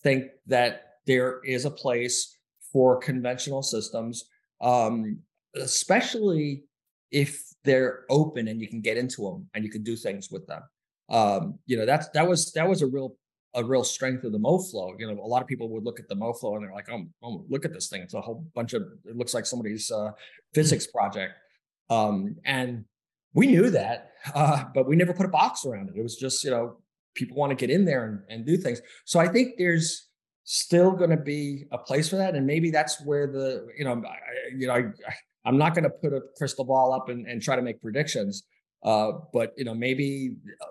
think 0.07 0.30
that 0.46 0.98
there 1.09 1.40
is 1.44 1.64
a 1.64 1.70
place 1.70 2.38
for 2.72 2.96
conventional 2.98 3.62
systems, 3.62 4.24
um, 4.61 5.18
especially 5.57 6.62
if 7.11 7.42
they're 7.64 8.04
open 8.09 8.46
and 8.46 8.61
you 8.61 8.68
can 8.68 8.80
get 8.80 8.96
into 8.96 9.22
them 9.22 9.48
and 9.54 9.64
you 9.64 9.70
can 9.70 9.82
do 9.82 9.96
things 9.96 10.30
with 10.30 10.46
them. 10.46 10.62
Um, 11.09 11.59
you 11.66 11.76
know, 11.76 11.86
that's 11.86 12.09
that 12.11 12.28
was 12.28 12.52
that 12.52 12.68
was 12.68 12.82
a 12.82 12.86
real 12.86 13.16
a 13.54 13.64
real 13.64 13.82
strength 13.82 14.22
of 14.22 14.32
the 14.32 14.38
MoFlo. 14.38 14.94
You 14.98 15.07
know, 15.09 15.20
a 15.20 15.26
lot 15.34 15.42
of 15.42 15.48
people 15.48 15.68
would 15.70 15.84
look 15.84 15.98
at 15.98 16.09
the 16.09 16.16
MoFlo 16.16 16.54
and 16.54 16.62
they're 16.62 16.72
like, 16.72 16.90
"Oh, 16.90 17.04
oh 17.22 17.44
look 17.48 17.64
at 17.64 17.72
this 17.72 17.88
thing! 17.88 18.02
It's 18.02 18.14
a 18.14 18.20
whole 18.20 18.44
bunch 18.54 18.74
of. 18.74 18.82
It 19.04 19.16
looks 19.16 19.34
like 19.34 19.46
somebody's 19.46 19.90
uh, 19.90 20.12
physics 20.54 20.86
project." 20.86 21.34
Um, 21.90 22.36
and 22.44 22.84
we 23.34 23.46
knew 23.46 23.70
that, 23.70 24.12
uh, 24.34 24.64
but 24.74 24.86
we 24.86 24.96
never 24.96 25.14
put 25.14 25.26
a 25.26 25.36
box 25.40 25.64
around 25.64 25.88
it. 25.88 25.98
It 25.98 26.02
was 26.02 26.16
just, 26.16 26.44
you 26.44 26.50
know, 26.50 26.76
people 27.16 27.36
want 27.36 27.50
to 27.50 27.56
get 27.56 27.70
in 27.70 27.84
there 27.84 28.04
and, 28.04 28.20
and 28.28 28.46
do 28.46 28.56
things. 28.56 28.80
So 29.04 29.18
I 29.18 29.26
think 29.26 29.54
there's 29.58 30.08
still 30.44 30.92
going 30.92 31.10
to 31.10 31.16
be 31.16 31.64
a 31.72 31.78
place 31.78 32.08
for 32.08 32.16
that, 32.16 32.36
and 32.36 32.46
maybe 32.46 32.70
that's 32.70 33.04
where 33.04 33.26
the, 33.26 33.66
you 33.76 33.84
know, 33.84 34.02
I, 34.06 34.16
you 34.56 34.68
know, 34.68 34.74
I, 34.74 34.84
I'm 35.44 35.58
not 35.58 35.74
going 35.74 35.84
to 35.84 35.90
put 35.90 36.12
a 36.12 36.20
crystal 36.36 36.64
ball 36.64 36.92
up 36.92 37.08
and, 37.08 37.26
and 37.26 37.42
try 37.42 37.56
to 37.56 37.62
make 37.62 37.82
predictions, 37.82 38.44
uh, 38.84 39.12
but 39.32 39.52
you 39.56 39.64
know, 39.64 39.74
maybe 39.74 40.36
uh, 40.60 40.66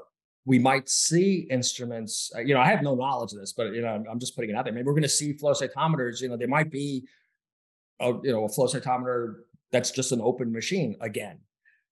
we 0.45 0.59
might 0.59 0.87
see 0.87 1.47
instruments. 1.49 2.31
Uh, 2.35 2.39
you 2.39 2.53
know, 2.53 2.61
I 2.61 2.67
have 2.67 2.83
no 2.83 2.95
knowledge 2.95 3.33
of 3.33 3.39
this, 3.39 3.51
but 3.51 3.73
you 3.73 3.81
know, 3.81 3.89
I'm, 3.89 4.05
I'm 4.09 4.19
just 4.19 4.35
putting 4.35 4.51
it 4.51 4.55
out 4.55 4.63
there. 4.65 4.73
Maybe 4.73 4.85
we're 4.85 4.93
going 4.93 5.03
to 5.03 5.09
see 5.09 5.33
flow 5.33 5.53
cytometers. 5.53 6.21
You 6.21 6.29
know, 6.29 6.37
there 6.37 6.47
might 6.47 6.71
be, 6.71 7.03
a, 7.99 8.13
you 8.23 8.31
know, 8.31 8.45
a 8.45 8.49
flow 8.49 8.67
cytometer 8.67 9.35
that's 9.71 9.91
just 9.91 10.11
an 10.11 10.21
open 10.21 10.51
machine 10.51 10.95
again 11.01 11.39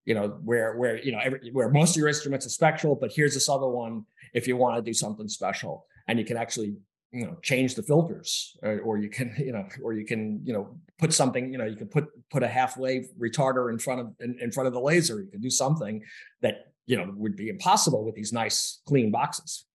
you 0.05 0.13
know 0.13 0.39
where 0.43 0.75
where 0.77 0.97
you 1.03 1.11
know 1.11 1.19
every, 1.23 1.51
where 1.51 1.69
most 1.69 1.91
of 1.91 1.97
your 1.97 2.07
instruments 2.07 2.45
are 2.45 2.49
spectral 2.49 2.95
but 2.95 3.11
here's 3.13 3.33
this 3.33 3.47
other 3.47 3.67
one 3.67 4.05
if 4.33 4.47
you 4.47 4.57
want 4.57 4.75
to 4.75 4.81
do 4.81 4.93
something 4.93 5.27
special. 5.27 5.85
And 6.07 6.19
you 6.19 6.25
can 6.25 6.37
actually 6.37 6.75
you 7.11 7.25
know 7.25 7.37
change 7.43 7.75
the 7.75 7.83
filters 7.83 8.57
or, 8.63 8.79
or, 8.79 8.97
you 8.97 9.07
can 9.07 9.35
you 9.37 9.51
know 9.53 9.67
or 9.83 9.93
you 9.93 10.03
can 10.05 10.41
you 10.43 10.51
know 10.51 10.75
put 10.97 11.13
something 11.13 11.51
you 11.51 11.59
know 11.59 11.65
you 11.65 11.75
can 11.75 11.87
put 11.87 12.05
put 12.31 12.41
a 12.41 12.47
half 12.47 12.75
wave 12.75 13.07
retarder 13.19 13.71
in 13.71 13.77
front 13.77 14.01
of 14.01 14.07
in, 14.19 14.35
in 14.41 14.51
front 14.51 14.67
of 14.67 14.73
the 14.73 14.81
laser. 14.81 15.21
You 15.21 15.29
can 15.29 15.41
do 15.41 15.49
something 15.49 16.01
that 16.41 16.73
you 16.85 16.97
know 16.97 17.13
would 17.15 17.35
be 17.35 17.49
impossible 17.49 18.03
with 18.03 18.15
these 18.15 18.33
nice 18.33 18.81
clean 18.85 19.11
boxes 19.11 19.65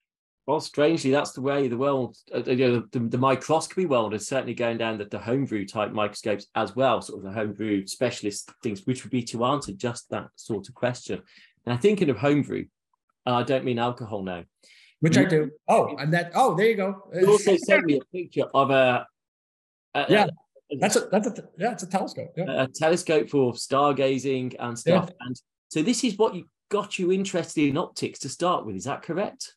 well, 0.49 0.61
strangely, 0.61 1.11
that's 1.11 1.33
the 1.33 1.43
way 1.43 1.69
the 1.69 1.77
world, 1.77 2.17
uh, 2.35 2.43
you 2.47 2.57
know, 2.57 2.83
the, 2.91 3.01
the, 3.01 3.19
microscopy 3.19 3.85
world 3.85 4.15
is 4.15 4.27
certainly 4.27 4.55
going 4.55 4.79
down 4.79 4.97
the, 4.97 5.05
the 5.05 5.19
homebrew 5.19 5.67
type 5.67 5.93
microscopes 5.93 6.47
as 6.55 6.75
well, 6.75 7.03
sort 7.03 7.19
of 7.19 7.25
the 7.27 7.39
homebrew 7.39 7.87
specialist 7.87 8.51
things, 8.63 8.87
which 8.87 9.05
would 9.05 9.11
be 9.11 9.23
to 9.25 9.45
answer 9.45 9.73
just 9.73 10.09
that 10.09 10.29
sort 10.37 10.67
of 10.67 10.75
question. 10.75 11.21
And 11.67 11.75
I'm 11.75 11.79
thinking 11.79 12.09
of 12.09 12.17
homebrew, 12.17 12.65
and 13.27 13.35
I 13.35 13.43
don't 13.43 13.67
mean 13.67 13.79
alcohol 13.79 14.23
now. 14.23 14.45
Which 15.01 15.19
you, 15.19 15.27
I 15.27 15.29
do. 15.29 15.51
Oh, 15.69 15.95
and 15.99 16.15
that. 16.15 16.33
Oh, 16.35 16.57
there 16.57 16.69
you 16.69 16.77
go. 16.77 17.11
You 17.13 17.31
also 17.31 17.55
sent 17.59 17.85
me 17.85 17.99
a 17.99 18.05
picture 18.11 18.47
of 18.55 18.71
a. 18.71 19.07
a 19.93 20.07
yeah, 20.09 20.29
a, 20.73 20.77
that's 20.79 20.97
a 20.97 21.09
that's 21.13 21.27
a 21.27 21.45
yeah, 21.59 21.73
it's 21.73 21.83
a 21.83 21.89
telescope. 21.91 22.33
Yeah. 22.39 22.63
A 22.63 22.69
telescope 22.69 23.29
for 23.29 23.53
stargazing 23.53 24.57
and 24.59 24.79
stuff. 24.79 25.11
Yeah. 25.11 25.27
And 25.27 25.37
so 25.69 25.83
this 25.83 26.05
is 26.05 26.17
what 26.17 26.35
you 26.35 26.49
got 26.71 26.99
you 26.99 27.13
interested 27.13 27.69
in 27.69 27.77
optics 27.77 28.21
to 28.21 28.31
start 28.31 28.65
with. 28.65 28.77
Is 28.77 28.85
that 28.85 29.03
correct? 29.03 29.53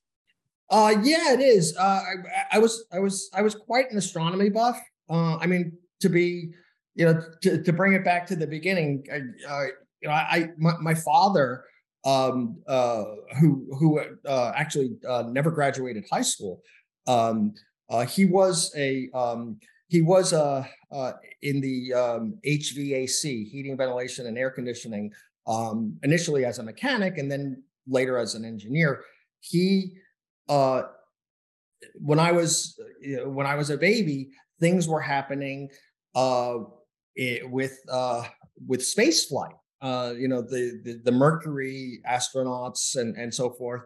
Uh, 0.71 0.95
yeah, 1.03 1.33
it 1.33 1.41
is. 1.41 1.75
Uh, 1.77 2.01
I, 2.01 2.13
I, 2.53 2.59
was, 2.59 2.85
I 2.93 2.99
was, 2.99 3.29
I 3.33 3.41
was 3.41 3.55
quite 3.55 3.91
an 3.91 3.97
astronomy 3.97 4.49
buff. 4.49 4.79
Uh, 5.09 5.35
I 5.35 5.45
mean, 5.45 5.73
to 5.99 6.07
be, 6.07 6.51
you 6.95 7.05
know, 7.05 7.21
to, 7.41 7.61
to 7.61 7.73
bring 7.73 7.93
it 7.93 8.05
back 8.05 8.25
to 8.27 8.37
the 8.37 8.47
beginning, 8.47 9.05
I, 9.11 9.17
uh, 9.53 9.63
you 10.01 10.07
know, 10.07 10.11
I, 10.11 10.49
my, 10.57 10.77
my 10.79 10.95
father, 10.95 11.65
um, 12.05 12.57
uh, 12.67 13.03
who, 13.39 13.67
who 13.77 13.99
uh, 14.25 14.53
actually 14.55 14.95
never 15.27 15.51
graduated 15.51 16.05
high 16.09 16.21
school, 16.21 16.61
um, 17.05 17.53
he 18.07 18.23
was 18.23 18.73
a, 18.77 19.09
um, 19.13 19.59
he 19.89 20.01
was 20.01 20.31
uh, 20.31 20.63
in 21.41 21.59
the 21.59 21.93
um, 21.93 22.39
HVAC, 22.47 23.49
heating, 23.49 23.75
ventilation, 23.75 24.25
and 24.25 24.37
air 24.37 24.49
conditioning, 24.49 25.11
um, 25.47 25.97
initially 26.03 26.45
as 26.45 26.59
a 26.59 26.63
mechanic, 26.63 27.17
and 27.17 27.29
then 27.29 27.61
later 27.85 28.17
as 28.17 28.35
an 28.35 28.45
engineer. 28.45 29.03
He 29.41 29.97
uh, 30.51 30.83
when 31.95 32.19
I 32.19 32.31
was 32.33 32.79
you 33.01 33.17
know, 33.17 33.29
when 33.29 33.47
I 33.47 33.55
was 33.55 33.69
a 33.69 33.77
baby, 33.77 34.29
things 34.59 34.87
were 34.87 34.99
happening 34.99 35.69
uh, 36.13 36.59
it, 37.15 37.49
with 37.49 37.79
uh, 37.89 38.23
with 38.67 38.85
space 38.85 39.25
flight. 39.25 39.55
Uh, 39.81 40.13
you 40.15 40.27
know, 40.27 40.43
the, 40.43 40.79
the, 40.83 41.01
the 41.05 41.11
Mercury 41.11 42.01
astronauts 42.07 42.97
and 42.97 43.15
and 43.15 43.33
so 43.33 43.49
forth. 43.49 43.81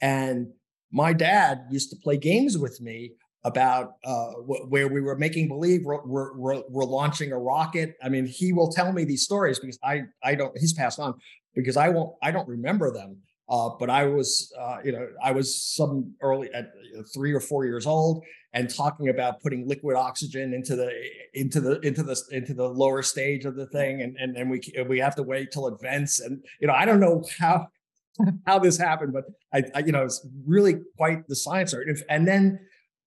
And 0.00 0.48
my 0.92 1.12
dad 1.12 1.62
used 1.70 1.90
to 1.90 1.96
play 1.96 2.18
games 2.18 2.56
with 2.58 2.80
me 2.80 3.12
about 3.42 3.94
uh, 4.04 4.32
where 4.68 4.88
we 4.88 5.00
were 5.00 5.16
making 5.16 5.48
believe 5.48 5.82
we're, 5.84 6.04
we're, 6.04 6.62
we're, 6.68 6.84
launching 6.84 7.32
a 7.32 7.38
rocket. 7.38 7.96
I 8.02 8.10
mean, 8.10 8.26
he 8.26 8.52
will 8.52 8.70
tell 8.70 8.92
me 8.92 9.04
these 9.04 9.22
stories 9.22 9.58
because 9.58 9.78
I 9.82 10.02
I 10.22 10.34
don't. 10.34 10.56
He's 10.58 10.74
passed 10.74 11.00
on 11.00 11.14
because 11.54 11.78
I 11.78 11.88
won't. 11.88 12.14
I 12.22 12.30
don't 12.30 12.46
remember 12.46 12.92
them. 12.92 13.16
Uh, 13.50 13.70
but 13.80 13.90
I 13.90 14.06
was, 14.06 14.52
uh, 14.58 14.76
you 14.84 14.92
know, 14.92 15.08
I 15.22 15.32
was 15.32 15.60
some 15.60 16.14
early 16.22 16.48
at 16.54 16.70
three 17.12 17.32
or 17.32 17.40
four 17.40 17.64
years 17.64 17.84
old 17.84 18.24
and 18.52 18.72
talking 18.72 19.08
about 19.08 19.40
putting 19.40 19.66
liquid 19.66 19.96
oxygen 19.96 20.54
into 20.54 20.76
the 20.76 20.92
into 21.34 21.60
the 21.60 21.80
into 21.80 22.04
the 22.04 22.20
into 22.30 22.54
the 22.54 22.68
lower 22.68 23.02
stage 23.02 23.44
of 23.44 23.56
the 23.56 23.66
thing, 23.66 24.02
and 24.02 24.16
and 24.18 24.36
and 24.36 24.48
we 24.48 24.60
we 24.88 25.00
have 25.00 25.16
to 25.16 25.24
wait 25.24 25.50
till 25.50 25.66
it 25.66 25.80
vents, 25.80 26.20
and 26.20 26.44
you 26.60 26.68
know, 26.68 26.74
I 26.74 26.84
don't 26.84 27.00
know 27.00 27.24
how 27.40 27.66
how 28.46 28.60
this 28.60 28.78
happened, 28.78 29.12
but 29.12 29.24
I, 29.52 29.64
I 29.74 29.80
you 29.80 29.90
know, 29.90 30.04
it's 30.04 30.24
really 30.46 30.76
quite 30.96 31.26
the 31.26 31.34
science 31.36 31.74
art, 31.74 31.88
and 32.08 32.26
then 32.28 32.60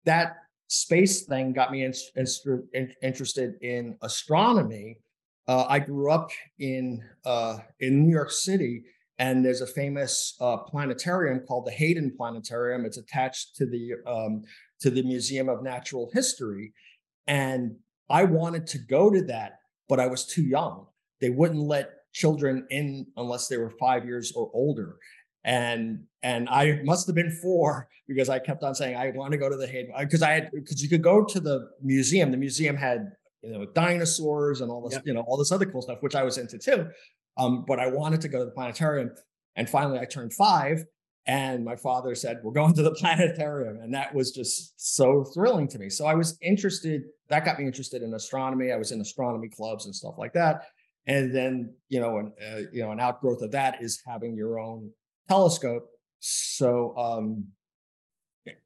that 0.04 0.36
space 0.68 1.24
thing 1.24 1.54
got 1.54 1.72
me 1.72 1.84
in, 1.84 1.94
in, 2.74 2.94
interested 3.02 3.56
in 3.62 3.98
astronomy. 4.02 4.98
Uh, 5.48 5.66
I 5.70 5.80
grew 5.80 6.12
up 6.12 6.32
in 6.60 7.02
uh, 7.26 7.60
in 7.80 8.06
New 8.06 8.12
York 8.12 8.32
City 8.32 8.84
and 9.20 9.46
there's 9.46 9.62
a 9.62 9.68
famous 9.68 10.36
uh, 10.42 10.58
planetarium 10.58 11.42
called 11.48 11.66
the 11.66 11.72
Hayden 11.72 12.14
Planetarium. 12.16 12.86
It's 12.86 12.98
attached 12.98 13.56
to 13.58 13.66
the 13.66 13.94
um, 14.08 14.42
to 14.82 14.90
the 14.90 15.04
Museum 15.04 15.50
of 15.50 15.64
Natural 15.64 16.10
History, 16.14 16.74
and 17.28 17.76
I 18.10 18.24
wanted 18.24 18.68
to 18.68 18.80
go 18.80 19.10
to 19.12 19.22
that, 19.26 19.60
but 19.88 20.00
I 20.00 20.08
was 20.08 20.26
too 20.26 20.44
young. 20.44 20.88
They 21.22 21.30
wouldn't 21.30 21.60
let 21.60 21.92
children 22.12 22.66
in 22.70 23.08
unless 23.18 23.48
they 23.48 23.58
were 23.58 23.72
five 23.72 24.06
years 24.06 24.34
or 24.36 24.50
older, 24.54 24.98
and 25.44 26.04
and 26.24 26.50
I 26.50 26.82
must 26.84 27.08
have 27.08 27.16
been 27.16 27.32
four 27.42 27.88
because 28.08 28.30
I 28.30 28.40
kept 28.40 28.64
on 28.64 28.76
saying 28.76 28.96
I 28.96 29.12
want 29.12 29.32
to 29.32 29.38
go 29.38 29.50
to 29.50 29.56
the 29.56 29.68
Hayden 29.68 29.94
because 30.00 30.22
I 30.22 30.32
had 30.32 30.52
because 30.52 30.82
you 30.82 30.90
could 30.90 31.04
go 31.04 31.24
to 31.24 31.40
the 31.40 31.70
museum. 31.82 32.32
The 32.32 32.38
museum 32.38 32.76
had 32.76 33.12
you 33.44 33.52
know 33.52 33.66
dinosaurs 33.66 34.62
and 34.62 34.72
all 34.72 34.82
this 34.82 34.94
yep. 34.94 35.04
you 35.06 35.14
know 35.14 35.22
all 35.22 35.38
this 35.38 35.52
other 35.52 35.66
cool 35.66 35.82
stuff, 35.82 36.00
which 36.02 36.16
I 36.16 36.24
was 36.24 36.38
into 36.38 36.58
too. 36.58 36.88
Um, 37.38 37.66
but 37.68 37.80
I 37.80 37.88
wanted 37.88 38.22
to 38.22 38.28
go 38.28 38.40
to 38.40 38.46
the 38.46 38.52
planetarium. 38.52 39.12
And 39.56 39.70
finally, 39.70 40.00
I 40.00 40.06
turned 40.06 40.34
five, 40.34 40.84
and 41.26 41.64
my 41.64 41.76
father 41.76 42.16
said, 42.16 42.40
We're 42.44 42.54
going 42.54 42.74
to 42.74 42.84
the 42.84 42.92
planetarium. 43.00 43.78
And 43.82 43.94
that 43.94 44.14
was 44.14 44.32
just 44.32 44.74
so 44.78 45.24
thrilling 45.34 45.68
to 45.70 45.80
me. 45.80 45.90
So 45.90 46.06
I 46.06 46.16
was 46.16 46.38
interested, 46.42 47.04
that 47.30 47.46
got 47.46 47.60
me 47.60 47.66
interested 47.66 48.02
in 48.02 48.14
astronomy. 48.14 48.72
I 48.72 48.78
was 48.78 48.92
in 48.92 49.02
astronomy 49.02 49.50
clubs 49.50 49.86
and 49.86 49.96
stuff 49.96 50.16
like 50.18 50.34
that. 50.34 50.64
And 51.06 51.36
then, 51.36 51.74
you 51.90 52.00
know, 52.00 52.18
an, 52.18 52.34
uh, 52.42 52.62
you 52.72 52.82
know, 52.82 52.92
an 52.92 53.00
outgrowth 53.00 53.42
of 53.42 53.52
that 53.52 53.82
is 53.82 54.02
having 54.08 54.36
your 54.36 54.60
own 54.60 54.92
telescope. 55.28 55.86
So, 56.20 56.96
um, 56.98 57.48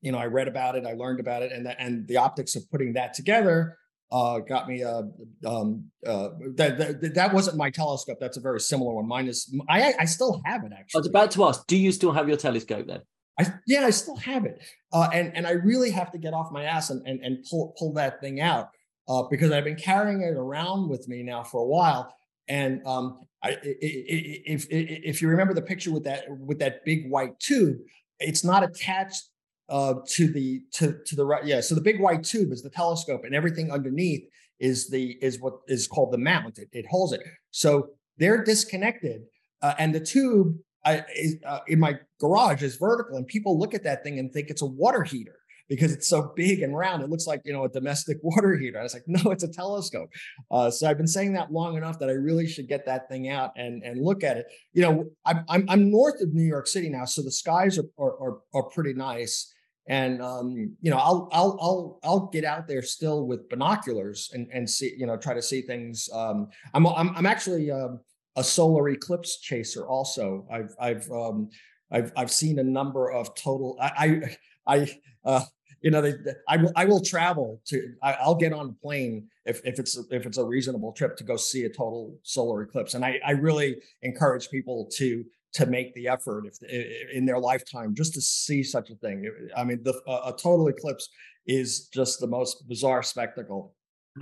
you 0.01 0.11
know, 0.11 0.19
I 0.19 0.25
read 0.25 0.47
about 0.47 0.75
it, 0.75 0.85
I 0.85 0.93
learned 0.93 1.19
about 1.19 1.43
it, 1.43 1.51
and 1.51 1.65
the, 1.65 1.79
and 1.79 2.07
the 2.07 2.17
optics 2.17 2.55
of 2.55 2.69
putting 2.69 2.93
that 2.93 3.13
together 3.13 3.77
uh, 4.11 4.39
got 4.39 4.67
me 4.67 4.81
a 4.81 5.03
um, 5.45 5.83
uh, 6.05 6.29
that, 6.55 6.77
that 6.77 7.13
that 7.13 7.33
wasn't 7.33 7.57
my 7.57 7.69
telescope. 7.69 8.17
That's 8.19 8.37
a 8.37 8.41
very 8.41 8.59
similar 8.59 8.93
one. 8.93 9.07
Mine 9.07 9.27
is 9.27 9.53
I 9.69 9.93
I 9.99 10.05
still 10.05 10.41
have 10.45 10.63
it 10.63 10.71
actually. 10.71 10.99
I 10.99 11.01
was 11.01 11.07
about 11.07 11.31
to 11.31 11.45
ask, 11.45 11.67
do 11.67 11.77
you 11.77 11.91
still 11.91 12.11
have 12.11 12.27
your 12.27 12.37
telescope 12.37 12.87
then? 12.87 13.01
I, 13.39 13.53
yeah, 13.67 13.85
I 13.85 13.91
still 13.91 14.15
have 14.15 14.45
it, 14.45 14.59
uh, 14.93 15.09
and 15.13 15.35
and 15.35 15.45
I 15.45 15.51
really 15.51 15.91
have 15.91 16.11
to 16.11 16.17
get 16.17 16.33
off 16.33 16.51
my 16.51 16.63
ass 16.63 16.89
and 16.89 17.05
and, 17.05 17.19
and 17.21 17.45
pull 17.49 17.75
pull 17.77 17.93
that 17.93 18.19
thing 18.21 18.39
out 18.39 18.69
uh, 19.07 19.23
because 19.29 19.51
I've 19.51 19.65
been 19.65 19.75
carrying 19.75 20.21
it 20.21 20.33
around 20.33 20.89
with 20.89 21.07
me 21.07 21.23
now 21.23 21.43
for 21.43 21.61
a 21.61 21.65
while. 21.65 22.13
And 22.47 22.81
um, 22.87 23.19
I, 23.43 23.57
if 23.61 24.67
if 24.69 25.21
you 25.21 25.27
remember 25.27 25.53
the 25.53 25.61
picture 25.61 25.91
with 25.91 26.05
that 26.05 26.23
with 26.29 26.59
that 26.59 26.85
big 26.85 27.09
white 27.09 27.37
tube, 27.39 27.77
it's 28.19 28.43
not 28.43 28.63
attached 28.63 29.29
uh, 29.69 29.95
to 30.07 30.31
the 30.31 30.61
to 30.73 30.97
to 31.05 31.15
the 31.15 31.25
right. 31.25 31.45
Yeah, 31.45 31.61
so 31.61 31.75
the 31.75 31.81
big 31.81 31.99
white 31.99 32.23
tube 32.23 32.51
is 32.51 32.61
the 32.61 32.69
telescope, 32.69 33.21
and 33.23 33.35
everything 33.35 33.71
underneath 33.71 34.23
is 34.59 34.89
the 34.89 35.17
is 35.21 35.39
what 35.39 35.55
is 35.67 35.87
called 35.87 36.13
the 36.13 36.17
mount. 36.17 36.57
It, 36.57 36.69
it 36.71 36.85
holds 36.89 37.13
it. 37.13 37.21
So 37.51 37.89
they're 38.17 38.43
disconnected, 38.43 39.23
uh, 39.61 39.73
and 39.77 39.93
the 39.93 39.99
tube 39.99 40.55
uh, 40.85 41.01
is, 41.15 41.35
uh, 41.45 41.59
in 41.67 41.79
my 41.79 41.95
garage 42.19 42.63
is 42.63 42.77
vertical, 42.77 43.17
and 43.17 43.27
people 43.27 43.59
look 43.59 43.73
at 43.73 43.83
that 43.83 44.03
thing 44.03 44.19
and 44.19 44.31
think 44.31 44.49
it's 44.49 44.61
a 44.61 44.65
water 44.65 45.03
heater 45.03 45.35
because 45.69 45.91
it's 45.91 46.07
so 46.07 46.31
big 46.35 46.61
and 46.61 46.75
round. 46.75 47.03
It 47.03 47.09
looks 47.09 47.27
like 47.27 47.41
you 47.43 47.53
know 47.53 47.65
a 47.65 47.69
domestic 47.69 48.17
water 48.23 48.57
heater. 48.57 48.79
I 48.79 48.83
was 48.83 48.93
like, 48.93 49.03
no, 49.07 49.31
it's 49.31 49.43
a 49.43 49.51
telescope. 49.51 50.09
Uh, 50.49 50.71
so 50.71 50.89
I've 50.89 50.97
been 50.97 51.07
saying 51.07 51.33
that 51.33 51.51
long 51.51 51.75
enough 51.75 51.99
that 51.99 52.09
I 52.09 52.13
really 52.13 52.47
should 52.47 52.67
get 52.67 52.85
that 52.85 53.09
thing 53.09 53.29
out 53.29 53.51
and 53.57 53.83
and 53.83 54.01
look 54.01 54.23
at 54.23 54.37
it. 54.37 54.45
You 54.73 54.83
know, 54.83 55.05
I'm 55.25 55.43
I'm, 55.49 55.65
I'm 55.69 55.91
north 55.91 56.21
of 56.21 56.33
New 56.33 56.45
York 56.45 56.67
City 56.67 56.89
now, 56.89 57.05
so 57.05 57.21
the 57.21 57.31
skies 57.31 57.77
are 57.77 57.85
are, 57.97 58.13
are, 58.21 58.37
are 58.53 58.63
pretty 58.69 58.93
nice 58.93 59.53
and 59.89 60.21
um, 60.21 60.75
you 60.81 60.91
know 60.91 60.97
I'll 60.97 61.29
I'll 61.31 61.57
I'll 61.61 61.99
I'll 62.03 62.25
get 62.27 62.43
out 62.43 62.67
there 62.67 62.81
still 62.81 63.25
with 63.25 63.49
binoculars 63.49 64.31
and 64.33 64.47
and 64.53 64.69
see 64.69 64.93
you 64.97 65.05
know 65.05 65.17
try 65.17 65.33
to 65.33 65.41
see 65.41 65.61
things. 65.61 66.09
Um, 66.13 66.49
I'm 66.73 66.85
I'm 66.87 67.15
I'm 67.15 67.25
actually 67.25 67.71
um, 67.71 67.99
a 68.35 68.43
solar 68.43 68.89
eclipse 68.89 69.39
chaser. 69.39 69.87
Also, 69.87 70.45
I've 70.51 70.75
I've 70.79 71.09
um, 71.11 71.49
I've 71.91 72.11
I've 72.15 72.31
seen 72.31 72.59
a 72.59 72.63
number 72.63 73.11
of 73.11 73.33
total. 73.35 73.77
I 73.81 74.27
I, 74.67 74.75
I 74.75 74.99
Uh, 75.27 75.43
you 75.81 75.91
know, 75.91 76.01
they, 76.01 76.13
they, 76.13 76.33
I 76.47 76.57
will 76.57 76.71
I 76.75 76.85
will 76.85 77.01
travel 77.01 77.61
to. 77.67 77.93
I, 78.01 78.17
will 78.25 78.35
get 78.35 78.53
on 78.53 78.69
a 78.69 78.81
plane 78.81 79.27
if 79.45 79.61
if 79.65 79.77
it's 79.77 79.97
if 80.09 80.25
it's 80.25 80.37
a 80.37 80.43
reasonable 80.43 80.91
trip 80.93 81.15
to 81.17 81.23
go 81.23 81.35
see 81.35 81.65
a 81.65 81.69
total 81.69 82.17
solar 82.23 82.63
eclipse. 82.63 82.93
And 82.93 83.05
I 83.05 83.19
I 83.25 83.31
really 83.31 83.81
encourage 84.01 84.49
people 84.49 84.89
to 84.95 85.23
to 85.53 85.65
make 85.65 85.93
the 85.93 86.07
effort 86.07 86.45
if 86.45 87.11
in 87.13 87.25
their 87.25 87.39
lifetime 87.39 87.95
just 87.95 88.13
to 88.13 88.21
see 88.21 88.63
such 88.63 88.89
a 88.89 88.95
thing. 88.95 89.29
I 89.55 89.63
mean, 89.63 89.81
the, 89.83 89.93
a 90.07 90.31
total 90.31 90.67
eclipse 90.67 91.09
is 91.45 91.87
just 91.87 92.19
the 92.19 92.27
most 92.27 92.67
bizarre 92.67 93.03
spectacle. 93.03 93.73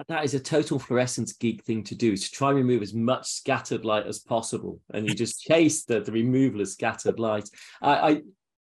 That 0.07 0.25
is 0.25 0.33
a 0.33 0.39
total 0.39 0.77
fluorescence 0.77 1.33
geek 1.33 1.63
thing 1.63 1.83
to 1.85 1.95
do 1.95 2.17
to 2.17 2.31
try 2.31 2.49
and 2.49 2.57
remove 2.57 2.81
as 2.81 2.93
much 2.93 3.27
scattered 3.27 3.85
light 3.85 4.05
as 4.05 4.19
possible, 4.19 4.79
and 4.93 5.07
you 5.07 5.15
just 5.15 5.41
chase 5.49 5.85
the, 5.85 6.01
the 6.01 6.11
removal 6.11 6.61
of 6.61 6.67
scattered 6.67 7.19
light. 7.19 7.49
I, 7.81 7.93
I 7.93 8.21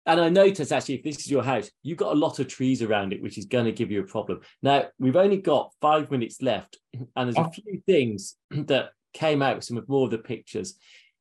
and 0.06 0.20
I 0.20 0.28
noticed 0.28 0.72
actually, 0.72 0.96
if 0.96 1.04
this 1.04 1.18
is 1.18 1.30
your 1.30 1.42
house, 1.42 1.70
you've 1.82 1.98
got 1.98 2.12
a 2.12 2.18
lot 2.18 2.38
of 2.38 2.48
trees 2.48 2.82
around 2.82 3.12
it, 3.12 3.22
which 3.22 3.38
is 3.38 3.44
going 3.44 3.66
to 3.66 3.72
give 3.72 3.90
you 3.90 4.00
a 4.00 4.06
problem. 4.06 4.40
Now, 4.62 4.86
we've 4.98 5.16
only 5.16 5.36
got 5.36 5.72
five 5.80 6.10
minutes 6.10 6.40
left, 6.42 6.78
and 6.94 7.08
there's 7.16 7.36
a 7.36 7.46
oh. 7.46 7.50
few 7.50 7.82
things 7.86 8.36
that 8.50 8.90
came 9.12 9.42
out, 9.42 9.62
some 9.62 9.76
of 9.76 9.88
more 9.88 10.06
of 10.06 10.10
the 10.10 10.18
pictures. 10.18 10.74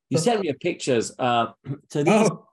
You 0.10 0.18
sent 0.18 0.42
me 0.42 0.50
a 0.50 0.54
pictures. 0.54 1.12
Uh, 1.18 1.48
so 1.90 2.04
these 2.04 2.30
oh. 2.30 2.46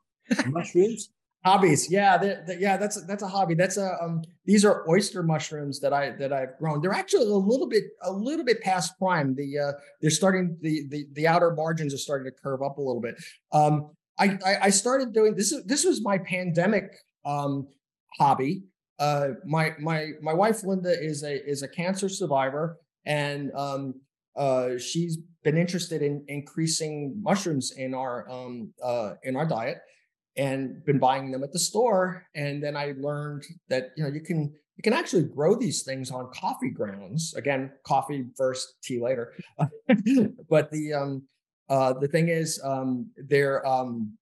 mushrooms. 0.47 1.11
Hobbies, 1.45 1.89
yeah, 1.93 2.19
they're, 2.19 2.43
they're, 2.45 2.59
yeah, 2.59 2.77
that's 2.77 2.97
a, 2.97 3.03
that's 3.03 3.23
a 3.23 3.29
hobby. 3.29 3.55
That's 3.55 3.77
a 3.77 3.97
um, 4.03 4.21
these 4.47 4.65
are 4.65 4.85
oyster 4.91 5.23
mushrooms 5.23 5.79
that 5.79 5.93
I 5.93 6.11
that 6.17 6.33
I've 6.33 6.59
grown. 6.59 6.81
They're 6.81 6.93
actually 6.93 7.27
a 7.27 7.37
little 7.37 7.69
bit 7.69 7.85
a 8.03 8.11
little 8.11 8.45
bit 8.45 8.61
past 8.63 8.99
prime. 8.99 9.33
The 9.37 9.57
uh, 9.57 9.73
they're 10.01 10.11
starting 10.11 10.57
the 10.61 10.89
the 10.89 11.07
the 11.13 11.29
outer 11.29 11.53
margins 11.53 11.95
are 11.95 11.99
starting 11.99 12.25
to 12.25 12.33
curve 12.33 12.63
up 12.63 12.79
a 12.79 12.81
little 12.81 13.01
bit. 13.01 13.15
Um, 13.53 13.93
I, 14.19 14.39
I, 14.63 14.71
started 14.71 15.13
doing 15.13 15.37
this. 15.37 15.55
This 15.67 15.85
was 15.85 16.03
my 16.03 16.19
pandemic 16.19 16.97
um, 17.25 17.69
hobby. 18.19 18.65
Uh, 18.99 19.29
my 19.45 19.75
my 19.79 20.13
my 20.21 20.33
wife 20.33 20.65
Linda 20.65 21.01
is 21.01 21.23
a 21.23 21.49
is 21.49 21.63
a 21.63 21.69
cancer 21.69 22.09
survivor, 22.09 22.79
and 23.05 23.53
um, 23.55 23.95
uh, 24.37 24.79
she's 24.79 25.19
been 25.45 25.57
interested 25.57 26.03
in 26.03 26.25
increasing 26.29 27.15
mushrooms 27.23 27.73
in 27.77 27.95
our 27.95 28.29
um, 28.31 28.73
uh, 28.83 29.15
in 29.23 29.37
our 29.37 29.47
diet, 29.47 29.79
and 30.37 30.85
been 30.85 30.99
buying 30.99 31.31
them 31.31 31.43
at 31.43 31.53
the 31.53 31.59
store. 31.59 32.27
And 32.35 32.63
then 32.63 32.77
I 32.77 32.95
learned 32.99 33.45
that 33.69 33.91
you 33.97 34.05
know 34.05 34.11
you 34.11 34.21
can 34.21 34.53
you 34.77 34.83
can 34.83 34.93
actually 34.93 35.25
grow 35.25 35.55
these 35.55 35.83
things 35.83 36.11
on 36.11 36.31
coffee 36.33 36.71
grounds. 36.71 37.35
Again, 37.35 37.73
coffee 37.85 38.27
first, 38.37 38.75
tea 38.83 39.01
later. 39.01 39.33
but 40.51 40.71
the 40.71 40.93
um, 40.93 41.23
uh, 41.69 41.95
the 41.95 42.09
thing 42.09 42.29
is, 42.29 42.61
um, 42.63 43.11
they're 43.17 43.67
um, 43.67 44.17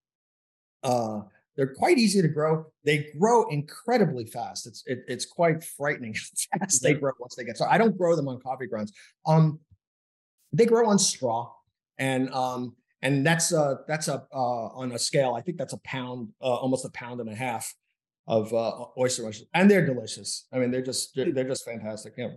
uh, 0.82 1.20
they're 1.56 1.74
quite 1.74 1.98
easy 1.98 2.22
to 2.22 2.28
grow. 2.28 2.66
They 2.84 3.08
grow 3.18 3.48
incredibly 3.48 4.26
fast. 4.26 4.66
It's 4.66 4.82
it, 4.86 5.00
it's 5.08 5.26
quite 5.26 5.64
frightening 5.64 6.14
how 6.52 6.58
fast 6.60 6.82
they 6.82 6.94
grow 6.94 7.12
once 7.18 7.34
they 7.34 7.44
get. 7.44 7.56
So 7.56 7.66
I 7.66 7.78
don't 7.78 7.96
grow 7.96 8.16
them 8.16 8.28
on 8.28 8.40
coffee 8.40 8.66
grounds. 8.66 8.92
Um, 9.26 9.58
they 10.56 10.66
grow 10.66 10.88
on 10.88 10.98
straw, 10.98 11.52
and 11.98 12.30
um, 12.32 12.74
and 13.02 13.26
that's 13.26 13.52
a 13.52 13.80
that's 13.86 14.08
a 14.08 14.24
uh, 14.32 14.66
on 14.68 14.92
a 14.92 14.98
scale. 14.98 15.34
I 15.34 15.40
think 15.40 15.58
that's 15.58 15.72
a 15.72 15.80
pound, 15.84 16.28
uh, 16.40 16.54
almost 16.54 16.84
a 16.84 16.90
pound 16.90 17.20
and 17.20 17.28
a 17.28 17.34
half 17.34 17.74
of 18.26 18.52
uh, 18.54 18.86
oyster 18.98 19.22
mushrooms, 19.22 19.48
and 19.54 19.70
they're 19.70 19.84
delicious. 19.84 20.46
I 20.52 20.58
mean, 20.58 20.70
they're 20.70 20.82
just 20.82 21.14
they're, 21.14 21.32
they're 21.32 21.48
just 21.48 21.64
fantastic. 21.64 22.14
Yeah. 22.16 22.28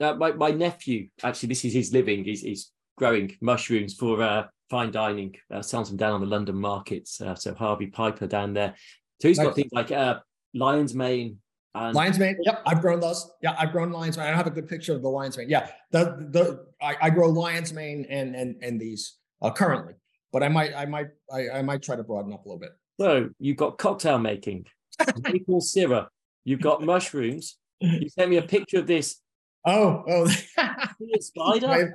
Uh, 0.00 0.14
my 0.14 0.32
my 0.32 0.50
nephew 0.50 1.08
actually, 1.22 1.48
this 1.48 1.64
is 1.64 1.72
his 1.72 1.92
living. 1.92 2.24
He's 2.24 2.42
he's 2.42 2.72
growing 2.96 3.36
mushrooms 3.40 3.94
for 3.94 4.22
uh, 4.22 4.46
fine 4.70 4.90
dining. 4.90 5.34
Uh, 5.50 5.62
sells 5.62 5.88
them 5.88 5.96
down 5.96 6.12
on 6.12 6.20
the 6.20 6.26
London 6.26 6.56
markets. 6.56 7.20
Uh, 7.20 7.34
so 7.34 7.54
Harvey 7.54 7.86
Piper 7.86 8.26
down 8.26 8.52
there. 8.52 8.74
So 9.20 9.28
he's 9.28 9.38
got 9.38 9.46
nice. 9.46 9.54
things 9.54 9.72
like 9.72 9.90
uh, 9.90 10.20
lion's 10.52 10.94
mane. 10.94 11.38
And- 11.74 11.94
lion's 11.94 12.18
mane. 12.18 12.36
Yep, 12.42 12.62
I've 12.66 12.80
grown 12.80 13.00
those. 13.00 13.30
Yeah, 13.42 13.54
I've 13.58 13.72
grown 13.72 13.90
lion's 13.90 14.16
mane. 14.16 14.26
I 14.26 14.30
don't 14.30 14.36
have 14.36 14.46
a 14.46 14.50
good 14.50 14.68
picture 14.68 14.94
of 14.94 15.02
the 15.02 15.08
lion's 15.08 15.36
mane. 15.36 15.48
Yeah, 15.50 15.68
the 15.90 16.28
the 16.30 16.66
I, 16.80 16.96
I 17.02 17.10
grow 17.10 17.28
lion's 17.28 17.72
mane 17.72 18.06
and 18.08 18.34
and 18.36 18.56
and 18.62 18.80
these 18.80 19.16
uh, 19.42 19.50
currently, 19.50 19.94
but 20.32 20.42
I 20.42 20.48
might 20.48 20.74
I 20.74 20.86
might 20.86 21.08
I, 21.32 21.50
I 21.58 21.62
might 21.62 21.82
try 21.82 21.96
to 21.96 22.04
broaden 22.04 22.32
up 22.32 22.44
a 22.44 22.48
little 22.48 22.60
bit. 22.60 22.70
So 23.00 23.30
you've 23.40 23.56
got 23.56 23.78
cocktail 23.78 24.18
making, 24.18 24.66
maple 25.22 25.60
syrup. 25.60 26.08
You've 26.44 26.60
got 26.60 26.82
mushrooms. 26.82 27.56
You 27.80 28.08
sent 28.08 28.30
me 28.30 28.36
a 28.36 28.42
picture 28.42 28.78
of 28.78 28.86
this 28.86 29.20
Oh, 29.66 30.04
oh, 30.06 30.26
spider. 31.20 31.94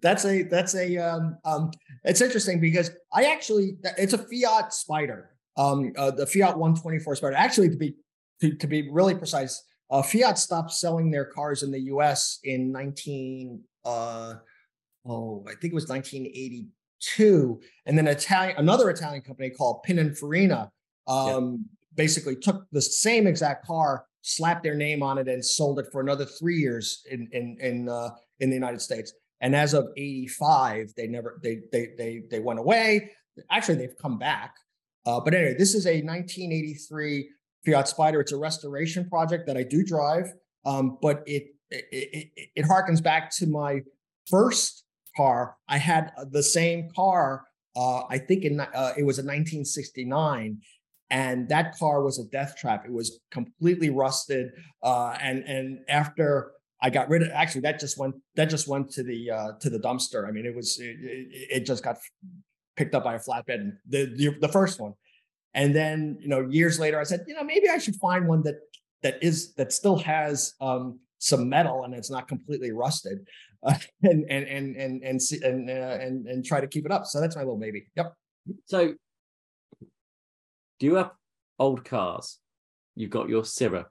that's 0.00 0.24
a 0.24 0.42
that's 0.44 0.74
a 0.74 0.96
um, 0.96 1.36
um 1.44 1.70
it's 2.04 2.20
interesting 2.20 2.58
because 2.60 2.90
I 3.12 3.24
actually 3.24 3.76
it's 3.98 4.14
a 4.14 4.18
Fiat 4.18 4.72
Spider. 4.72 5.30
Um, 5.58 5.92
uh, 5.98 6.10
the 6.10 6.26
Fiat 6.26 6.56
124 6.58 7.16
Spider. 7.16 7.36
Actually, 7.36 7.68
to 7.68 7.76
be 7.76 7.94
to, 8.42 8.54
to 8.56 8.66
be 8.66 8.90
really 8.90 9.14
precise, 9.14 9.62
uh, 9.90 10.02
Fiat 10.02 10.36
stopped 10.36 10.72
selling 10.72 11.10
their 11.10 11.24
cars 11.24 11.62
in 11.62 11.70
the 11.70 11.80
U.S. 11.80 12.38
in 12.44 12.70
19 12.72 13.62
uh 13.84 14.34
oh 15.06 15.44
I 15.48 15.54
think 15.54 15.72
it 15.72 15.74
was 15.74 15.88
1982, 15.88 17.60
and 17.86 17.98
then 17.98 18.06
Italian 18.06 18.56
another 18.58 18.90
Italian 18.90 19.22
company 19.22 19.50
called 19.50 19.84
Pininfarina 19.86 20.70
um 21.08 21.18
yeah. 21.18 21.46
basically 21.96 22.36
took 22.36 22.64
the 22.70 22.80
same 22.80 23.26
exact 23.26 23.66
car 23.66 24.06
slapped 24.22 24.62
their 24.62 24.74
name 24.74 25.02
on 25.02 25.18
it 25.18 25.28
and 25.28 25.44
sold 25.44 25.78
it 25.78 25.86
for 25.92 26.00
another 26.00 26.24
three 26.24 26.56
years 26.56 27.04
in 27.10 27.28
in 27.32 27.56
in 27.60 27.88
uh, 27.88 28.10
in 28.40 28.48
the 28.48 28.54
United 28.54 28.80
States. 28.80 29.12
And 29.40 29.54
as 29.54 29.74
of 29.74 29.88
'85, 29.96 30.94
they 30.96 31.08
never 31.08 31.40
they 31.42 31.60
they 31.72 31.90
they 31.98 32.22
they 32.30 32.40
went 32.40 32.60
away. 32.60 33.10
Actually, 33.50 33.76
they've 33.76 33.98
come 34.00 34.18
back. 34.18 34.54
Uh, 35.04 35.18
but 35.18 35.34
anyway, 35.34 35.56
this 35.58 35.74
is 35.74 35.86
a 35.86 36.00
1983 36.02 37.28
Fiat 37.64 37.88
Spider. 37.88 38.20
It's 38.20 38.32
a 38.32 38.36
restoration 38.36 39.08
project 39.08 39.46
that 39.46 39.56
I 39.56 39.62
do 39.62 39.84
drive, 39.84 40.32
um, 40.64 40.98
but 41.00 41.22
it, 41.26 41.44
it 41.70 41.84
it 41.92 42.48
it 42.56 42.64
harkens 42.64 43.02
back 43.02 43.30
to 43.36 43.46
my 43.46 43.80
first 44.26 44.84
car. 45.16 45.56
I 45.68 45.78
had 45.78 46.12
the 46.30 46.42
same 46.42 46.90
car. 46.94 47.46
Uh, 47.74 48.02
I 48.08 48.18
think 48.18 48.44
in 48.44 48.60
uh, 48.60 48.92
it 48.96 49.04
was 49.04 49.18
a 49.18 49.22
1969, 49.22 50.58
and 51.10 51.48
that 51.48 51.76
car 51.78 52.02
was 52.02 52.18
a 52.18 52.24
death 52.24 52.56
trap. 52.56 52.84
It 52.84 52.92
was 52.92 53.20
completely 53.30 53.90
rusted, 53.90 54.50
uh, 54.82 55.16
and 55.20 55.44
and 55.44 55.78
after 55.88 56.52
I 56.82 56.90
got 56.90 57.08
rid 57.08 57.22
of, 57.22 57.30
actually 57.30 57.62
that 57.62 57.78
just 57.78 57.96
went 57.96 58.16
that 58.34 58.46
just 58.46 58.66
went 58.68 58.90
to 58.92 59.02
the 59.02 59.30
uh, 59.30 59.52
to 59.60 59.70
the 59.70 59.78
dumpster. 59.78 60.26
I 60.28 60.32
mean, 60.32 60.44
it 60.44 60.54
was 60.54 60.78
it, 60.80 60.96
it 61.00 61.60
just 61.66 61.84
got 61.84 61.98
picked 62.76 62.94
up 62.94 63.04
by 63.04 63.14
a 63.14 63.20
flatbed. 63.20 63.72
The, 63.88 64.12
the 64.16 64.36
the 64.40 64.48
first 64.48 64.80
one, 64.80 64.94
and 65.54 65.74
then 65.74 66.18
you 66.20 66.28
know 66.28 66.46
years 66.48 66.78
later, 66.78 67.00
I 67.00 67.04
said, 67.04 67.24
you 67.26 67.34
know, 67.34 67.44
maybe 67.44 67.68
I 67.68 67.78
should 67.78 67.96
find 67.96 68.26
one 68.26 68.42
that 68.42 68.56
that 69.02 69.22
is 69.22 69.54
that 69.54 69.72
still 69.72 69.98
has 69.98 70.54
um, 70.60 71.00
some 71.18 71.48
metal 71.48 71.84
and 71.84 71.94
it's 71.94 72.10
not 72.10 72.28
completely 72.28 72.72
rusted, 72.72 73.26
uh, 73.62 73.74
and 74.02 74.24
and 74.30 74.46
and 74.46 74.76
and 74.76 75.02
and 75.02 75.20
and, 75.42 75.70
uh, 75.70 75.72
and 75.72 76.26
and 76.26 76.44
try 76.44 76.60
to 76.60 76.66
keep 76.66 76.86
it 76.86 76.92
up. 76.92 77.06
So 77.06 77.20
that's 77.20 77.36
my 77.36 77.42
little 77.42 77.58
baby. 77.58 77.86
Yep. 77.96 78.14
So 78.66 78.94
do 80.80 80.86
you 80.86 80.94
have 80.96 81.12
old 81.58 81.84
cars? 81.84 82.38
You've 82.94 83.10
got 83.10 83.28
your 83.28 83.44
syrup, 83.44 83.88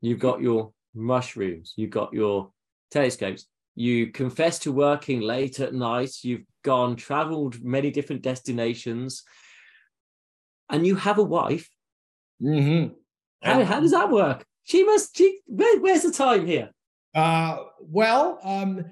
you've 0.00 0.20
got 0.20 0.40
your 0.40 0.72
mushrooms, 0.94 1.72
you've 1.76 1.90
got 1.90 2.12
your 2.12 2.50
telescopes. 2.90 3.46
You 3.76 4.12
confess 4.12 4.60
to 4.60 4.72
working 4.72 5.20
late 5.20 5.58
at 5.58 5.74
night. 5.74 6.22
You've 6.22 6.44
gone, 6.62 6.94
traveled 6.94 7.62
many 7.64 7.90
different 7.90 8.22
destinations, 8.22 9.24
and 10.70 10.86
you 10.86 10.96
have 10.96 11.18
a 11.18 11.22
wife. 11.22 11.68
Mm-hmm. 12.42 12.94
How, 13.42 13.64
how 13.64 13.80
does 13.80 13.92
that 13.92 14.10
work? 14.10 14.44
She 14.64 14.82
must. 14.82 15.16
She, 15.16 15.40
where, 15.46 15.80
where's 15.80 16.02
the 16.02 16.12
time 16.12 16.46
here? 16.46 16.70
Uh, 17.14 17.58
well, 17.80 18.38
um, 18.42 18.84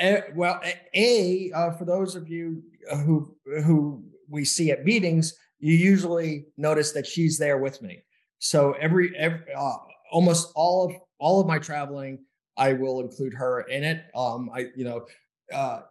uh, 0.00 0.16
well, 0.34 0.60
a 0.94 1.52
uh, 1.52 1.70
for 1.72 1.84
those 1.84 2.16
of 2.16 2.28
you 2.28 2.62
who 3.04 3.34
who 3.64 4.04
we 4.28 4.44
see 4.44 4.70
at 4.70 4.84
meetings, 4.84 5.34
you 5.60 5.74
usually 5.74 6.46
notice 6.56 6.92
that 6.92 7.06
she's 7.06 7.38
there 7.38 7.58
with 7.58 7.80
me. 7.82 8.02
So 8.38 8.72
every, 8.72 9.16
every 9.16 9.40
uh, 9.56 9.76
almost 10.10 10.52
all 10.54 10.86
of 10.86 10.96
all 11.18 11.40
of 11.40 11.46
my 11.46 11.58
traveling, 11.58 12.18
I 12.56 12.72
will 12.72 13.00
include 13.00 13.34
her 13.34 13.60
in 13.62 13.84
it. 13.84 14.04
Um, 14.14 14.50
I 14.52 14.66
you 14.74 14.84
know, 14.84 15.06
uh, 15.52 15.82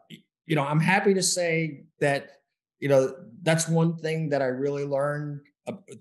you 0.45 0.55
know, 0.55 0.63
I'm 0.63 0.81
happy 0.81 1.13
to 1.13 1.23
say 1.23 1.85
that 2.01 2.40
you 2.81 2.89
know 2.89 3.15
that's 3.41 3.67
one 3.67 3.95
thing 3.97 4.29
that 4.29 4.41
I 4.41 4.47
really 4.47 4.85
learned 4.85 5.39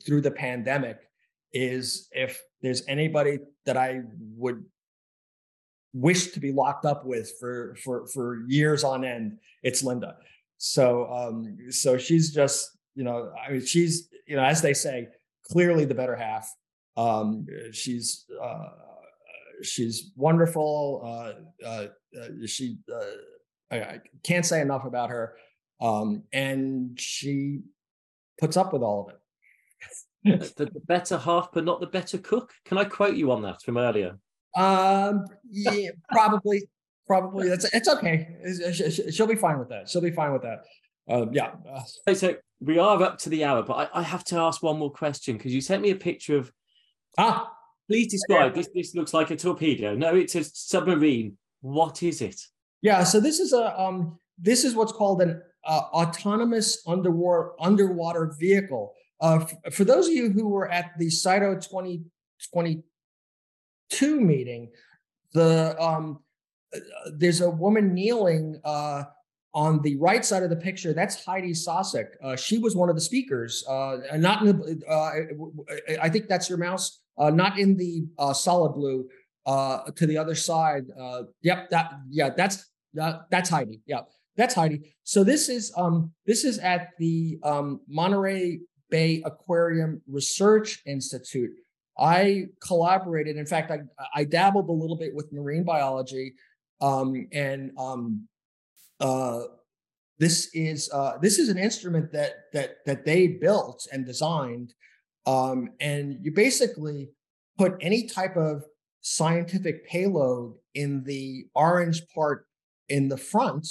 through 0.04 0.22
the 0.22 0.30
pandemic 0.30 0.98
is 1.52 2.08
if 2.10 2.42
there's 2.62 2.82
anybody 2.88 3.38
that 3.66 3.76
I 3.76 4.00
would 4.36 4.64
wish 5.92 6.32
to 6.32 6.40
be 6.40 6.52
locked 6.52 6.84
up 6.84 7.04
with 7.04 7.32
for 7.38 7.76
for 7.84 8.06
for 8.08 8.44
years 8.48 8.82
on 8.82 9.04
end, 9.04 9.38
it's 9.62 9.84
Linda. 9.84 10.16
So 10.58 11.08
um, 11.12 11.56
so 11.70 11.96
she's 11.96 12.34
just 12.34 12.76
you 12.94 13.04
know, 13.04 13.32
I 13.46 13.52
mean, 13.52 13.64
she's, 13.64 14.08
you 14.26 14.36
know, 14.36 14.44
as 14.44 14.62
they 14.62 14.74
say, 14.74 15.08
clearly 15.44 15.84
the 15.84 15.94
better 15.94 16.16
half. 16.16 16.52
Um, 16.96 17.46
she's, 17.72 18.26
uh, 18.42 18.68
she's 19.62 20.12
wonderful. 20.16 21.02
Uh, 21.02 21.66
uh, 21.66 21.86
uh 22.20 22.46
she, 22.46 22.78
uh, 22.92 23.74
I, 23.74 23.76
I, 23.80 24.00
can't 24.22 24.44
say 24.44 24.60
enough 24.60 24.84
about 24.84 25.10
her. 25.10 25.36
Um, 25.80 26.24
and 26.32 26.98
she 27.00 27.60
puts 28.38 28.56
up 28.56 28.72
with 28.72 28.82
all 28.82 29.08
of 29.08 29.14
it. 29.14 29.20
the, 30.56 30.66
the 30.66 30.80
better 30.80 31.16
half, 31.16 31.50
but 31.52 31.64
not 31.64 31.80
the 31.80 31.86
better 31.86 32.18
cook. 32.18 32.52
Can 32.64 32.78
I 32.78 32.84
quote 32.84 33.16
you 33.16 33.32
on 33.32 33.42
that 33.42 33.62
from 33.62 33.78
earlier? 33.78 34.18
Um, 34.54 35.24
yeah, 35.50 35.90
probably, 36.12 36.68
probably. 37.06 37.48
That's 37.48 37.72
it's 37.72 37.88
okay. 37.88 38.28
She'll 39.10 39.26
be 39.26 39.36
fine 39.36 39.58
with 39.58 39.68
that. 39.70 39.88
She'll 39.88 40.02
be 40.02 40.10
fine 40.10 40.32
with 40.32 40.42
that. 40.42 40.64
Um, 41.08 41.30
yeah. 41.32 41.52
So, 42.06 42.14
so 42.14 42.36
we 42.60 42.78
are 42.78 43.02
up 43.02 43.18
to 43.18 43.30
the 43.30 43.44
hour, 43.44 43.62
but 43.62 43.90
I, 43.94 44.00
I 44.00 44.02
have 44.02 44.24
to 44.24 44.36
ask 44.36 44.62
one 44.62 44.78
more 44.78 44.90
question 44.90 45.36
because 45.36 45.54
you 45.54 45.60
sent 45.60 45.82
me 45.82 45.90
a 45.90 45.96
picture 45.96 46.36
of. 46.36 46.52
Ah. 47.18 47.52
Please 47.88 48.06
describe 48.06 48.54
this. 48.54 48.68
This 48.72 48.94
looks 48.94 49.12
like 49.12 49.32
a 49.32 49.36
torpedo. 49.36 49.96
No, 49.96 50.14
it's 50.14 50.36
a 50.36 50.44
submarine. 50.44 51.36
What 51.60 52.04
is 52.04 52.22
it? 52.22 52.40
Yeah. 52.82 53.02
So 53.02 53.18
this 53.18 53.40
is 53.40 53.52
a 53.52 53.80
um. 53.80 54.18
This 54.38 54.64
is 54.64 54.74
what's 54.76 54.92
called 54.92 55.22
an 55.22 55.42
uh, 55.64 55.82
autonomous 55.92 56.82
underwater 56.86 57.50
underwater 57.60 58.34
vehicle. 58.38 58.94
Uh, 59.20 59.40
f- 59.42 59.74
for 59.74 59.84
those 59.84 60.08
of 60.08 60.14
you 60.14 60.30
who 60.30 60.48
were 60.48 60.70
at 60.70 60.92
the 60.98 61.08
CYTO 61.08 61.60
2022 61.60 64.20
meeting, 64.20 64.70
the 65.32 65.76
um, 65.80 66.20
uh, 66.74 66.78
there's 67.14 67.40
a 67.40 67.50
woman 67.50 67.92
kneeling 67.92 68.60
uh, 68.64 69.04
on 69.52 69.82
the 69.82 69.96
right 69.96 70.24
side 70.24 70.42
of 70.42 70.50
the 70.50 70.56
picture. 70.56 70.92
That's 70.92 71.24
Heidi 71.24 71.52
Sosik. 71.52 72.06
Uh, 72.22 72.36
she 72.36 72.58
was 72.58 72.76
one 72.76 72.88
of 72.88 72.94
the 72.94 73.00
speakers. 73.00 73.64
Uh, 73.68 73.98
not 74.16 74.42
in 74.42 74.58
the, 74.58 74.80
uh, 74.88 76.00
I 76.00 76.08
think 76.08 76.28
that's 76.28 76.48
your 76.48 76.58
mouse. 76.58 77.00
not 77.18 77.58
in 77.58 77.76
the 77.76 78.04
solid 78.32 78.74
blue. 78.74 79.08
to 79.46 80.06
the 80.06 80.16
other 80.16 80.34
side. 80.34 80.86
yep. 81.42 81.68
That 81.70 81.92
yeah. 82.08 82.30
That's 82.30 82.64
that, 82.94 83.26
that's 83.30 83.50
Heidi. 83.50 83.80
Yeah. 83.86 84.02
That's 84.36 84.54
Heidi. 84.54 84.94
So 85.04 85.24
this 85.24 85.48
is 85.48 85.72
um 85.76 86.12
this 86.26 86.44
is 86.44 86.58
at 86.58 86.90
the 86.98 87.38
um, 87.42 87.80
Monterey 87.88 88.60
Bay 88.90 89.22
Aquarium 89.24 90.00
Research 90.08 90.82
Institute. 90.86 91.50
I 91.98 92.46
collaborated. 92.62 93.36
In 93.36 93.46
fact, 93.46 93.70
I 93.70 93.80
I 94.14 94.24
dabbled 94.24 94.68
a 94.68 94.72
little 94.72 94.96
bit 94.96 95.14
with 95.14 95.32
marine 95.32 95.64
biology, 95.64 96.34
um, 96.80 97.26
and 97.32 97.72
um, 97.78 98.26
uh, 99.00 99.42
this 100.18 100.50
is 100.54 100.90
uh, 100.92 101.18
this 101.18 101.38
is 101.38 101.48
an 101.48 101.58
instrument 101.58 102.12
that 102.12 102.32
that 102.52 102.76
that 102.86 103.04
they 103.04 103.26
built 103.26 103.86
and 103.92 104.06
designed, 104.06 104.72
um, 105.26 105.70
and 105.80 106.18
you 106.22 106.32
basically 106.32 107.10
put 107.58 107.76
any 107.80 108.06
type 108.06 108.36
of 108.36 108.64
scientific 109.02 109.86
payload 109.86 110.54
in 110.74 111.02
the 111.04 111.46
orange 111.54 112.02
part 112.14 112.46
in 112.88 113.08
the 113.08 113.16
front 113.16 113.66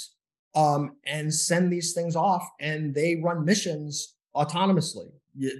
um, 0.54 0.96
and 1.06 1.32
send 1.32 1.72
these 1.72 1.92
things 1.92 2.16
off, 2.16 2.48
and 2.60 2.94
they 2.94 3.16
run 3.16 3.44
missions 3.44 4.16
autonomously. 4.34 5.10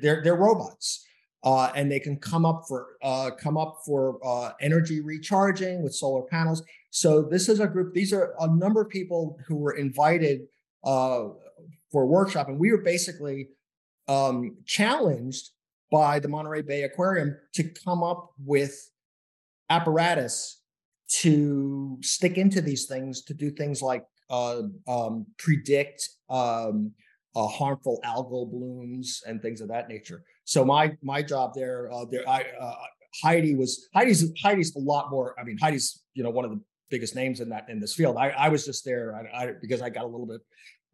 They're 0.03 0.22
they're 0.22 0.36
robots, 0.36 1.05
uh, 1.45 1.70
and 1.74 1.91
they 1.91 2.01
can 2.01 2.16
come 2.16 2.45
up 2.45 2.64
for 2.66 2.97
uh, 3.03 3.30
come 3.38 3.57
up 3.57 3.78
for 3.86 4.18
uh, 4.24 4.53
energy 4.61 5.01
recharging 5.01 5.82
with 5.82 5.95
solar 5.95 6.22
panels. 6.22 6.62
So 6.91 7.22
this 7.22 7.49
is 7.49 7.61
a 7.61 7.66
group. 7.66 7.95
These 7.95 8.12
are 8.12 8.34
a 8.41 8.49
number 8.49 8.82
of 8.82 8.88
people 8.88 9.38
who 9.47 9.57
were 9.57 9.76
invited 9.76 10.43
uh, 10.84 11.28
for 11.93 12.03
a 12.03 12.07
workshop, 12.07 12.49
and 12.49 12.59
we 12.59 12.72
were 12.72 12.82
basically 12.82 13.49
um, 14.09 14.57
challenged 14.66 15.51
by 15.91 16.18
the 16.18 16.28
Monterey 16.28 16.62
Bay 16.62 16.82
Aquarium 16.82 17.36
to 17.55 17.64
come 17.64 18.03
up 18.03 18.30
with 18.45 18.91
apparatus 19.68 20.61
to 21.09 21.99
stick 22.03 22.38
into 22.38 22.61
these 22.61 22.86
things 22.86 23.22
to 23.22 23.34
do 23.34 23.51
things 23.51 23.82
like 23.82 24.05
uh, 24.31 24.62
um, 24.89 25.26
predict 25.39 26.09
um, 26.28 26.93
uh, 27.37 27.47
harmful 27.47 28.01
algal 28.05 28.51
blooms 28.51 29.22
and 29.26 29.43
things 29.43 29.61
of 29.61 29.68
that 29.68 29.89
nature. 29.89 30.22
So 30.45 30.64
my 30.64 30.97
my 31.03 31.22
job 31.22 31.53
there, 31.55 31.93
uh, 31.93 32.05
there, 32.11 32.28
I 32.28 32.45
uh, 32.61 32.74
Heidi 33.22 33.55
was 33.55 33.89
Heidi's 33.95 34.33
Heidi's 34.43 34.74
a 34.76 34.81
lot 34.81 35.11
more. 35.11 35.35
I 35.39 35.45
mean, 35.45 35.59
Heidi's 35.59 36.03
you 36.14 36.22
know 36.22 36.31
one 36.31 36.45
of 36.45 36.51
the 36.51 36.61
biggest 36.91 37.14
names 37.14 37.41
in 37.41 37.49
that 37.51 37.66
in 37.68 37.81
this 37.81 37.95
field. 37.95 38.16
I, 38.16 38.31
I 38.31 38.49
was 38.49 38.64
just 38.64 38.85
there 38.85 39.14
I, 39.14 39.43
I, 39.43 39.53
because 39.61 39.83
I 39.83 39.91
got 39.91 40.05
a 40.05 40.09
little 40.09 40.26
bit 40.26 40.41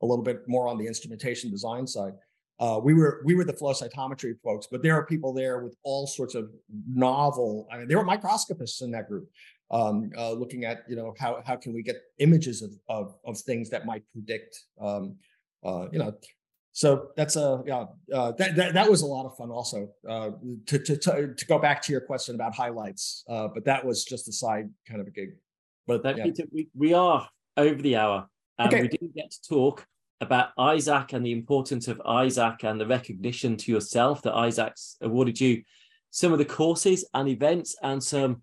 a 0.03 0.07
little 0.07 0.25
bit 0.25 0.47
more 0.47 0.69
on 0.69 0.79
the 0.79 0.87
instrumentation 0.87 1.51
design 1.51 1.87
side. 1.87 2.13
Uh, 2.59 2.81
we 2.83 2.95
were 2.95 3.23
we 3.25 3.35
were 3.35 3.45
the 3.45 3.53
flow 3.53 3.73
cytometry 3.73 4.35
folks, 4.43 4.67
but 4.71 4.83
there 4.83 4.95
are 4.95 5.05
people 5.05 5.33
there 5.35 5.63
with 5.63 5.77
all 5.83 6.07
sorts 6.07 6.35
of 6.35 6.51
novel. 6.89 7.69
I 7.71 7.79
mean, 7.79 7.89
there 7.89 7.99
were 7.99 8.05
microscopists 8.05 8.81
in 8.83 8.91
that 8.93 9.09
group 9.09 9.29
um, 9.71 10.11
uh, 10.17 10.33
looking 10.33 10.65
at 10.65 10.85
you 10.89 10.97
know 10.97 11.15
how 11.19 11.43
how 11.45 11.57
can 11.57 11.73
we 11.73 11.83
get 11.83 11.97
images 12.19 12.63
of 12.63 12.73
of, 12.89 13.15
of 13.25 13.39
things 13.39 13.71
that 13.71 13.87
might 13.87 14.03
predict 14.13 14.65
um, 14.81 15.17
uh, 15.65 15.87
you 15.93 15.99
know 15.99 16.15
so 16.73 17.09
that's 17.17 17.37
a 17.37 17.63
yeah 17.67 17.85
uh, 18.15 18.33
that, 18.33 18.55
that 18.57 18.75
that 18.75 18.91
was 18.91 19.03
a 19.03 19.07
lot 19.07 19.27
of 19.27 19.37
fun 19.37 19.51
also 19.51 19.89
uh, 20.09 20.31
to, 20.67 20.79
to 20.79 20.97
to 20.97 21.35
to 21.35 21.47
go 21.47 21.59
back 21.59 21.83
to 21.83 21.93
your 21.93 22.01
question 22.01 22.35
about 22.35 22.55
highlights 22.55 23.25
uh, 23.29 23.49
but 23.49 23.65
that 23.65 23.85
was 23.85 24.05
just 24.05 24.29
a 24.29 24.33
side 24.33 24.69
kind 24.89 25.01
of 25.01 25.07
a 25.07 25.11
gig 25.11 25.31
but 25.87 26.05
yeah. 26.17 26.25
Peter, 26.25 26.45
we, 26.53 26.69
we 26.75 26.93
are 26.95 27.29
over 27.57 27.81
the 27.81 27.97
hour 27.97 28.29
and 28.59 28.69
okay. 28.69 28.83
we 28.83 28.89
didn't 28.89 29.15
get 29.15 29.31
to 29.31 29.49
talk 29.49 29.87
about 30.21 30.57
ISAC 30.59 31.13
and 31.13 31.25
the 31.25 31.33
importance 31.33 31.89
of 31.89 31.99
ISAC 31.99 32.65
and 32.65 32.81
the 32.81 32.87
recognition 32.87 33.57
to 33.57 33.73
yourself 33.73 34.23
that 34.23 34.35
ISAC's 34.35 34.97
awarded 35.01 35.41
you 35.41 35.63
some 36.11 36.33
of 36.33 36.39
the 36.39 36.45
courses 36.45 37.05
and 37.15 37.29
events 37.29 37.77
and 37.83 38.03
some 38.03 38.41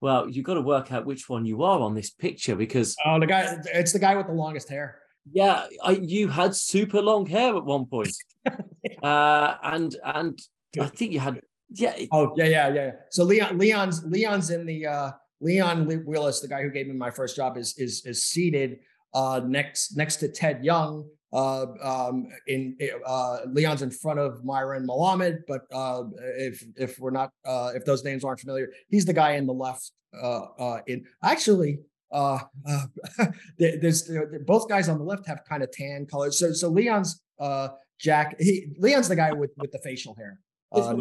well, 0.00 0.28
you've 0.28 0.44
got 0.44 0.54
to 0.54 0.60
work 0.60 0.92
out 0.92 1.06
which 1.06 1.28
one 1.28 1.44
you 1.44 1.62
are 1.62 1.80
on 1.80 1.94
this 1.94 2.10
picture 2.10 2.54
because 2.54 2.96
oh, 3.04 3.18
the 3.18 3.26
guy, 3.26 3.56
it's 3.74 3.92
the 3.92 3.98
guy 3.98 4.16
with 4.16 4.26
the 4.26 4.32
longest 4.32 4.68
hair. 4.68 5.00
Yeah, 5.30 5.66
I, 5.82 5.92
you 5.92 6.28
had 6.28 6.54
super 6.54 7.02
long 7.02 7.26
hair 7.26 7.56
at 7.56 7.64
one 7.64 7.86
point, 7.86 8.14
uh, 9.02 9.54
and 9.62 9.94
and 10.04 10.38
I 10.80 10.86
think 10.86 11.12
you 11.12 11.20
had 11.20 11.40
yeah. 11.70 11.96
Oh 12.12 12.32
yeah, 12.36 12.46
yeah, 12.46 12.68
yeah. 12.72 12.90
So 13.10 13.24
Leon, 13.24 13.58
Leon's 13.58 14.04
Leon's 14.04 14.50
in 14.50 14.64
the 14.64 14.86
uh, 14.86 15.10
Leon 15.40 15.86
Wheeless, 16.06 16.40
the 16.40 16.48
guy 16.48 16.62
who 16.62 16.70
gave 16.70 16.86
me 16.86 16.94
my 16.94 17.10
first 17.10 17.36
job, 17.36 17.56
is 17.56 17.76
is 17.76 18.06
is 18.06 18.22
seated 18.22 18.78
uh, 19.14 19.40
next 19.44 19.96
next 19.96 20.16
to 20.16 20.28
Ted 20.28 20.64
Young. 20.64 21.08
Uh, 21.30 21.66
um, 21.82 22.26
in 22.46 22.76
uh, 23.06 23.40
Leon's 23.48 23.82
in 23.82 23.90
front 23.90 24.18
of 24.18 24.42
Myron 24.44 24.86
Melamed, 24.86 25.40
but 25.46 25.62
uh, 25.72 26.04
if 26.38 26.64
if 26.76 26.98
we're 26.98 27.10
not 27.10 27.30
uh, 27.44 27.70
if 27.74 27.84
those 27.84 28.02
names 28.02 28.24
aren't 28.24 28.40
familiar, 28.40 28.70
he's 28.88 29.04
the 29.04 29.12
guy 29.12 29.32
in 29.32 29.46
the 29.46 29.52
left. 29.52 29.92
Uh, 30.14 30.44
uh, 30.58 30.80
in 30.86 31.04
actually, 31.22 31.80
uh, 32.10 32.38
uh, 32.66 32.86
there's 33.58 34.10
both 34.46 34.68
guys 34.68 34.88
on 34.88 34.98
the 34.98 35.04
left 35.04 35.26
have 35.26 35.42
kind 35.48 35.62
of 35.62 35.70
tan 35.70 36.06
colors. 36.06 36.38
So 36.38 36.52
so 36.52 36.68
Leon's 36.68 37.20
uh, 37.38 37.68
Jack. 38.00 38.36
He 38.40 38.68
Leon's 38.78 39.08
the 39.08 39.16
guy 39.16 39.32
with 39.32 39.50
with 39.58 39.72
the 39.72 39.78
facial 39.80 40.14
hair. 40.14 40.40
Uh, 40.72 40.96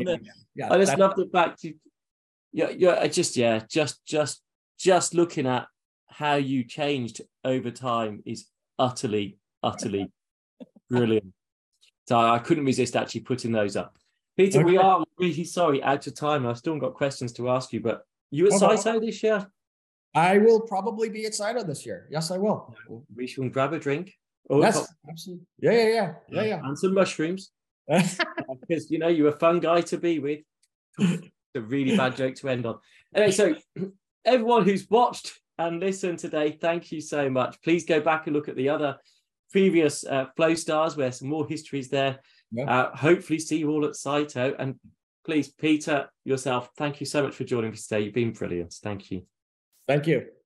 yeah, 0.55 0.71
I 0.71 0.78
just 0.78 0.97
love 0.97 1.15
the 1.15 1.30
fact 1.32 1.63
you. 1.63 1.75
Yeah, 2.51 2.69
yeah. 2.69 2.99
I 2.99 3.07
just 3.07 3.38
yeah, 3.38 3.61
just 3.69 4.05
just 4.05 4.41
just 4.78 5.13
looking 5.13 5.47
at 5.47 5.67
how 6.09 6.36
you 6.36 6.63
changed 6.63 7.21
over 7.43 7.71
time 7.71 8.23
is 8.25 8.47
utterly 8.80 9.38
utterly 9.63 10.11
Brilliant. 10.89 11.33
So 12.07 12.17
I 12.17 12.39
couldn't 12.39 12.65
resist 12.65 12.95
actually 12.95 13.21
putting 13.21 13.51
those 13.51 13.75
up. 13.75 13.97
Peter, 14.38 14.59
okay. 14.59 14.65
we 14.65 14.77
are 14.77 15.03
really 15.17 15.43
sorry 15.43 15.81
out 15.83 16.05
of 16.05 16.15
time. 16.15 16.45
I've 16.45 16.57
still 16.57 16.77
got 16.77 16.93
questions 16.93 17.33
to 17.33 17.49
ask 17.49 17.73
you, 17.73 17.81
but 17.81 18.03
you 18.31 18.47
at 18.47 18.61
okay. 18.61 18.99
This 18.99 19.23
year? 19.23 19.47
I 20.13 20.38
will 20.38 20.61
probably 20.61 21.09
be 21.09 21.25
at 21.25 21.33
CYTO 21.33 21.65
this 21.65 21.85
year. 21.85 22.07
Yes, 22.09 22.31
I 22.31 22.38
will. 22.38 22.75
We 23.15 23.27
should 23.27 23.51
grab 23.51 23.73
a 23.73 23.79
drink. 23.79 24.13
Oh, 24.49 24.61
yes, 24.61 24.88
absolutely. 25.09 25.45
Yeah, 25.59 25.71
yeah, 25.71 25.88
yeah, 25.88 26.13
yeah, 26.29 26.43
yeah. 26.43 26.59
And 26.63 26.77
some 26.77 26.93
mushrooms. 26.93 27.51
because 27.88 28.91
you 28.91 28.99
know 28.99 29.07
you're 29.07 29.29
a 29.29 29.39
fun 29.39 29.59
guy 29.59 29.81
to 29.81 29.97
be 29.97 30.19
with. 30.19 30.39
it's 30.99 31.29
a 31.55 31.61
really 31.61 31.95
bad 31.95 32.15
joke 32.15 32.35
to 32.35 32.49
end 32.49 32.65
on. 32.65 32.77
Anyway, 33.15 33.31
so 33.31 33.55
everyone 34.25 34.63
who's 34.63 34.88
watched 34.89 35.39
and 35.57 35.79
listened 35.79 36.19
today, 36.19 36.51
thank 36.51 36.91
you 36.91 37.01
so 37.01 37.29
much. 37.29 37.61
Please 37.61 37.85
go 37.85 38.01
back 38.01 38.27
and 38.27 38.35
look 38.35 38.49
at 38.49 38.55
the 38.55 38.69
other 38.69 38.97
previous 39.51 40.05
uh, 40.05 40.25
Flow 40.35 40.53
Stars, 40.53 40.97
where 40.97 41.11
some 41.11 41.29
more 41.29 41.47
history 41.47 41.79
is 41.79 41.89
there. 41.89 42.19
Yeah. 42.51 42.69
Uh, 42.69 42.95
hopefully, 42.95 43.39
see 43.39 43.57
you 43.57 43.69
all 43.69 43.85
at 43.85 43.93
CYTO. 43.93 44.55
And 44.59 44.75
please, 45.25 45.49
Peter, 45.49 46.09
yourself, 46.23 46.69
thank 46.77 46.99
you 46.99 47.05
so 47.05 47.23
much 47.23 47.35
for 47.35 47.43
joining 47.43 47.73
us 47.73 47.87
today. 47.87 48.05
You've 48.05 48.13
been 48.13 48.31
brilliant. 48.31 48.73
Thank 48.81 49.11
you. 49.11 49.23
Thank 49.87 50.07
you. 50.07 50.36